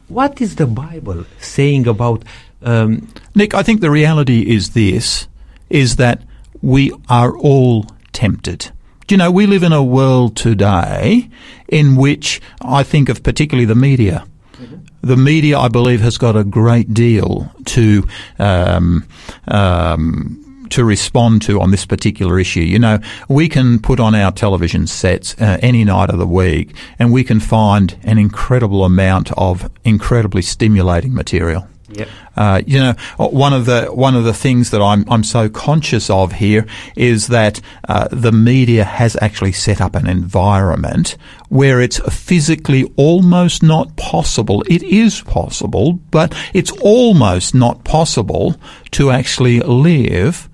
what 0.09 0.41
is 0.41 0.55
the 0.55 0.67
Bible 0.67 1.25
saying 1.39 1.87
about? 1.87 2.23
Um, 2.61 3.07
Nick, 3.35 3.53
I 3.53 3.63
think 3.63 3.81
the 3.81 3.91
reality 3.91 4.41
is 4.41 4.71
this: 4.71 5.27
is 5.69 5.95
that 5.95 6.21
we 6.61 6.91
are 7.07 7.37
all 7.37 7.85
tempted. 8.11 8.71
Do 9.07 9.15
you 9.15 9.17
know, 9.17 9.31
we 9.31 9.47
live 9.47 9.63
in 9.63 9.71
a 9.71 9.83
world 9.83 10.35
today 10.35 11.29
in 11.67 11.95
which 11.95 12.41
I 12.61 12.83
think 12.83 13.09
of 13.09 13.23
particularly 13.23 13.65
the 13.65 13.73
media. 13.73 14.25
Mm-hmm. 14.53 14.75
The 15.01 15.17
media, 15.17 15.57
I 15.57 15.67
believe, 15.67 16.01
has 16.01 16.17
got 16.17 16.35
a 16.35 16.43
great 16.43 16.93
deal 16.93 17.51
to 17.65 18.03
um, 18.37 19.07
um, 19.47 20.48
to 20.71 20.83
respond 20.83 21.41
to 21.43 21.59
on 21.61 21.71
this 21.71 21.85
particular 21.85 22.39
issue. 22.39 22.61
You 22.61 22.79
know, 22.79 22.99
we 23.27 23.49
can 23.49 23.79
put 23.79 23.99
on 23.99 24.15
our 24.15 24.31
television 24.31 24.87
sets 24.87 25.35
uh, 25.39 25.57
any 25.61 25.83
night 25.83 26.09
of 26.09 26.19
the 26.19 26.27
week 26.27 26.75
and 26.97 27.11
we 27.11 27.23
can 27.23 27.39
find 27.39 27.97
an 28.03 28.17
incredible 28.17 28.83
amount 28.83 29.31
of 29.33 29.69
incredibly 29.83 30.41
stimulating 30.41 31.13
material. 31.13 31.67
Yep. 31.91 32.07
Uh, 32.35 32.61
you 32.65 32.79
know, 32.79 32.93
one 33.17 33.51
of 33.51 33.65
the 33.65 33.87
one 33.87 34.15
of 34.15 34.23
the 34.23 34.33
things 34.33 34.69
that 34.69 34.81
I'm 34.81 35.05
I'm 35.09 35.23
so 35.23 35.49
conscious 35.49 36.09
of 36.09 36.33
here 36.33 36.67
is 36.95 37.27
that 37.27 37.59
uh, 37.87 38.07
the 38.11 38.31
media 38.31 38.83
has 38.83 39.17
actually 39.21 39.53
set 39.53 39.81
up 39.81 39.95
an 39.95 40.07
environment 40.07 41.17
where 41.49 41.81
it's 41.81 41.99
physically 42.13 42.91
almost 42.95 43.63
not 43.63 43.95
possible. 43.95 44.63
It 44.69 44.83
is 44.83 45.21
possible, 45.21 45.93
but 46.11 46.35
it's 46.53 46.71
almost 46.71 47.55
not 47.55 47.83
possible 47.83 48.55
to 48.91 49.09
actually 49.09 49.59
live 49.61 50.48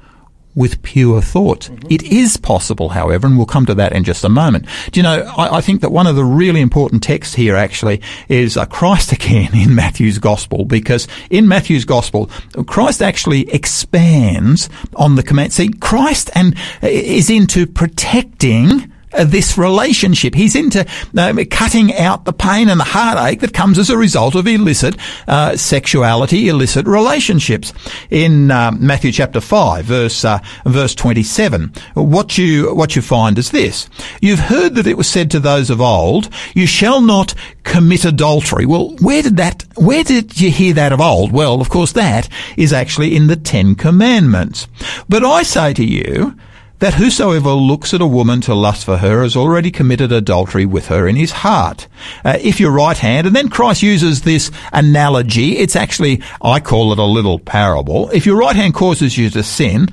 with 0.56 0.82
pure 0.82 1.22
thought. 1.22 1.70
Mm-hmm. 1.70 1.88
It 1.89 2.03
is 2.03 2.38
possible, 2.38 2.89
however, 2.89 3.28
and 3.28 3.38
we'll 3.38 3.45
come 3.45 3.66
to 3.66 3.76
that 3.76 3.93
in 3.93 4.03
just 4.03 4.24
a 4.24 4.30
moment. 4.30 4.66
Do 4.91 4.99
you 4.99 5.03
know, 5.03 5.32
I, 5.38 5.58
I 5.58 5.62
think 5.62 5.82
that 5.82 5.91
one 5.91 6.08
of 6.08 6.16
the 6.16 6.24
really 6.24 6.62
important 6.62 7.03
texts 7.03 7.36
here 7.36 7.56
actually 7.56 8.01
is 8.30 8.58
uh, 8.58 8.66
Christ 8.66 9.12
again 9.12 9.56
in 9.56 9.76
Matthew's 9.76 10.18
gospel, 10.18 10.66
because 10.66 11.08
in 11.30 11.47
Matthew's 11.47 11.86
gospel, 11.86 12.30
Christ 12.68 13.01
actually 13.01 13.49
expands 13.53 14.70
on 14.95 15.16
the 15.16 15.24
command. 15.24 15.53
See, 15.53 15.70
Christ 15.70 16.30
and 16.34 16.56
uh, 16.82 16.88
is 16.88 17.30
into 17.30 17.68
protecting 17.68 18.91
this 19.24 19.57
relationship. 19.57 20.36
He's 20.36 20.55
into 20.55 20.86
uh, 21.18 21.34
cutting 21.49 21.93
out 21.95 22.26
the 22.26 22.34
pain 22.34 22.70
and 22.70 22.80
the 22.80 22.86
heartache 22.86 23.39
that 23.39 23.53
comes 23.53 23.80
as 23.80 23.89
a 23.89 23.97
result 23.97 24.36
of 24.36 24.47
illicit 24.47 24.97
uh, 25.28 25.55
sexuality, 25.55 26.49
illicit 26.49 26.86
relationships. 26.86 27.74
In 28.09 28.51
uh, 28.51 28.72
Matthew 28.72 29.11
chapter 29.11 29.39
five, 29.39 29.86
verse 29.86 30.26
uh, 30.26 30.39
verse 30.66 30.95
twenty 30.95 31.24
seven, 31.24 31.72
what 31.93 32.38
you 32.38 32.74
what 32.76 32.95
you 32.95 33.01
find 33.01 33.38
is 33.38 33.51
this: 33.51 33.89
You've 34.22 34.39
heard 34.39 34.76
that 34.76 34.88
it 34.88 34.97
was 34.97 35.07
said 35.07 35.32
to 35.32 35.39
those 35.39 35.70
of 35.70 35.80
old, 35.80 36.30
"You 36.53 36.68
shall 36.68 37.01
not 37.01 37.34
commit 37.63 38.05
adultery." 38.05 38.66
Well, 38.66 38.95
where 39.01 39.22
did 39.22 39.38
that? 39.38 39.63
Where 39.76 40.03
did 40.03 40.39
you 40.39 40.51
hear 40.51 40.74
that 40.74 40.91
of 40.91 41.01
old? 41.01 41.32
Well, 41.32 41.61
of 41.61 41.70
course, 41.70 41.91
that 41.93 42.28
is 42.57 42.74
actually 42.74 43.16
in 43.16 43.28
the 43.28 43.36
Ten 43.36 43.76
Commandments. 43.76 44.68
But 45.07 45.24
I 45.24 45.43
say 45.43 45.74
to 45.74 45.86
you 45.86 46.36
that 46.80 46.95
whosoever 46.95 47.51
looks 47.51 47.93
at 47.93 48.01
a 48.01 48.07
woman 48.07 48.41
to 48.41 48.53
lust 48.53 48.86
for 48.86 48.97
her 48.97 49.23
has 49.23 49.36
already 49.36 49.71
committed 49.71 50.11
adultery 50.11 50.65
with 50.65 50.88
her 50.88 51.07
in 51.07 51.15
his 51.15 51.32
heart. 51.32 51.88
Uh, 52.23 52.38
if 52.41 52.59
your 52.59 52.71
right 52.71 52.97
hand, 52.97 53.28
and 53.28 53.36
then 53.36 53.49
Christ 53.49 53.82
uses 53.82 54.21
this 54.21 54.51
analogy, 54.73 55.57
it's 55.57 55.76
actually, 55.76 56.21
I 56.41 56.59
call 56.59 56.91
it 56.91 56.99
a 56.99 57.03
little 57.03 57.39
parable. 57.39 58.09
If 58.11 58.26
your 58.26 58.38
right 58.38 58.55
hand 58.55 58.73
causes 58.73 59.17
you 59.17 59.30
to 59.30 59.43
sin, 59.43 59.88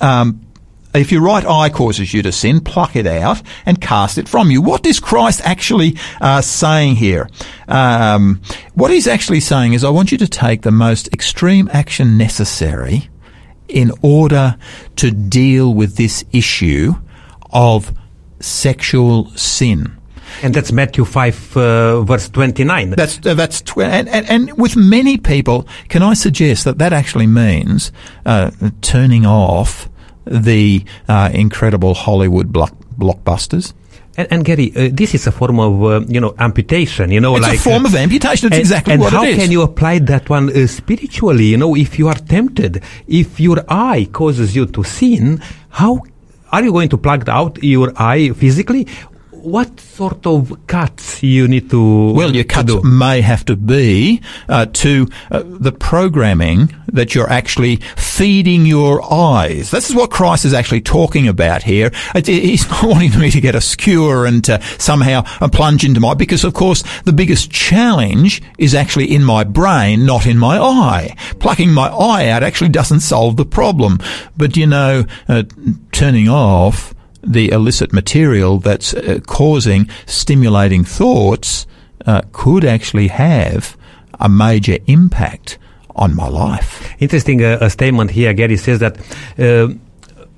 um, 0.00 0.40
if 0.94 1.12
your 1.12 1.22
right 1.22 1.44
eye 1.44 1.68
causes 1.68 2.14
you 2.14 2.22
to 2.22 2.32
sin, 2.32 2.60
pluck 2.60 2.96
it 2.96 3.06
out 3.06 3.42
and 3.66 3.80
cast 3.80 4.16
it 4.16 4.28
from 4.28 4.50
you. 4.50 4.62
What 4.62 4.86
is 4.86 5.00
Christ 5.00 5.42
actually 5.44 5.96
uh, 6.20 6.40
saying 6.40 6.96
here? 6.96 7.28
Um, 7.68 8.40
what 8.74 8.90
he's 8.90 9.06
actually 9.06 9.40
saying 9.40 9.74
is, 9.74 9.84
I 9.84 9.90
want 9.90 10.12
you 10.12 10.18
to 10.18 10.28
take 10.28 10.62
the 10.62 10.70
most 10.70 11.12
extreme 11.12 11.68
action 11.72 12.16
necessary 12.16 13.10
in 13.68 13.92
order 14.02 14.56
to 14.96 15.10
deal 15.10 15.74
with 15.74 15.96
this 15.96 16.24
issue 16.32 16.94
of 17.52 17.92
sexual 18.40 19.30
sin. 19.30 19.98
And 20.42 20.54
that's 20.54 20.72
Matthew 20.72 21.04
5, 21.04 21.56
uh, 21.56 22.02
verse 22.02 22.28
29. 22.28 22.90
That's, 22.90 23.24
uh, 23.26 23.34
that's, 23.34 23.62
tw- 23.62 23.78
and, 23.78 24.08
and, 24.08 24.28
and, 24.28 24.52
with 24.58 24.76
many 24.76 25.16
people, 25.16 25.66
can 25.88 26.02
I 26.02 26.14
suggest 26.14 26.64
that 26.64 26.78
that 26.78 26.92
actually 26.92 27.26
means 27.26 27.92
uh, 28.26 28.50
turning 28.82 29.26
off 29.26 29.88
the 30.24 30.84
uh, 31.08 31.30
incredible 31.32 31.94
Hollywood 31.94 32.52
block- 32.52 32.76
blockbusters? 32.98 33.72
And, 34.18 34.26
and 34.32 34.44
Gary, 34.44 34.72
uh, 34.74 34.88
this 34.92 35.14
is 35.14 35.28
a 35.28 35.32
form 35.32 35.60
of 35.60 35.84
uh, 35.84 36.00
you 36.08 36.20
know 36.20 36.34
amputation. 36.40 37.12
You 37.12 37.20
know, 37.20 37.36
it's 37.36 37.46
like 37.46 37.58
a 37.58 37.62
form 37.62 37.86
uh, 37.86 37.88
of 37.88 37.94
amputation. 37.94 38.48
It's 38.48 38.56
and, 38.56 38.60
exactly 38.60 38.92
and 38.94 39.00
what 39.02 39.12
how 39.12 39.22
can 39.22 39.52
you 39.52 39.62
apply 39.62 40.00
that 40.00 40.28
one 40.28 40.50
uh, 40.50 40.66
spiritually? 40.66 41.46
You 41.46 41.56
know, 41.56 41.76
if 41.76 42.00
you 42.00 42.08
are 42.08 42.16
tempted, 42.16 42.82
if 43.06 43.38
your 43.38 43.64
eye 43.68 44.08
causes 44.12 44.56
you 44.56 44.66
to 44.66 44.82
sin, 44.82 45.40
how 45.70 46.02
are 46.50 46.64
you 46.64 46.72
going 46.72 46.88
to 46.88 46.98
plug 46.98 47.28
out 47.28 47.62
your 47.62 47.92
eye 47.96 48.30
physically? 48.30 48.88
What 49.50 49.80
sort 49.80 50.26
of 50.26 50.66
cuts 50.66 51.22
you 51.22 51.48
need 51.48 51.70
to 51.70 52.12
Well, 52.12 52.34
your 52.34 52.44
cuts 52.44 52.72
do? 52.72 52.82
may 52.82 53.20
have 53.20 53.44
to 53.46 53.56
be 53.56 54.20
uh, 54.48 54.66
to 54.66 55.08
uh, 55.30 55.42
the 55.44 55.72
programming 55.72 56.74
that 56.92 57.14
you're 57.14 57.30
actually 57.30 57.76
feeding 57.96 58.66
your 58.66 59.02
eyes. 59.12 59.70
This 59.70 59.88
is 59.90 59.96
what 59.96 60.10
Christ 60.10 60.44
is 60.44 60.52
actually 60.54 60.80
talking 60.82 61.28
about 61.28 61.62
here. 61.62 61.90
It- 62.14 62.26
he's 62.26 62.68
not 62.70 62.82
wanting 62.84 63.18
me 63.18 63.30
to 63.30 63.40
get 63.40 63.54
a 63.54 63.60
skewer 63.60 64.26
and 64.26 64.44
to 64.44 64.60
somehow 64.78 65.24
uh, 65.40 65.48
plunge 65.48 65.84
into 65.84 66.00
my, 66.00 66.14
because 66.14 66.44
of 66.44 66.54
course 66.54 66.82
the 67.04 67.12
biggest 67.12 67.50
challenge 67.50 68.42
is 68.58 68.74
actually 68.74 69.12
in 69.14 69.24
my 69.24 69.44
brain, 69.44 70.04
not 70.06 70.26
in 70.26 70.38
my 70.38 70.58
eye. 70.58 71.14
Plucking 71.40 71.72
my 71.72 71.88
eye 71.88 72.28
out 72.28 72.42
actually 72.42 72.70
doesn't 72.70 73.00
solve 73.00 73.36
the 73.36 73.46
problem. 73.46 73.98
But 74.36 74.56
you 74.56 74.66
know, 74.66 75.04
uh, 75.28 75.42
turning 75.92 76.28
off 76.28 76.94
the 77.22 77.50
illicit 77.50 77.92
material 77.92 78.58
that's 78.58 78.94
uh, 78.94 79.20
causing 79.26 79.88
stimulating 80.06 80.84
thoughts 80.84 81.66
uh, 82.06 82.22
could 82.32 82.64
actually 82.64 83.08
have 83.08 83.76
a 84.20 84.28
major 84.28 84.78
impact 84.86 85.58
on 85.94 86.14
my 86.14 86.28
life. 86.28 86.94
Interesting 87.00 87.44
uh, 87.44 87.58
a 87.60 87.70
statement 87.70 88.10
here. 88.10 88.32
Gary 88.32 88.56
says 88.56 88.78
that, 88.78 88.98
uh, 89.38 89.68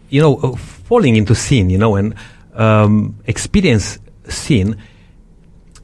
you 0.08 0.20
know, 0.20 0.36
uh, 0.36 0.56
falling 0.56 1.16
into 1.16 1.34
sin, 1.34 1.70
you 1.70 1.78
know, 1.78 1.96
and 1.96 2.14
um, 2.54 3.16
experience 3.26 3.98
sin, 4.28 4.76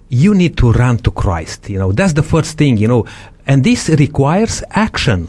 you 0.09 0.35
need 0.35 0.57
to 0.57 0.73
run 0.73 0.99
to 0.99 1.11
Christ. 1.11 1.69
You 1.69 1.79
know, 1.79 1.93
that's 1.93 2.15
the 2.15 2.23
first 2.23 2.57
thing, 2.57 2.77
you 2.77 2.89
know, 2.89 3.07
and 3.47 3.63
this 3.63 3.89
requires 3.89 4.63
action. 4.71 5.29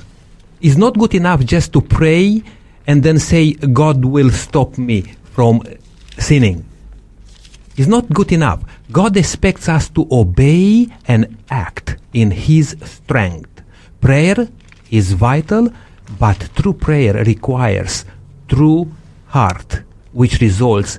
It's 0.61 0.77
not 0.77 0.97
good 0.97 1.13
enough 1.13 1.45
just 1.45 1.73
to 1.73 1.81
pray 1.81 2.41
and 2.87 3.03
then 3.03 3.19
say, 3.19 3.53
God 3.53 4.05
will 4.05 4.31
stop 4.31 4.77
me 4.77 5.05
from 5.37 5.61
sinning. 6.17 6.65
It's 7.75 7.87
not 7.87 8.09
good 8.09 8.31
enough. 8.31 8.63
God 8.91 9.15
expects 9.15 9.69
us 9.69 9.87
to 9.89 10.07
obey 10.09 10.87
and 11.07 11.37
act 11.51 11.97
in 12.11 12.31
His 12.31 12.75
strength. 12.81 13.61
Prayer 14.01 14.47
is 14.89 15.13
vital, 15.13 15.69
but 16.17 16.49
true 16.55 16.73
prayer 16.73 17.23
requires 17.23 18.03
true 18.47 18.91
heart, 19.27 19.83
which 20.11 20.41
results 20.41 20.97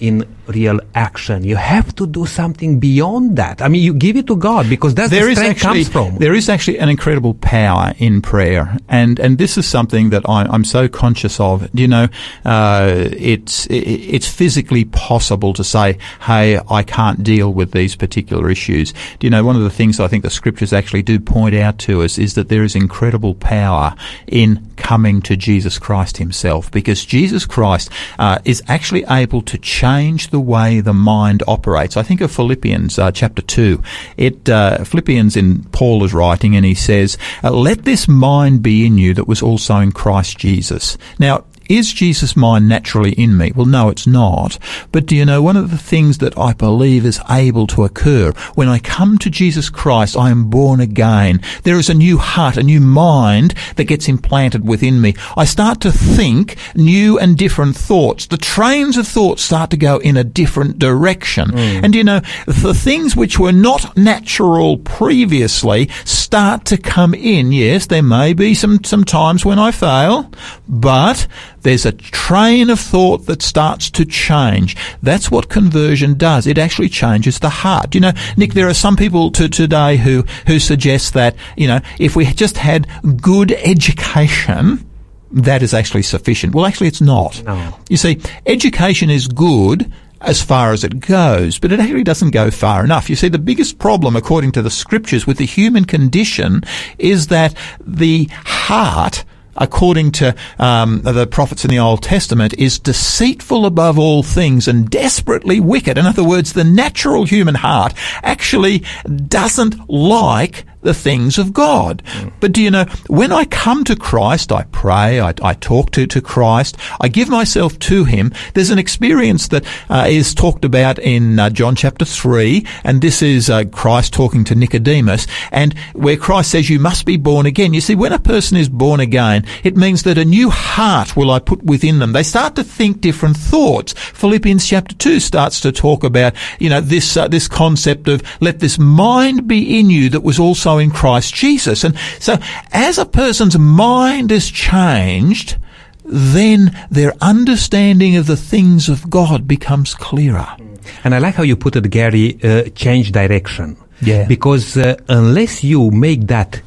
in 0.00 0.26
real 0.48 0.80
action. 0.94 1.44
You 1.44 1.56
have 1.56 1.94
to 1.96 2.06
do 2.06 2.26
something 2.26 2.80
beyond 2.80 3.36
that. 3.36 3.62
I 3.62 3.68
mean, 3.68 3.82
you 3.82 3.94
give 3.94 4.16
it 4.16 4.26
to 4.28 4.36
God 4.36 4.68
because 4.68 4.94
that's 4.94 5.10
There 5.10 5.26
the 5.26 5.34
strength 5.34 5.64
actually 5.64 5.84
comes 5.84 5.88
from. 5.88 6.16
there 6.18 6.34
is 6.34 6.48
actually 6.48 6.78
an 6.78 6.88
incredible 6.88 7.34
power 7.34 7.94
in 7.98 8.22
prayer, 8.22 8.76
and 8.88 9.18
and 9.18 9.38
this 9.38 9.58
is 9.58 9.66
something 9.66 10.10
that 10.10 10.28
I, 10.28 10.42
I'm 10.44 10.64
so 10.64 10.88
conscious 10.88 11.40
of. 11.40 11.68
You 11.74 11.88
know, 11.88 12.08
uh, 12.44 13.08
it's 13.12 13.66
it, 13.66 13.74
it's 13.74 14.28
physically 14.28 14.84
possible 14.84 15.52
to 15.54 15.64
say, 15.64 15.98
"Hey, 16.22 16.60
I 16.70 16.82
can't 16.82 17.22
deal 17.22 17.52
with 17.52 17.72
these 17.72 17.96
particular 17.96 18.50
issues." 18.50 18.92
Do 19.18 19.26
you 19.26 19.30
know 19.30 19.44
one 19.44 19.56
of 19.56 19.62
the 19.62 19.70
things 19.70 20.00
I 20.00 20.08
think 20.08 20.22
the 20.22 20.30
scriptures 20.30 20.72
actually 20.72 21.02
do 21.02 21.18
point 21.18 21.54
out 21.54 21.78
to 21.80 22.02
us 22.02 22.18
is 22.18 22.34
that 22.34 22.48
there 22.48 22.64
is 22.64 22.74
incredible 22.74 23.34
power 23.34 23.94
in 24.26 24.66
coming 24.76 25.22
to 25.22 25.36
Jesus 25.36 25.78
Christ 25.78 26.18
Himself, 26.18 26.70
because 26.70 27.04
Jesus 27.04 27.46
Christ 27.46 27.90
uh, 28.18 28.38
is 28.44 28.62
actually 28.68 29.04
able 29.08 29.42
to 29.42 29.58
change 29.58 30.28
the 30.28 30.35
way 30.40 30.80
the 30.80 30.94
mind 30.94 31.42
operates. 31.46 31.96
I 31.96 32.02
think 32.02 32.20
of 32.20 32.30
Philippians 32.30 32.98
uh, 32.98 33.12
chapter 33.12 33.42
two. 33.42 33.82
It 34.16 34.48
uh, 34.48 34.84
Philippians 34.84 35.36
in 35.36 35.64
Paul 35.72 36.04
is 36.04 36.14
writing, 36.14 36.56
and 36.56 36.64
he 36.64 36.74
says, 36.74 37.18
uh, 37.42 37.50
"Let 37.50 37.84
this 37.84 38.08
mind 38.08 38.62
be 38.62 38.86
in 38.86 38.98
you 38.98 39.14
that 39.14 39.28
was 39.28 39.42
also 39.42 39.78
in 39.78 39.92
Christ 39.92 40.38
Jesus." 40.38 40.96
Now. 41.18 41.44
Is 41.68 41.92
Jesus' 41.92 42.36
mind 42.36 42.68
naturally 42.68 43.12
in 43.12 43.36
me? 43.36 43.52
Well, 43.54 43.66
no, 43.66 43.88
it's 43.88 44.06
not. 44.06 44.58
But 44.92 45.06
do 45.06 45.16
you 45.16 45.24
know, 45.24 45.42
one 45.42 45.56
of 45.56 45.70
the 45.70 45.78
things 45.78 46.18
that 46.18 46.36
I 46.38 46.52
believe 46.52 47.04
is 47.04 47.20
able 47.28 47.66
to 47.68 47.84
occur 47.84 48.32
when 48.54 48.68
I 48.68 48.78
come 48.78 49.18
to 49.18 49.30
Jesus 49.30 49.70
Christ, 49.70 50.16
I 50.16 50.30
am 50.30 50.48
born 50.50 50.80
again. 50.80 51.40
There 51.62 51.78
is 51.78 51.88
a 51.88 51.94
new 51.94 52.18
heart, 52.18 52.56
a 52.56 52.62
new 52.62 52.80
mind 52.80 53.54
that 53.76 53.84
gets 53.84 54.08
implanted 54.08 54.66
within 54.66 55.00
me. 55.00 55.14
I 55.36 55.44
start 55.44 55.80
to 55.82 55.92
think 55.92 56.56
new 56.74 57.18
and 57.18 57.36
different 57.36 57.76
thoughts. 57.76 58.26
The 58.26 58.36
trains 58.36 58.96
of 58.96 59.06
thought 59.06 59.38
start 59.38 59.70
to 59.70 59.76
go 59.76 59.98
in 59.98 60.16
a 60.16 60.24
different 60.24 60.78
direction. 60.78 61.50
Mm. 61.50 61.84
And 61.84 61.94
you 61.94 62.04
know, 62.04 62.20
the 62.46 62.74
things 62.74 63.16
which 63.16 63.38
were 63.38 63.52
not 63.52 63.96
natural 63.96 64.78
previously 64.78 65.90
start 66.36 66.66
to 66.66 66.76
come 66.76 67.14
in. 67.14 67.50
Yes, 67.50 67.86
there 67.86 68.02
may 68.02 68.34
be 68.34 68.52
some, 68.52 68.84
some 68.84 69.04
times 69.04 69.42
when 69.42 69.58
I 69.58 69.70
fail, 69.70 70.30
but 70.68 71.26
there's 71.62 71.86
a 71.86 71.92
train 71.92 72.68
of 72.68 72.78
thought 72.78 73.24
that 73.24 73.40
starts 73.40 73.88
to 73.92 74.04
change. 74.04 74.76
That's 75.02 75.30
what 75.30 75.48
conversion 75.48 76.18
does. 76.18 76.46
It 76.46 76.58
actually 76.58 76.90
changes 76.90 77.38
the 77.38 77.48
heart. 77.48 77.94
You 77.94 78.02
know, 78.02 78.12
Nick, 78.36 78.52
there 78.52 78.68
are 78.68 78.74
some 78.74 78.96
people 78.96 79.30
to 79.30 79.48
today 79.48 79.96
who, 79.96 80.26
who 80.46 80.58
suggest 80.58 81.14
that, 81.14 81.36
you 81.56 81.68
know, 81.68 81.80
if 81.98 82.16
we 82.16 82.26
just 82.26 82.58
had 82.58 82.86
good 83.22 83.52
education, 83.52 84.86
that 85.30 85.62
is 85.62 85.72
actually 85.72 86.02
sufficient. 86.02 86.54
Well, 86.54 86.66
actually, 86.66 86.88
it's 86.88 87.00
not. 87.00 87.42
No. 87.44 87.74
You 87.88 87.96
see, 87.96 88.20
education 88.44 89.08
is 89.08 89.26
good 89.26 89.90
as 90.20 90.42
far 90.42 90.72
as 90.72 90.84
it 90.84 91.00
goes, 91.00 91.58
but 91.58 91.72
it 91.72 91.80
actually 91.80 92.04
doesn't 92.04 92.30
go 92.30 92.50
far 92.50 92.84
enough. 92.84 93.10
You 93.10 93.16
see, 93.16 93.28
the 93.28 93.38
biggest 93.38 93.78
problem, 93.78 94.16
according 94.16 94.52
to 94.52 94.62
the 94.62 94.70
scriptures, 94.70 95.26
with 95.26 95.38
the 95.38 95.46
human 95.46 95.84
condition 95.84 96.62
is 96.98 97.28
that 97.28 97.54
the 97.80 98.28
heart 98.44 99.24
according 99.58 100.12
to 100.12 100.34
um, 100.58 101.00
the 101.02 101.26
prophets 101.26 101.64
in 101.64 101.70
the 101.70 101.78
Old 101.78 102.02
Testament, 102.02 102.54
is 102.54 102.78
deceitful 102.78 103.66
above 103.66 103.98
all 103.98 104.22
things 104.22 104.68
and 104.68 104.90
desperately 104.90 105.60
wicked. 105.60 105.98
In 105.98 106.06
other 106.06 106.24
words, 106.24 106.52
the 106.52 106.64
natural 106.64 107.24
human 107.24 107.54
heart 107.54 107.94
actually 108.22 108.84
doesn't 109.28 109.88
like 109.88 110.64
the 110.86 110.94
things 110.94 111.36
of 111.36 111.52
God. 111.52 112.02
But 112.40 112.52
do 112.52 112.62
you 112.62 112.70
know, 112.70 112.84
when 113.08 113.32
I 113.32 113.44
come 113.44 113.82
to 113.84 113.96
Christ, 113.96 114.52
I 114.52 114.62
pray, 114.70 115.20
I, 115.20 115.34
I 115.42 115.54
talk 115.54 115.90
to, 115.92 116.06
to 116.06 116.20
Christ, 116.20 116.76
I 117.00 117.08
give 117.08 117.28
myself 117.28 117.78
to 117.80 118.04
Him, 118.04 118.32
there's 118.54 118.70
an 118.70 118.78
experience 118.78 119.48
that 119.48 119.64
uh, 119.90 120.06
is 120.08 120.32
talked 120.32 120.64
about 120.64 120.98
in 121.00 121.38
uh, 121.38 121.50
John 121.50 121.74
chapter 121.74 122.04
3, 122.04 122.64
and 122.84 123.02
this 123.02 123.20
is 123.20 123.50
uh, 123.50 123.64
Christ 123.64 124.14
talking 124.14 124.44
to 124.44 124.54
Nicodemus, 124.54 125.26
and 125.50 125.76
where 125.92 126.16
Christ 126.16 126.52
says, 126.52 126.70
You 126.70 126.78
must 126.78 127.04
be 127.04 127.16
born 127.16 127.46
again. 127.46 127.74
You 127.74 127.80
see, 127.80 127.96
when 127.96 128.12
a 128.12 128.18
person 128.20 128.56
is 128.56 128.68
born 128.68 129.00
again, 129.00 129.44
it 129.64 129.76
means 129.76 130.04
that 130.04 130.18
a 130.18 130.24
new 130.24 130.50
heart 130.50 131.16
will 131.16 131.32
I 131.32 131.40
put 131.40 131.64
within 131.64 131.98
them. 131.98 132.12
They 132.12 132.22
start 132.22 132.54
to 132.56 132.64
think 132.64 133.00
different 133.00 133.36
thoughts. 133.36 133.92
Philippians 133.92 134.64
chapter 134.64 134.94
2 134.94 135.18
starts 135.18 135.60
to 135.62 135.72
talk 135.72 136.04
about, 136.04 136.34
you 136.60 136.70
know, 136.70 136.80
this, 136.80 137.16
uh, 137.16 137.26
this 137.26 137.48
concept 137.48 138.06
of 138.06 138.22
let 138.40 138.60
this 138.60 138.78
mind 138.78 139.48
be 139.48 139.80
in 139.80 139.90
you 139.90 140.08
that 140.10 140.20
was 140.20 140.38
also 140.38 140.75
in 140.78 140.90
Christ 140.90 141.34
Jesus. 141.34 141.84
And 141.84 141.96
so 142.18 142.38
as 142.72 142.98
a 142.98 143.06
person's 143.06 143.58
mind 143.58 144.32
is 144.32 144.50
changed, 144.50 145.56
then 146.04 146.76
their 146.90 147.12
understanding 147.20 148.16
of 148.16 148.26
the 148.26 148.36
things 148.36 148.88
of 148.88 149.10
God 149.10 149.48
becomes 149.48 149.94
clearer. 149.94 150.56
And 151.04 151.14
I 151.14 151.18
like 151.18 151.34
how 151.34 151.42
you 151.42 151.56
put 151.56 151.76
it, 151.76 151.90
Gary, 151.90 152.38
uh, 152.42 152.68
change 152.70 153.12
direction. 153.12 153.76
Yeah. 154.02 154.26
Because 154.26 154.76
uh, 154.76 154.96
unless 155.08 155.64
you 155.64 155.90
make 155.90 156.26
that 156.28 156.60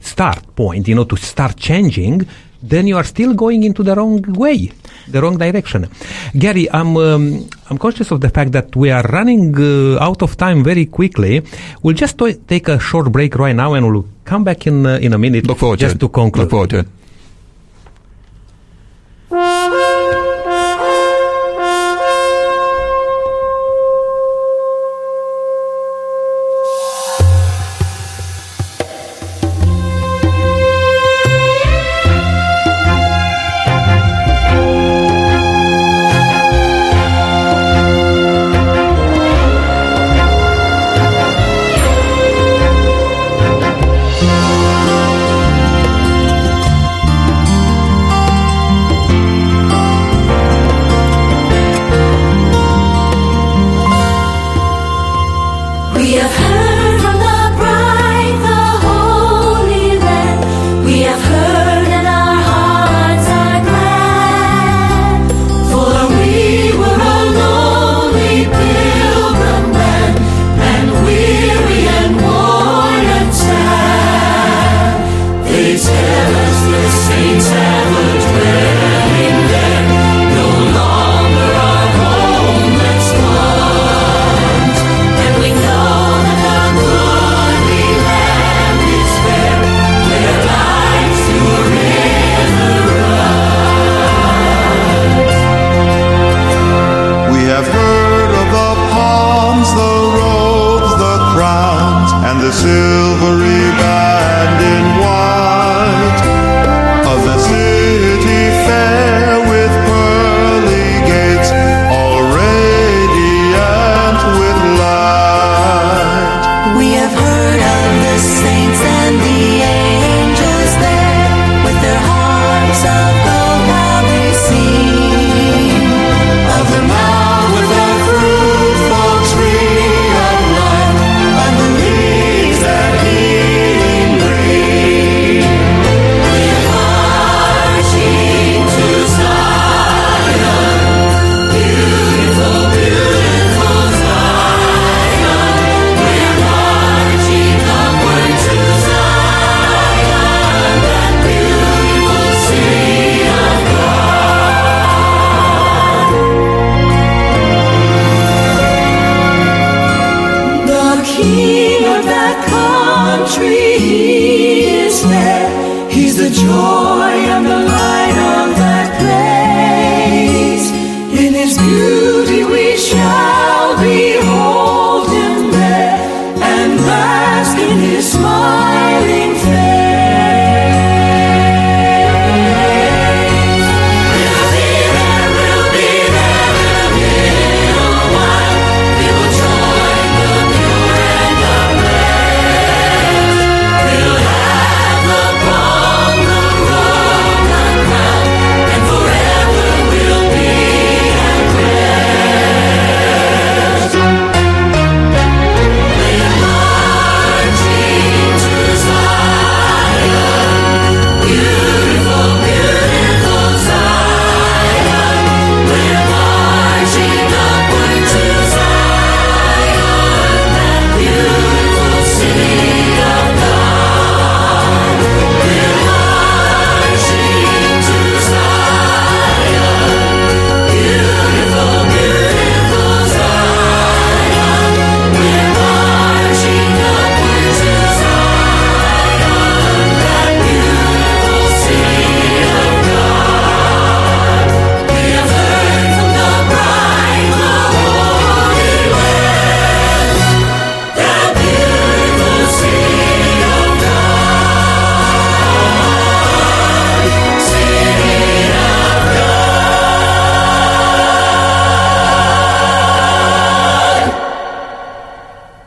start 0.00 0.56
point, 0.56 0.88
you 0.88 0.94
know, 0.94 1.04
to 1.04 1.16
start 1.16 1.56
changing, 1.56 2.26
then 2.62 2.86
you 2.86 2.96
are 2.96 3.04
still 3.04 3.34
going 3.34 3.62
into 3.62 3.82
the 3.82 3.94
wrong 3.94 4.22
way, 4.22 4.72
the 5.08 5.20
wrong 5.20 5.36
direction. 5.38 5.88
Gary, 6.36 6.68
I'm 6.70 6.96
um, 6.96 7.48
I'm 7.70 7.78
conscious 7.78 8.10
of 8.10 8.20
the 8.20 8.30
fact 8.30 8.52
that 8.52 8.74
we 8.76 8.90
are 8.90 9.02
running 9.02 9.54
uh, 9.56 9.98
out 10.00 10.22
of 10.22 10.36
time 10.36 10.64
very 10.64 10.86
quickly. 10.86 11.42
We'll 11.82 11.96
just 11.96 12.18
take 12.46 12.68
a 12.68 12.78
short 12.78 13.10
break 13.12 13.36
right 13.36 13.54
now, 13.56 13.74
and 13.74 13.90
we'll 13.90 14.06
come 14.24 14.44
back 14.44 14.66
in 14.66 14.86
uh, 14.86 14.98
in 15.00 15.12
a 15.12 15.18
minute. 15.18 15.46
Look 15.46 15.58
forward 15.58 15.78
just 15.78 15.98
to 16.00 16.06
it. 16.06 16.08
to 16.08 16.08
conclude. 16.08 16.44
Look 16.44 16.50
forward 16.50 16.70
to 16.70 16.78
it. 16.80 16.88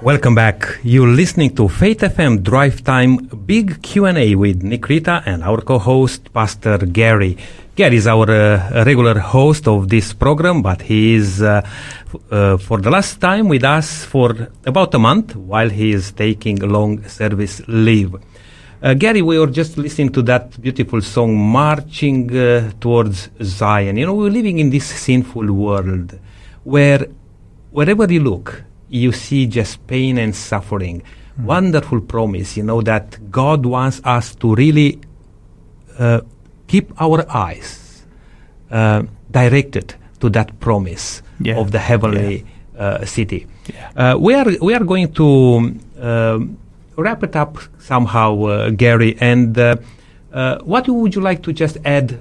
Welcome 0.06 0.36
back. 0.36 0.82
You're 0.84 1.08
listening 1.08 1.56
to 1.56 1.68
Faith 1.68 2.02
FM 2.02 2.44
Drive 2.44 2.84
Time 2.84 3.18
Big 3.18 3.82
Q&A 3.82 4.36
with 4.36 4.62
Nick 4.62 4.88
Rita 4.88 5.24
and 5.26 5.44
our 5.44 5.62
co-host 5.62 6.32
Pastor 6.32 6.78
Gary. 6.78 7.36
Gary 7.76 7.96
is 7.96 8.06
our 8.06 8.30
uh, 8.30 8.84
regular 8.86 9.18
host 9.18 9.68
of 9.68 9.90
this 9.90 10.14
program, 10.14 10.62
but 10.62 10.84
he 10.84 11.16
is 11.16 11.42
uh, 11.42 11.68
uh, 12.30 12.56
for 12.58 12.80
the 12.82 12.92
last 12.92 13.20
time 13.20 13.48
with 13.48 13.64
us 13.64 14.06
for 14.06 14.50
about 14.68 14.94
a 14.94 15.00
month 15.00 15.36
while 15.36 15.72
he 15.72 15.92
is 15.92 16.12
taking 16.12 16.58
long 16.60 17.04
service 17.08 17.64
leave. 17.68 18.14
Uh, 18.84 18.94
Gary, 18.94 19.24
we 19.24 19.40
were 19.40 19.48
just 19.48 19.76
listening 19.76 20.12
to 20.12 20.22
that 20.22 20.62
beautiful 20.62 21.02
song, 21.02 21.36
Marching 21.36 22.30
uh, 22.38 22.72
Towards 22.80 23.30
Zion. 23.42 23.98
You 23.98 24.06
know, 24.06 24.14
we're 24.14 24.30
living 24.30 24.60
in 24.60 24.70
this 24.70 24.86
sinful 24.86 25.52
world 25.52 26.20
where 26.64 27.08
wherever 27.72 28.06
you 28.14 28.20
look, 28.20 28.66
you 28.96 29.12
see 29.12 29.46
just 29.46 29.86
pain 29.88 30.18
and 30.18 30.34
suffering. 30.36 31.04
Wonderful 31.44 32.00
promise, 32.02 32.56
you 32.56 32.64
know, 32.64 32.82
that 32.84 33.20
God 33.30 33.66
wants 33.66 34.00
us 34.06 34.36
to 34.36 34.56
really 34.56 35.00
uh, 36.00 36.22
keep 36.68 36.90
our 37.02 37.26
eyes 37.30 38.06
uh, 38.72 39.04
directed 39.32 39.96
to 40.22 40.30
that 40.30 40.60
promise 40.60 41.22
Yeah. 41.40 41.60
of 41.60 41.72
the 41.72 41.80
heavenly 41.80 42.46
uh, 42.80 43.04
city. 43.06 43.46
Yeah. 43.68 43.92
Uh, 44.14 44.18
we 44.18 44.34
are 44.34 44.48
we 44.62 44.74
are 44.74 44.86
going 44.86 45.12
to 45.20 45.28
um, 46.00 46.58
wrap 46.96 47.24
it 47.24 47.36
up 47.36 47.58
somehow, 47.80 48.32
uh, 48.48 48.70
Gary. 48.72 49.18
And 49.20 49.58
uh, 49.58 49.76
what 50.64 50.88
would 50.88 51.14
you 51.16 51.22
like 51.22 51.44
to 51.44 51.52
just 51.52 51.78
add? 51.84 52.20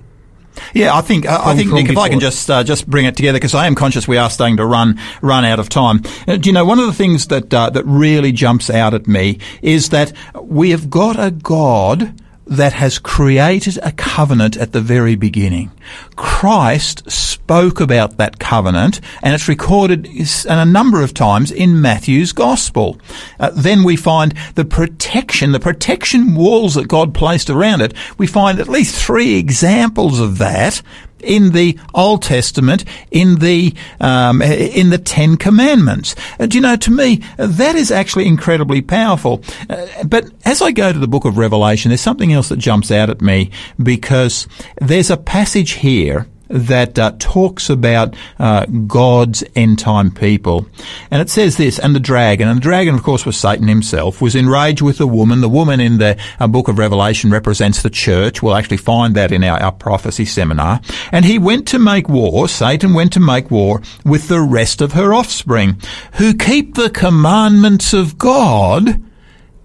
Yeah, 0.72 0.96
I 0.96 1.00
think 1.00 1.26
uh, 1.26 1.40
I 1.44 1.56
think 1.56 1.72
Nick, 1.72 1.88
if 1.88 1.98
I 1.98 2.08
can 2.08 2.20
just 2.20 2.50
uh, 2.50 2.64
just 2.64 2.88
bring 2.88 3.06
it 3.06 3.16
together 3.16 3.36
because 3.36 3.54
I 3.54 3.66
am 3.66 3.74
conscious 3.74 4.06
we 4.06 4.16
are 4.16 4.30
starting 4.30 4.56
to 4.58 4.66
run 4.66 4.98
run 5.22 5.44
out 5.44 5.58
of 5.58 5.68
time. 5.68 6.02
Uh, 6.26 6.36
do 6.36 6.48
you 6.48 6.52
know 6.52 6.64
one 6.64 6.78
of 6.78 6.86
the 6.86 6.92
things 6.92 7.28
that 7.28 7.52
uh, 7.52 7.70
that 7.70 7.84
really 7.84 8.32
jumps 8.32 8.70
out 8.70 8.94
at 8.94 9.06
me 9.06 9.38
is 9.62 9.90
that 9.90 10.12
we 10.40 10.70
have 10.70 10.90
got 10.90 11.18
a 11.18 11.30
God 11.30 12.14
that 12.46 12.74
has 12.74 12.98
created 12.98 13.78
a 13.82 13.92
covenant 13.92 14.56
at 14.56 14.72
the 14.72 14.80
very 14.80 15.14
beginning. 15.14 15.70
Christ 16.16 17.10
spoke 17.10 17.80
about 17.80 18.16
that 18.16 18.38
covenant, 18.38 19.00
and 19.22 19.34
it's 19.34 19.48
recorded 19.48 20.08
a 20.46 20.64
number 20.64 21.02
of 21.02 21.14
times 21.14 21.50
in 21.50 21.80
Matthew's 21.80 22.32
Gospel. 22.32 22.98
Uh, 23.38 23.50
then 23.54 23.82
we 23.82 23.96
find 23.96 24.34
the 24.54 24.64
protection, 24.64 25.52
the 25.52 25.60
protection 25.60 26.34
walls 26.34 26.74
that 26.74 26.88
God 26.88 27.14
placed 27.14 27.50
around 27.50 27.80
it. 27.80 27.94
We 28.18 28.26
find 28.26 28.60
at 28.60 28.68
least 28.68 28.94
three 28.94 29.36
examples 29.36 30.20
of 30.20 30.38
that 30.38 30.82
in 31.24 31.50
the 31.50 31.78
Old 31.94 32.22
Testament, 32.22 32.84
in 33.10 33.36
the 33.36 33.74
um, 34.00 34.42
in 34.42 34.90
the 34.90 34.98
Ten 34.98 35.36
Commandments. 35.36 36.14
Uh, 36.38 36.46
do 36.46 36.58
you 36.58 36.62
know? 36.62 36.76
To 36.76 36.90
me, 36.90 37.22
uh, 37.38 37.46
that 37.46 37.76
is 37.76 37.90
actually 37.90 38.26
incredibly 38.26 38.82
powerful. 38.82 39.42
Uh, 39.68 39.86
but 40.04 40.30
as 40.44 40.60
I 40.60 40.70
go 40.70 40.92
to 40.92 40.98
the 40.98 41.08
Book 41.08 41.24
of 41.24 41.38
Revelation, 41.38 41.88
there's 41.88 42.00
something 42.00 42.32
else 42.32 42.48
that 42.48 42.58
jumps 42.58 42.90
out 42.90 43.10
at 43.10 43.20
me 43.20 43.50
because 43.82 44.46
there's 44.80 45.10
a 45.10 45.16
passage 45.16 45.72
here 45.72 46.26
that 46.54 46.96
uh, 46.98 47.12
talks 47.18 47.68
about 47.68 48.14
uh, 48.38 48.64
God's 48.86 49.42
end 49.56 49.80
time 49.80 50.12
people. 50.12 50.66
And 51.10 51.20
it 51.20 51.28
says 51.28 51.56
this, 51.56 51.80
and 51.80 51.96
the 51.96 52.00
dragon, 52.00 52.46
and 52.46 52.58
the 52.58 52.62
dragon, 52.62 52.94
of 52.94 53.02
course, 53.02 53.26
was 53.26 53.36
Satan 53.36 53.66
himself, 53.66 54.22
was 54.22 54.36
enraged 54.36 54.80
with 54.80 54.98
the 54.98 55.06
woman. 55.06 55.40
The 55.40 55.48
woman 55.48 55.80
in 55.80 55.98
the 55.98 56.16
uh, 56.38 56.46
book 56.46 56.68
of 56.68 56.78
Revelation 56.78 57.30
represents 57.30 57.82
the 57.82 57.90
church. 57.90 58.40
We'll 58.40 58.54
actually 58.54 58.76
find 58.76 59.16
that 59.16 59.32
in 59.32 59.42
our, 59.42 59.60
our 59.60 59.72
prophecy 59.72 60.24
seminar. 60.24 60.80
And 61.10 61.24
he 61.24 61.38
went 61.40 61.66
to 61.68 61.80
make 61.80 62.08
war, 62.08 62.48
Satan 62.48 62.94
went 62.94 63.12
to 63.14 63.20
make 63.20 63.50
war 63.50 63.82
with 64.04 64.28
the 64.28 64.40
rest 64.40 64.80
of 64.80 64.92
her 64.92 65.12
offspring, 65.12 65.80
who 66.14 66.34
keep 66.34 66.74
the 66.74 66.90
commandments 66.90 67.92
of 67.92 68.16
God 68.16 69.02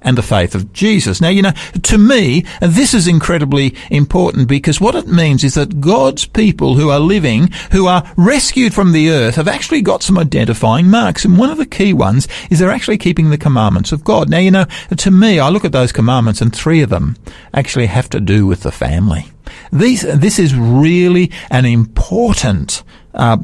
and 0.01 0.17
the 0.17 0.23
faith 0.23 0.55
of 0.55 0.71
Jesus. 0.73 1.21
Now, 1.21 1.29
you 1.29 1.41
know, 1.41 1.53
to 1.83 1.97
me, 1.97 2.45
this 2.61 2.93
is 2.93 3.07
incredibly 3.07 3.75
important 3.89 4.47
because 4.47 4.81
what 4.81 4.95
it 4.95 5.07
means 5.07 5.43
is 5.43 5.55
that 5.55 5.81
God's 5.81 6.25
people 6.25 6.75
who 6.75 6.89
are 6.89 6.99
living, 6.99 7.49
who 7.71 7.87
are 7.87 8.09
rescued 8.17 8.73
from 8.73 8.91
the 8.91 9.09
earth, 9.09 9.35
have 9.35 9.47
actually 9.47 9.81
got 9.81 10.03
some 10.03 10.17
identifying 10.17 10.89
marks. 10.89 11.25
And 11.25 11.37
one 11.37 11.49
of 11.49 11.57
the 11.57 11.65
key 11.65 11.93
ones 11.93 12.27
is 12.49 12.59
they're 12.59 12.69
actually 12.71 12.97
keeping 12.97 13.29
the 13.29 13.37
commandments 13.37 13.91
of 13.91 14.03
God. 14.03 14.29
Now, 14.29 14.39
you 14.39 14.51
know, 14.51 14.65
to 14.95 15.11
me, 15.11 15.39
I 15.39 15.49
look 15.49 15.65
at 15.65 15.71
those 15.71 15.91
commandments 15.91 16.41
and 16.41 16.55
three 16.55 16.81
of 16.81 16.89
them 16.89 17.15
actually 17.53 17.87
have 17.87 18.09
to 18.09 18.19
do 18.19 18.45
with 18.45 18.61
the 18.61 18.71
family. 18.71 19.25
These, 19.71 20.01
this 20.01 20.39
is 20.39 20.55
really 20.55 21.31
an 21.49 21.65
important 21.65 22.83
uh, 23.13 23.37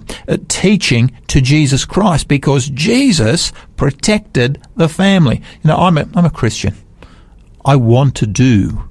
teaching 0.47 1.11
to 1.28 1.41
Jesus 1.41 1.86
Christ 1.86 2.28
because 2.28 2.70
Jesus 2.70 3.51
protected 3.76 4.61
the 4.76 4.89
family. 4.89 5.41
You 5.63 5.70
know, 5.70 5.78
I'm 5.78 5.97
a, 5.97 6.07
I'm 6.13 6.26
a 6.26 6.30
Christian. 6.30 6.76
I 7.63 7.76
want 7.76 8.16
to 8.18 8.28
do 8.28 8.84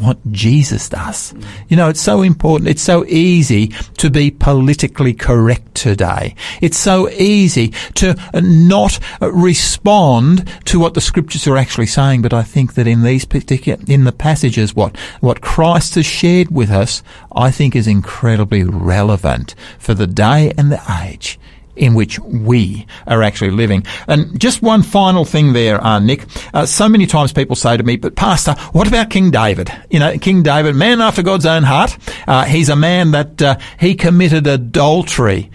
what 0.00 0.18
Jesus 0.30 0.88
does. 0.88 1.34
You 1.68 1.76
know, 1.76 1.88
it's 1.88 2.00
so 2.00 2.22
important. 2.22 2.70
It's 2.70 2.82
so 2.82 3.04
easy 3.06 3.68
to 3.98 4.10
be 4.10 4.30
politically 4.30 5.14
correct 5.14 5.74
today. 5.74 6.34
It's 6.60 6.78
so 6.78 7.08
easy 7.10 7.68
to 7.94 8.16
not 8.34 8.98
respond 9.20 10.50
to 10.66 10.78
what 10.78 10.94
the 10.94 11.00
scriptures 11.00 11.46
are 11.46 11.56
actually 11.56 11.86
saying. 11.86 12.22
But 12.22 12.32
I 12.32 12.42
think 12.42 12.74
that 12.74 12.86
in 12.86 13.02
these 13.02 13.24
particular, 13.24 13.82
in 13.86 14.04
the 14.04 14.12
passages, 14.12 14.74
what, 14.74 14.96
what 15.20 15.40
Christ 15.40 15.96
has 15.96 16.06
shared 16.06 16.50
with 16.50 16.70
us, 16.70 17.02
I 17.32 17.50
think 17.50 17.74
is 17.74 17.86
incredibly 17.86 18.64
relevant 18.64 19.54
for 19.78 19.94
the 19.94 20.06
day 20.06 20.52
and 20.56 20.70
the 20.70 20.82
age 21.04 21.38
in 21.78 21.94
which 21.94 22.18
we 22.18 22.86
are 23.06 23.22
actually 23.22 23.50
living. 23.50 23.84
And 24.06 24.38
just 24.38 24.62
one 24.62 24.82
final 24.82 25.24
thing 25.24 25.52
there, 25.52 25.82
uh, 25.82 25.98
Nick. 25.98 26.26
Uh, 26.52 26.66
so 26.66 26.88
many 26.88 27.06
times 27.06 27.32
people 27.32 27.56
say 27.56 27.76
to 27.76 27.82
me, 27.82 27.96
but 27.96 28.16
Pastor, 28.16 28.54
what 28.72 28.88
about 28.88 29.10
King 29.10 29.30
David? 29.30 29.70
You 29.90 30.00
know, 30.00 30.18
King 30.18 30.42
David, 30.42 30.74
man 30.74 31.00
after 31.00 31.22
God's 31.22 31.46
own 31.46 31.62
heart. 31.62 31.96
Uh, 32.26 32.44
he's 32.44 32.68
a 32.68 32.76
man 32.76 33.12
that 33.12 33.40
uh, 33.40 33.58
he 33.78 33.94
committed 33.94 34.46
adultery. 34.46 35.50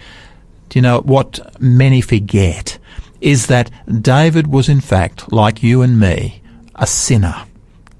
Do 0.70 0.78
you 0.78 0.82
know 0.82 1.00
what 1.00 1.60
many 1.60 2.00
forget? 2.00 2.78
Is 3.20 3.46
that 3.46 3.70
David 4.02 4.48
was 4.48 4.68
in 4.68 4.80
fact, 4.80 5.32
like 5.32 5.62
you 5.62 5.82
and 5.82 6.00
me, 6.00 6.42
a 6.74 6.86
sinner. 6.86 7.44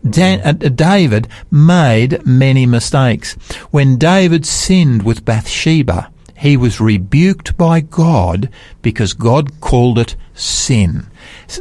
Dan, 0.09 0.41
uh, 0.41 0.53
David 0.53 1.29
made 1.51 2.27
many 2.27 2.67
mistakes. 2.67 3.35
When 3.71 3.97
David 3.97 4.45
sinned 4.45 5.03
with 5.03 5.25
Bathsheba, 5.25 6.11
he 6.37 6.57
was 6.57 6.81
rebuked 6.81 7.57
by 7.57 7.81
God 7.81 8.49
because 8.83 9.13
God 9.13 9.61
called 9.61 9.99
it 9.99 10.17
sin. 10.35 11.07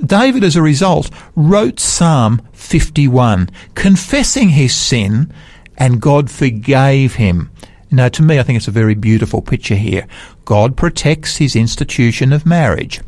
David, 0.05 0.43
as 0.43 0.55
a 0.55 0.61
result, 0.61 1.09
wrote 1.35 1.79
Psalm 1.79 2.41
51, 2.53 3.49
confessing 3.75 4.49
his 4.49 4.75
sin, 4.75 5.31
and 5.77 6.01
God 6.01 6.29
forgave 6.29 7.15
him. 7.15 7.51
Now, 7.91 8.09
to 8.09 8.23
me, 8.23 8.39
I 8.39 8.43
think 8.43 8.57
it's 8.57 8.67
a 8.67 8.71
very 8.71 8.95
beautiful 8.95 9.41
picture 9.41 9.75
here. 9.75 10.07
God 10.45 10.75
protects 10.75 11.37
his 11.37 11.55
institution 11.55 12.33
of 12.33 12.45
marriage. 12.45 13.01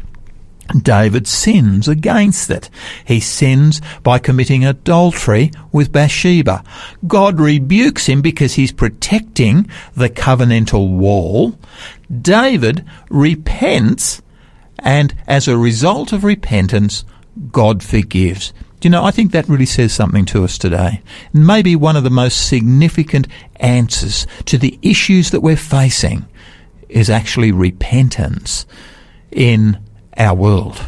David 0.82 1.28
sins 1.28 1.88
against 1.88 2.49
it. 2.49 2.70
He 3.05 3.20
sins 3.20 3.82
by 4.03 4.20
committing 4.20 4.66
adultery 4.66 5.51
with 5.72 5.91
Bathsheba. 5.91 6.63
God 7.07 7.39
rebukes 7.39 8.07
him 8.07 8.22
because 8.22 8.55
he's 8.55 8.72
protecting 8.72 9.70
the 9.95 10.09
covenantal 10.09 10.97
wall. 10.97 11.57
David 12.22 12.86
repents, 13.09 14.22
and 14.80 15.13
as 15.28 15.47
a 15.47 15.57
result 15.57 16.11
of 16.13 16.24
repentance, 16.24 17.05
God 17.51 17.84
forgives. 17.84 18.53
You 18.82 18.91
know, 18.91 19.03
I 19.03 19.09
think 19.09 19.32
that 19.32 19.49
really 19.49 19.66
says 19.66 19.93
something 19.93 20.26
to 20.26 20.43
us 20.43 20.59
today. 20.59 21.01
Maybe 21.34 21.76
one 21.76 21.95
of 21.95 22.03
the 22.03 22.11
most 22.11 22.47
significant 22.47 23.28
answers 23.55 24.28
to 24.45 24.59
the 24.59 24.78
issues 24.84 25.32
that 25.32 25.41
we're 25.41 25.57
facing 25.57 26.28
is 26.88 27.09
actually 27.09 27.51
repentance 27.51 28.68
in 29.32 29.80
our 30.18 30.36
world. 30.36 30.82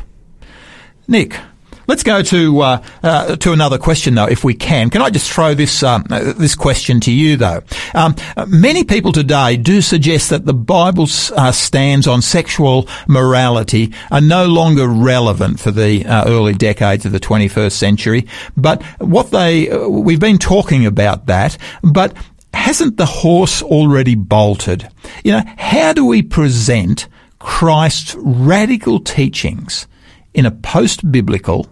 Nick, 1.07 1.39
let's 1.87 2.03
go 2.03 2.21
to 2.21 2.59
uh, 2.59 2.83
uh, 3.01 3.35
to 3.37 3.53
another 3.53 3.77
question 3.77 4.15
though, 4.15 4.25
if 4.25 4.43
we 4.43 4.53
can. 4.53 4.89
Can 4.89 5.01
I 5.01 5.09
just 5.09 5.31
throw 5.31 5.53
this 5.53 5.83
um, 5.83 6.05
uh, 6.09 6.33
this 6.33 6.55
question 6.55 6.99
to 7.01 7.11
you 7.11 7.37
though? 7.37 7.61
Um, 7.93 8.15
many 8.47 8.83
people 8.83 9.11
today 9.11 9.57
do 9.57 9.81
suggest 9.81 10.29
that 10.29 10.45
the 10.45 10.53
Bible's 10.53 11.31
uh, 11.31 11.51
stands 11.51 12.07
on 12.07 12.21
sexual 12.21 12.87
morality 13.07 13.93
are 14.11 14.21
no 14.21 14.45
longer 14.45 14.87
relevant 14.87 15.59
for 15.59 15.71
the 15.71 16.05
uh, 16.05 16.25
early 16.27 16.53
decades 16.53 17.05
of 17.05 17.11
the 17.11 17.19
21st 17.19 17.71
century. 17.71 18.27
But 18.55 18.83
what 18.99 19.31
they 19.31 19.69
uh, 19.69 19.87
we've 19.87 20.19
been 20.19 20.37
talking 20.37 20.85
about 20.85 21.25
that, 21.27 21.57
but 21.81 22.13
hasn't 22.53 22.97
the 22.97 23.05
horse 23.05 23.61
already 23.61 24.15
bolted? 24.15 24.89
You 25.23 25.33
know, 25.33 25.43
how 25.57 25.93
do 25.93 26.05
we 26.05 26.21
present 26.21 27.07
Christ's 27.39 28.15
radical 28.17 28.99
teachings 28.99 29.87
in 30.33 30.45
a 30.45 30.51
post-biblical, 30.51 31.67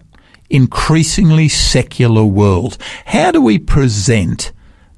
increasingly 0.50 1.48
secular 1.48 2.24
world. 2.24 2.78
How 3.04 3.30
do 3.30 3.40
we 3.40 3.58
present 3.58 4.52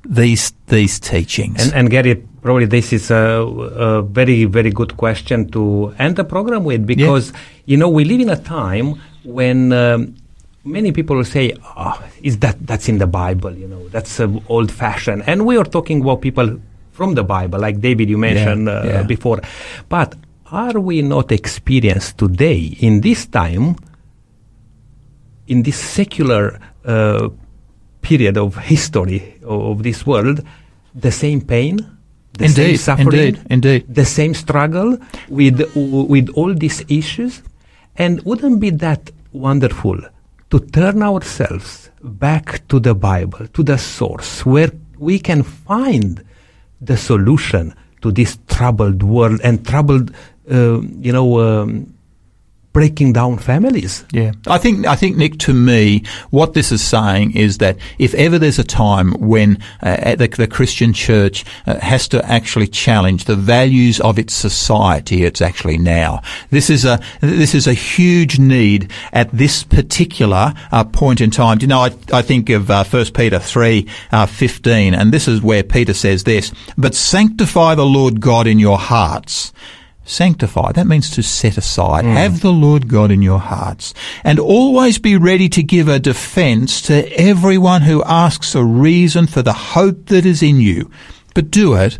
these 0.04 0.52
these 0.66 1.00
teachings? 1.00 1.66
And, 1.66 1.74
and 1.74 1.90
Gary, 1.90 2.16
probably 2.42 2.66
this 2.66 2.92
is 2.92 3.10
a, 3.10 3.16
a, 3.16 4.02
very 4.02 4.44
very 4.44 4.70
good 4.70 4.96
question 4.96 5.50
to 5.50 5.94
end 5.98 6.16
the 6.16 6.24
program 6.24 6.64
with 6.64 6.86
because 6.86 7.32
yeah. 7.32 7.38
you 7.66 7.76
know 7.76 7.88
we 7.88 8.04
live 8.04 8.20
in 8.20 8.30
a 8.30 8.36
time 8.36 9.00
when. 9.24 9.72
Um, 9.72 10.16
many 10.64 10.92
people 10.92 11.16
will 11.16 11.24
say, 11.24 11.56
oh, 11.76 11.96
"Is 12.22 12.38
that 12.40 12.56
that's 12.66 12.88
in 12.90 12.98
the 12.98 13.06
Bible?" 13.06 13.52
You 13.56 13.68
know, 13.68 13.88
that's 13.88 14.20
uh, 14.20 14.28
old-fashioned. 14.48 15.24
And 15.26 15.46
we 15.46 15.56
are 15.56 15.64
talking 15.64 16.02
about 16.02 16.20
people 16.20 16.60
from 16.92 17.14
the 17.14 17.24
Bible, 17.24 17.58
like 17.58 17.80
David 17.80 18.10
you 18.10 18.18
mentioned 18.18 18.66
yeah, 18.66 18.72
uh, 18.72 18.84
yeah. 18.84 19.02
before. 19.02 19.40
But 19.88 20.14
are 20.50 20.80
we 20.80 21.02
not 21.02 21.32
experienced 21.32 22.18
today 22.18 22.76
in 22.80 23.00
this 23.00 23.26
time, 23.26 23.76
in 25.46 25.62
this 25.62 25.76
secular 25.76 26.58
uh, 26.84 27.28
period 28.00 28.36
of 28.36 28.56
history 28.56 29.38
of 29.44 29.82
this 29.82 30.06
world, 30.06 30.42
the 30.94 31.12
same 31.12 31.40
pain, 31.40 31.78
the 32.32 32.44
indeed, 32.44 32.54
same 32.54 32.76
suffering, 32.76 33.06
indeed, 33.06 33.46
indeed. 33.50 33.94
the 33.94 34.04
same 34.04 34.34
struggle 34.34 34.96
with 35.28 35.60
with 35.74 36.28
all 36.30 36.54
these 36.54 36.84
issues, 36.88 37.42
and 37.96 38.22
wouldn't 38.24 38.60
be 38.60 38.70
that 38.70 39.10
wonderful 39.32 39.98
to 40.50 40.60
turn 40.60 41.02
ourselves 41.02 41.90
back 42.02 42.66
to 42.68 42.80
the 42.80 42.94
Bible, 42.94 43.46
to 43.48 43.62
the 43.62 43.76
source, 43.76 44.46
where 44.46 44.70
we 44.98 45.18
can 45.18 45.42
find 45.42 46.24
the 46.80 46.96
solution 46.96 47.74
to 48.00 48.12
this 48.12 48.38
troubled 48.48 49.02
world 49.02 49.40
and 49.42 49.66
troubled 49.66 50.14
you 50.50 51.12
know, 51.12 51.40
um, 51.40 51.98
breaking 52.78 53.12
down 53.12 53.36
families. 53.36 54.04
Yeah, 54.12 54.32
I 54.46 54.56
think 54.58 54.86
I 54.86 54.94
think 54.94 55.16
Nick, 55.16 55.38
to 55.40 55.52
me, 55.52 56.04
what 56.30 56.54
this 56.54 56.70
is 56.70 56.80
saying 56.80 57.34
is 57.34 57.58
that 57.58 57.76
if 57.98 58.14
ever 58.14 58.38
there's 58.38 58.60
a 58.60 58.64
time 58.64 59.14
when 59.14 59.58
uh, 59.82 60.14
the, 60.14 60.28
the, 60.28 60.46
Christian 60.46 60.92
Church 60.92 61.44
uh, 61.66 61.80
has 61.80 62.06
to 62.08 62.24
actually 62.24 62.68
challenge 62.68 63.24
the 63.24 63.34
values 63.34 63.98
of 64.00 64.16
its 64.16 64.32
society, 64.32 65.24
it's 65.24 65.40
actually 65.40 65.76
now. 65.76 66.22
This 66.50 66.70
is 66.70 66.84
a 66.84 67.00
this 67.20 67.52
is 67.52 67.66
a 67.66 67.72
huge 67.72 68.38
need 68.38 68.92
at 69.12 69.28
this 69.32 69.64
particular 69.64 70.54
uh, 70.70 70.84
point 70.84 71.20
in 71.20 71.30
time. 71.30 71.58
Do 71.58 71.64
you 71.64 71.68
know, 71.68 71.80
I, 71.80 71.90
I 72.12 72.22
think 72.22 72.48
of 72.50 72.70
uh, 72.70 72.84
First 72.84 73.12
Peter 73.12 73.40
three 73.40 73.88
uh, 74.12 74.26
fifteen, 74.26 74.94
and 74.94 75.12
this 75.12 75.26
is 75.26 75.42
where 75.42 75.64
Peter 75.64 75.94
says 75.94 76.22
this: 76.22 76.52
"But 76.76 76.94
sanctify 76.94 77.74
the 77.74 77.86
Lord 77.86 78.20
God 78.20 78.46
in 78.46 78.60
your 78.60 78.78
hearts." 78.78 79.52
Sanctify. 80.08 80.72
That 80.72 80.86
means 80.86 81.10
to 81.10 81.22
set 81.22 81.58
aside. 81.58 82.04
Mm. 82.04 82.14
Have 82.14 82.40
the 82.40 82.52
Lord 82.52 82.88
God 82.88 83.10
in 83.10 83.20
your 83.20 83.38
hearts. 83.38 83.92
And 84.24 84.38
always 84.38 84.98
be 84.98 85.16
ready 85.16 85.48
to 85.50 85.62
give 85.62 85.86
a 85.86 85.98
defense 85.98 86.80
to 86.82 87.06
everyone 87.12 87.82
who 87.82 88.02
asks 88.04 88.54
a 88.54 88.64
reason 88.64 89.26
for 89.26 89.42
the 89.42 89.52
hope 89.52 90.06
that 90.06 90.24
is 90.24 90.42
in 90.42 90.60
you. 90.60 90.90
But 91.34 91.50
do 91.50 91.74
it 91.74 91.98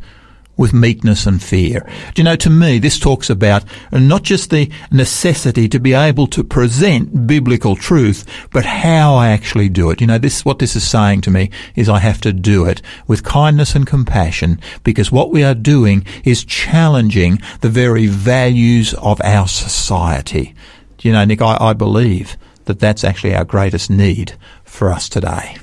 with 0.59 0.75
meekness 0.75 1.25
and 1.25 1.43
fear. 1.43 1.81
Do 2.15 2.21
you 2.21 2.25
know, 2.25 2.37
to 2.37 2.51
me, 2.51 2.79
this 2.79 2.99
talks 2.99 3.31
about 3.31 3.65
not 3.91 4.25
just 4.25 4.51
the 4.51 4.71
necessity 4.91 5.69
to 5.71 5.81
be 5.81 5.95
able 5.95 6.27
to 6.27 6.45
present 6.45 7.27
biblical 7.27 7.77
truth, 7.77 8.27
but 8.51 8.67
how 8.67 9.15
I 9.15 9.29
actually 9.29 9.71
do 9.71 9.91
it. 9.91 10.03
You 10.03 10.09
know, 10.09 10.19
this, 10.19 10.45
what 10.45 10.59
this 10.59 10.77
is 10.77 10.87
saying 10.87 11.23
to 11.23 11.31
me 11.31 11.51
is 11.77 11.89
I 11.89 12.01
have 12.01 12.21
to 12.23 12.33
do 12.33 12.67
it 12.67 12.83
with 13.07 13.25
kindness 13.25 13.75
and 13.75 13.87
compassion 13.87 14.61
because 14.85 15.11
what 15.11 15.31
we 15.31 15.43
are 15.43 15.55
doing 15.55 16.05
is 16.25 16.45
challenging 16.45 17.41
the 17.61 17.71
very 17.71 18.07
values 18.07 18.93
of 18.95 19.21
our 19.23 19.49
society. 19.49 20.55
Do 20.99 21.09
you 21.09 21.15
know, 21.15 21.25
Nick, 21.25 21.41
I, 21.41 21.57
I 21.59 21.73
believe 21.73 22.37
that 22.65 22.81
that's 22.81 23.05
actually 23.05 23.35
our 23.35 23.45
greatest 23.45 23.89
need 23.89 24.35
for 24.65 24.91
us 24.91 25.09
today. 25.09 25.57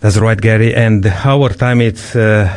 That's 0.00 0.16
right, 0.16 0.40
Gary. 0.40 0.74
And 0.74 1.04
our 1.06 1.48
time 1.48 1.80
it's 1.80 2.14
uh, 2.14 2.48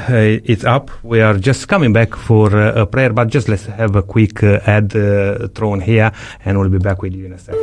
it's 0.45 0.63
up. 0.63 0.91
We 1.03 1.21
are 1.21 1.39
just 1.39 1.67
coming 1.67 1.91
back 1.91 2.15
for 2.15 2.55
uh, 2.55 2.81
a 2.81 2.85
prayer, 2.85 3.11
but 3.11 3.29
just 3.29 3.49
let's 3.49 3.65
have 3.65 3.95
a 3.95 4.03
quick 4.03 4.43
uh, 4.43 4.59
ad 4.65 4.95
uh, 4.95 5.47
thrown 5.47 5.81
here, 5.81 6.11
and 6.45 6.59
we'll 6.59 6.69
be 6.69 6.77
back 6.77 7.01
with 7.01 7.13
you 7.13 7.25
in 7.25 7.33
a 7.33 7.39
second. 7.39 7.61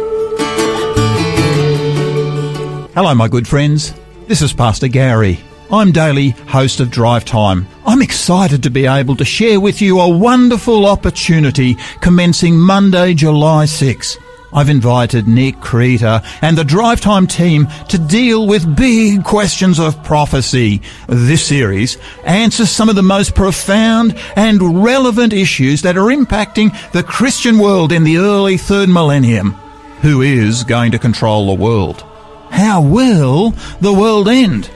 Hello, 2.94 3.14
my 3.14 3.28
good 3.28 3.46
friends. 3.46 3.94
This 4.26 4.42
is 4.42 4.52
Pastor 4.52 4.88
Gary. 4.88 5.38
I'm 5.70 5.92
daily 5.92 6.30
host 6.30 6.80
of 6.80 6.90
Drive 6.90 7.24
Time. 7.24 7.68
I'm 7.86 8.02
excited 8.02 8.64
to 8.64 8.70
be 8.70 8.86
able 8.86 9.14
to 9.16 9.24
share 9.24 9.60
with 9.60 9.80
you 9.80 10.00
a 10.00 10.08
wonderful 10.08 10.86
opportunity 10.86 11.76
commencing 12.00 12.58
Monday, 12.58 13.14
July 13.14 13.66
6. 13.66 14.18
I've 14.52 14.70
invited 14.70 15.28
Nick 15.28 15.60
Krita 15.60 16.22
and 16.40 16.56
the 16.56 16.64
Drive 16.64 17.00
Time 17.00 17.26
team 17.26 17.68
to 17.88 17.98
deal 17.98 18.46
with 18.46 18.76
big 18.76 19.22
questions 19.22 19.78
of 19.78 20.02
prophecy. 20.02 20.80
This 21.06 21.46
series 21.46 21.98
answers 22.24 22.70
some 22.70 22.88
of 22.88 22.96
the 22.96 23.02
most 23.02 23.34
profound 23.34 24.18
and 24.36 24.82
relevant 24.82 25.34
issues 25.34 25.82
that 25.82 25.98
are 25.98 26.06
impacting 26.06 26.74
the 26.92 27.02
Christian 27.02 27.58
world 27.58 27.92
in 27.92 28.04
the 28.04 28.18
early 28.18 28.56
third 28.56 28.88
millennium. 28.88 29.52
Who 30.00 30.22
is 30.22 30.64
going 30.64 30.92
to 30.92 30.98
control 30.98 31.48
the 31.54 31.62
world? 31.62 32.02
How 32.50 32.80
will 32.80 33.50
the 33.80 33.92
world 33.92 34.28
end? 34.28 34.66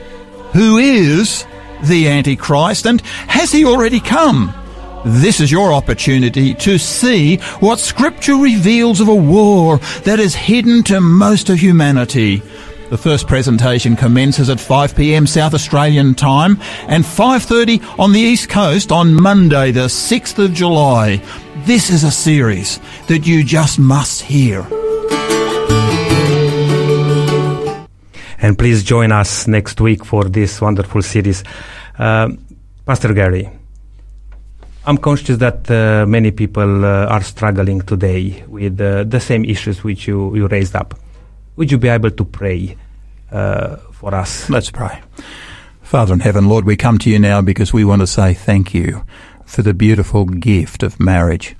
Who 0.53 0.77
is 0.77 1.45
the 1.83 2.07
Antichrist 2.09 2.85
and 2.85 3.01
has 3.01 3.51
he 3.51 3.65
already 3.65 3.99
come? 3.99 4.53
This 5.05 5.41
is 5.41 5.51
your 5.51 5.73
opportunity 5.73 6.53
to 6.55 6.77
see 6.77 7.37
what 7.59 7.79
Scripture 7.79 8.35
reveals 8.35 9.01
of 9.01 9.09
a 9.09 9.15
war 9.15 9.79
that 10.05 10.19
is 10.19 10.33
hidden 10.33 10.81
to 10.83 11.01
most 11.01 11.49
of 11.49 11.59
humanity. 11.59 12.41
The 12.89 12.97
first 12.97 13.27
presentation 13.27 13.97
commences 13.97 14.49
at 14.49 14.61
5 14.61 14.95
p.m. 14.95 15.27
South 15.27 15.53
Australian 15.53 16.15
time 16.15 16.57
and 16.87 17.03
5:30 17.03 17.81
on 17.99 18.13
the 18.13 18.19
East 18.19 18.49
Coast 18.49 18.91
on 18.91 19.13
Monday 19.21 19.71
the 19.71 19.87
6th 19.87 20.39
of 20.39 20.53
July. 20.53 21.21
This 21.65 21.89
is 21.89 22.03
a 22.03 22.11
series 22.11 22.79
that 23.07 23.25
you 23.27 23.43
just 23.43 23.79
must 23.79 24.21
hear. 24.21 24.65
And 28.39 28.57
please 28.57 28.83
join 28.83 29.11
us 29.11 29.47
next 29.47 29.81
week 29.81 30.05
for 30.05 30.25
this 30.25 30.61
wonderful 30.61 31.01
series. 31.01 31.43
Uh, 31.97 32.29
Pastor 32.85 33.13
Gary, 33.13 33.49
I'm 34.85 34.97
conscious 34.97 35.37
that 35.37 35.71
uh, 35.71 36.05
many 36.05 36.31
people 36.31 36.83
uh, 36.83 37.05
are 37.05 37.23
struggling 37.23 37.81
today 37.81 38.43
with 38.47 38.81
uh, 38.81 39.05
the 39.05 39.19
same 39.21 39.45
issues 39.45 39.81
which 39.81 40.07
you, 40.09 40.35
you 40.35 40.47
raised 40.47 40.75
up. 40.75 40.93
Would 41.55 41.71
you 41.71 41.77
be 41.77 41.87
able 41.87 42.11
to 42.11 42.25
pray 42.25 42.75
uh, 43.31 43.77
for 43.93 44.13
us? 44.13 44.49
Let's 44.49 44.71
pray. 44.71 45.01
Father 45.81 46.13
in 46.13 46.19
heaven, 46.19 46.49
Lord, 46.49 46.65
we 46.65 46.75
come 46.75 46.97
to 46.97 47.09
you 47.09 47.17
now 47.17 47.41
because 47.41 47.71
we 47.71 47.85
want 47.85 48.01
to 48.01 48.07
say 48.07 48.33
thank 48.33 48.73
you 48.73 49.05
for 49.45 49.61
the 49.61 49.73
beautiful 49.73 50.25
gift 50.25 50.83
of 50.83 50.99
marriage. 50.99 51.55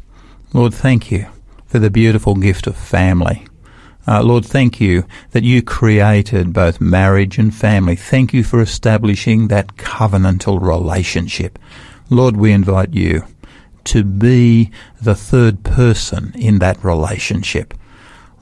Lord, 0.52 0.74
thank 0.74 1.10
you 1.10 1.28
for 1.66 1.80
the 1.80 1.90
beautiful 1.90 2.36
gift 2.36 2.68
of 2.68 2.76
family. 2.76 3.48
Uh, 4.06 4.22
Lord, 4.22 4.46
thank 4.46 4.82
you 4.82 5.06
that 5.32 5.44
you 5.44 5.62
created 5.62 6.52
both 6.52 6.82
marriage 6.82 7.38
and 7.38 7.56
family. 7.56 7.96
Thank 7.96 8.34
you 8.34 8.44
for 8.44 8.60
establishing 8.60 9.48
that 9.48 9.78
covenantal 9.78 10.62
relationship. 10.62 11.58
Lord, 12.14 12.38
we 12.38 12.52
invite 12.52 12.94
you 12.94 13.24
to 13.86 14.04
be 14.04 14.72
the 15.02 15.16
third 15.16 15.64
person 15.64 16.32
in 16.36 16.60
that 16.60 16.84
relationship. 16.84 17.74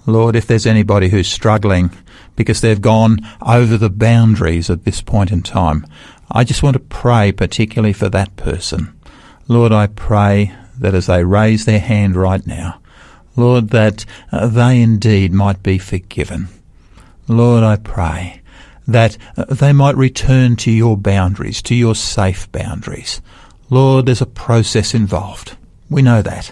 Lord, 0.05 0.35
if 0.35 0.45
there's 0.45 0.65
anybody 0.65 1.09
who's 1.09 1.27
struggling 1.27 1.91
because 2.35 2.61
they've 2.61 2.81
gone 2.81 3.19
over 3.41 3.77
the 3.77 3.89
boundaries 3.89 4.69
at 4.69 4.83
this 4.83 5.01
point 5.01 5.31
in 5.31 5.41
time, 5.41 5.85
I 6.29 6.43
just 6.43 6.63
want 6.63 6.73
to 6.73 6.79
pray 6.79 7.31
particularly 7.31 7.93
for 7.93 8.09
that 8.09 8.35
person. 8.35 8.93
Lord, 9.47 9.71
I 9.71 9.87
pray 9.87 10.53
that 10.77 10.93
as 10.93 11.05
they 11.05 11.23
raise 11.23 11.65
their 11.65 11.79
hand 11.79 12.15
right 12.15 12.45
now, 12.45 12.81
Lord, 13.35 13.69
that 13.69 14.05
uh, 14.31 14.47
they 14.47 14.81
indeed 14.81 15.31
might 15.31 15.63
be 15.63 15.77
forgiven. 15.77 16.49
Lord, 17.27 17.63
I 17.63 17.77
pray 17.77 18.41
that 18.87 19.17
uh, 19.37 19.45
they 19.45 19.71
might 19.71 19.95
return 19.95 20.55
to 20.57 20.71
your 20.71 20.97
boundaries, 20.97 21.61
to 21.63 21.75
your 21.75 21.95
safe 21.95 22.51
boundaries. 22.51 23.21
Lord, 23.71 24.05
there's 24.05 24.21
a 24.21 24.25
process 24.25 24.93
involved. 24.93 25.55
We 25.89 26.01
know 26.01 26.21
that. 26.21 26.51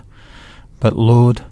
But 0.79 0.95
Lord, 0.95 1.43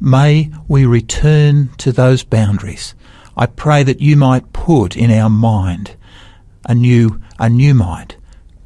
may 0.00 0.50
we 0.66 0.86
return 0.86 1.68
to 1.76 1.92
those 1.92 2.24
boundaries. 2.24 2.94
I 3.36 3.44
pray 3.44 3.82
that 3.82 4.00
you 4.00 4.16
might 4.16 4.54
put 4.54 4.96
in 4.96 5.10
our 5.10 5.28
mind 5.28 5.96
a 6.64 6.74
new, 6.74 7.20
a 7.38 7.50
new 7.50 7.74
mind, 7.74 8.16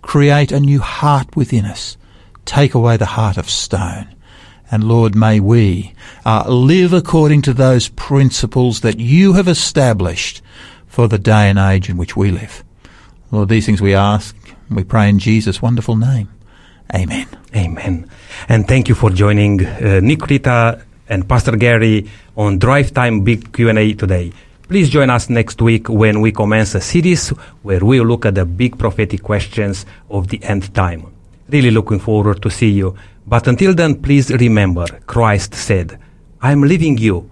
create 0.01 0.53
a 0.53 0.61
new 0.61 0.79
heart 0.79 1.35
within 1.35 1.65
us, 1.65 1.97
take 2.45 2.73
away 2.73 2.97
the 2.97 3.07
heart 3.07 3.37
of 3.37 3.51
stone. 3.51 4.07
And 4.71 4.85
Lord, 4.85 5.17
may 5.17 5.41
we 5.41 5.93
uh, 6.25 6.45
live 6.49 6.93
according 6.93 7.43
to 7.43 7.53
those 7.53 7.89
principles 7.89 8.83
that 8.83 9.01
you 9.01 9.33
have 9.33 9.49
established 9.49 10.41
for 10.87 11.09
the 11.09 11.19
day 11.19 11.51
and 11.51 11.59
age 11.59 11.89
in 11.89 11.97
which 11.97 12.17
we 12.17 12.31
live. 12.31 12.63
Lord, 13.33 13.49
these 13.49 13.67
things 13.67 13.83
we 13.83 13.95
ask, 13.95 14.37
we 14.71 14.85
pray 14.85 15.09
in 15.09 15.19
Jesus' 15.19 15.63
wonderful 15.63 15.97
name. 15.97 16.29
Amen. 16.95 17.27
Amen. 17.55 18.11
And 18.49 18.67
thank 18.67 18.89
you 18.89 18.95
for 18.95 19.11
joining 19.11 19.65
uh, 19.65 20.01
Nick 20.03 20.27
Rita 20.27 20.83
and 21.09 21.29
Pastor 21.29 21.57
Gary 21.57 22.09
on 22.37 22.59
Drive 22.59 22.93
Time 22.93 23.23
Big 23.23 23.53
Q&A 23.53 23.95
today. 23.95 24.33
Please 24.69 24.91
join 24.91 25.09
us 25.09 25.31
next 25.31 25.63
week 25.63 25.89
when 25.89 26.21
we 26.21 26.31
commence 26.31 26.75
a 26.75 26.81
series 26.81 27.31
where 27.63 27.81
we'll 27.81 28.05
look 28.05 28.27
at 28.27 28.35
the 28.35 28.45
big 28.45 28.79
prophetic 28.79 29.23
questions 29.23 29.87
of 30.11 30.29
the 30.29 30.43
end 30.45 30.75
time. 30.75 31.11
Really 31.49 31.71
looking 31.71 31.99
forward 31.99 32.43
to 32.43 32.51
see 32.51 32.69
you. 32.69 32.97
But 33.27 33.49
until 33.49 33.75
then, 33.75 34.03
please 34.03 34.31
remember, 34.31 34.87
Christ 35.07 35.55
said, 35.55 35.99
I 36.41 36.53
am 36.53 36.63
leaving 36.63 36.99
you 36.99 37.31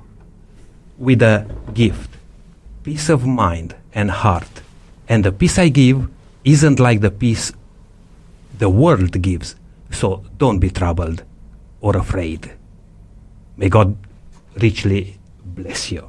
with 0.99 1.23
a 1.23 1.47
gift, 1.75 2.11
peace 2.83 3.09
of 3.09 3.27
mind 3.27 3.75
and 3.95 4.11
heart. 4.11 4.49
And 5.09 5.25
the 5.25 5.33
peace 5.33 5.59
I 5.59 5.69
give 5.69 6.09
isn't 6.47 6.79
like 6.79 7.01
the 7.01 7.11
peace 7.11 7.53
the 8.59 8.71
world 8.71 9.21
gives. 9.21 9.57
So 9.91 10.25
don't 10.39 10.61
be 10.61 10.71
troubled 10.71 11.25
or 11.81 11.97
afraid. 11.97 12.53
May 13.57 13.69
God 13.69 13.97
richly 14.57 15.19
bless 15.45 15.93
you. 15.93 16.09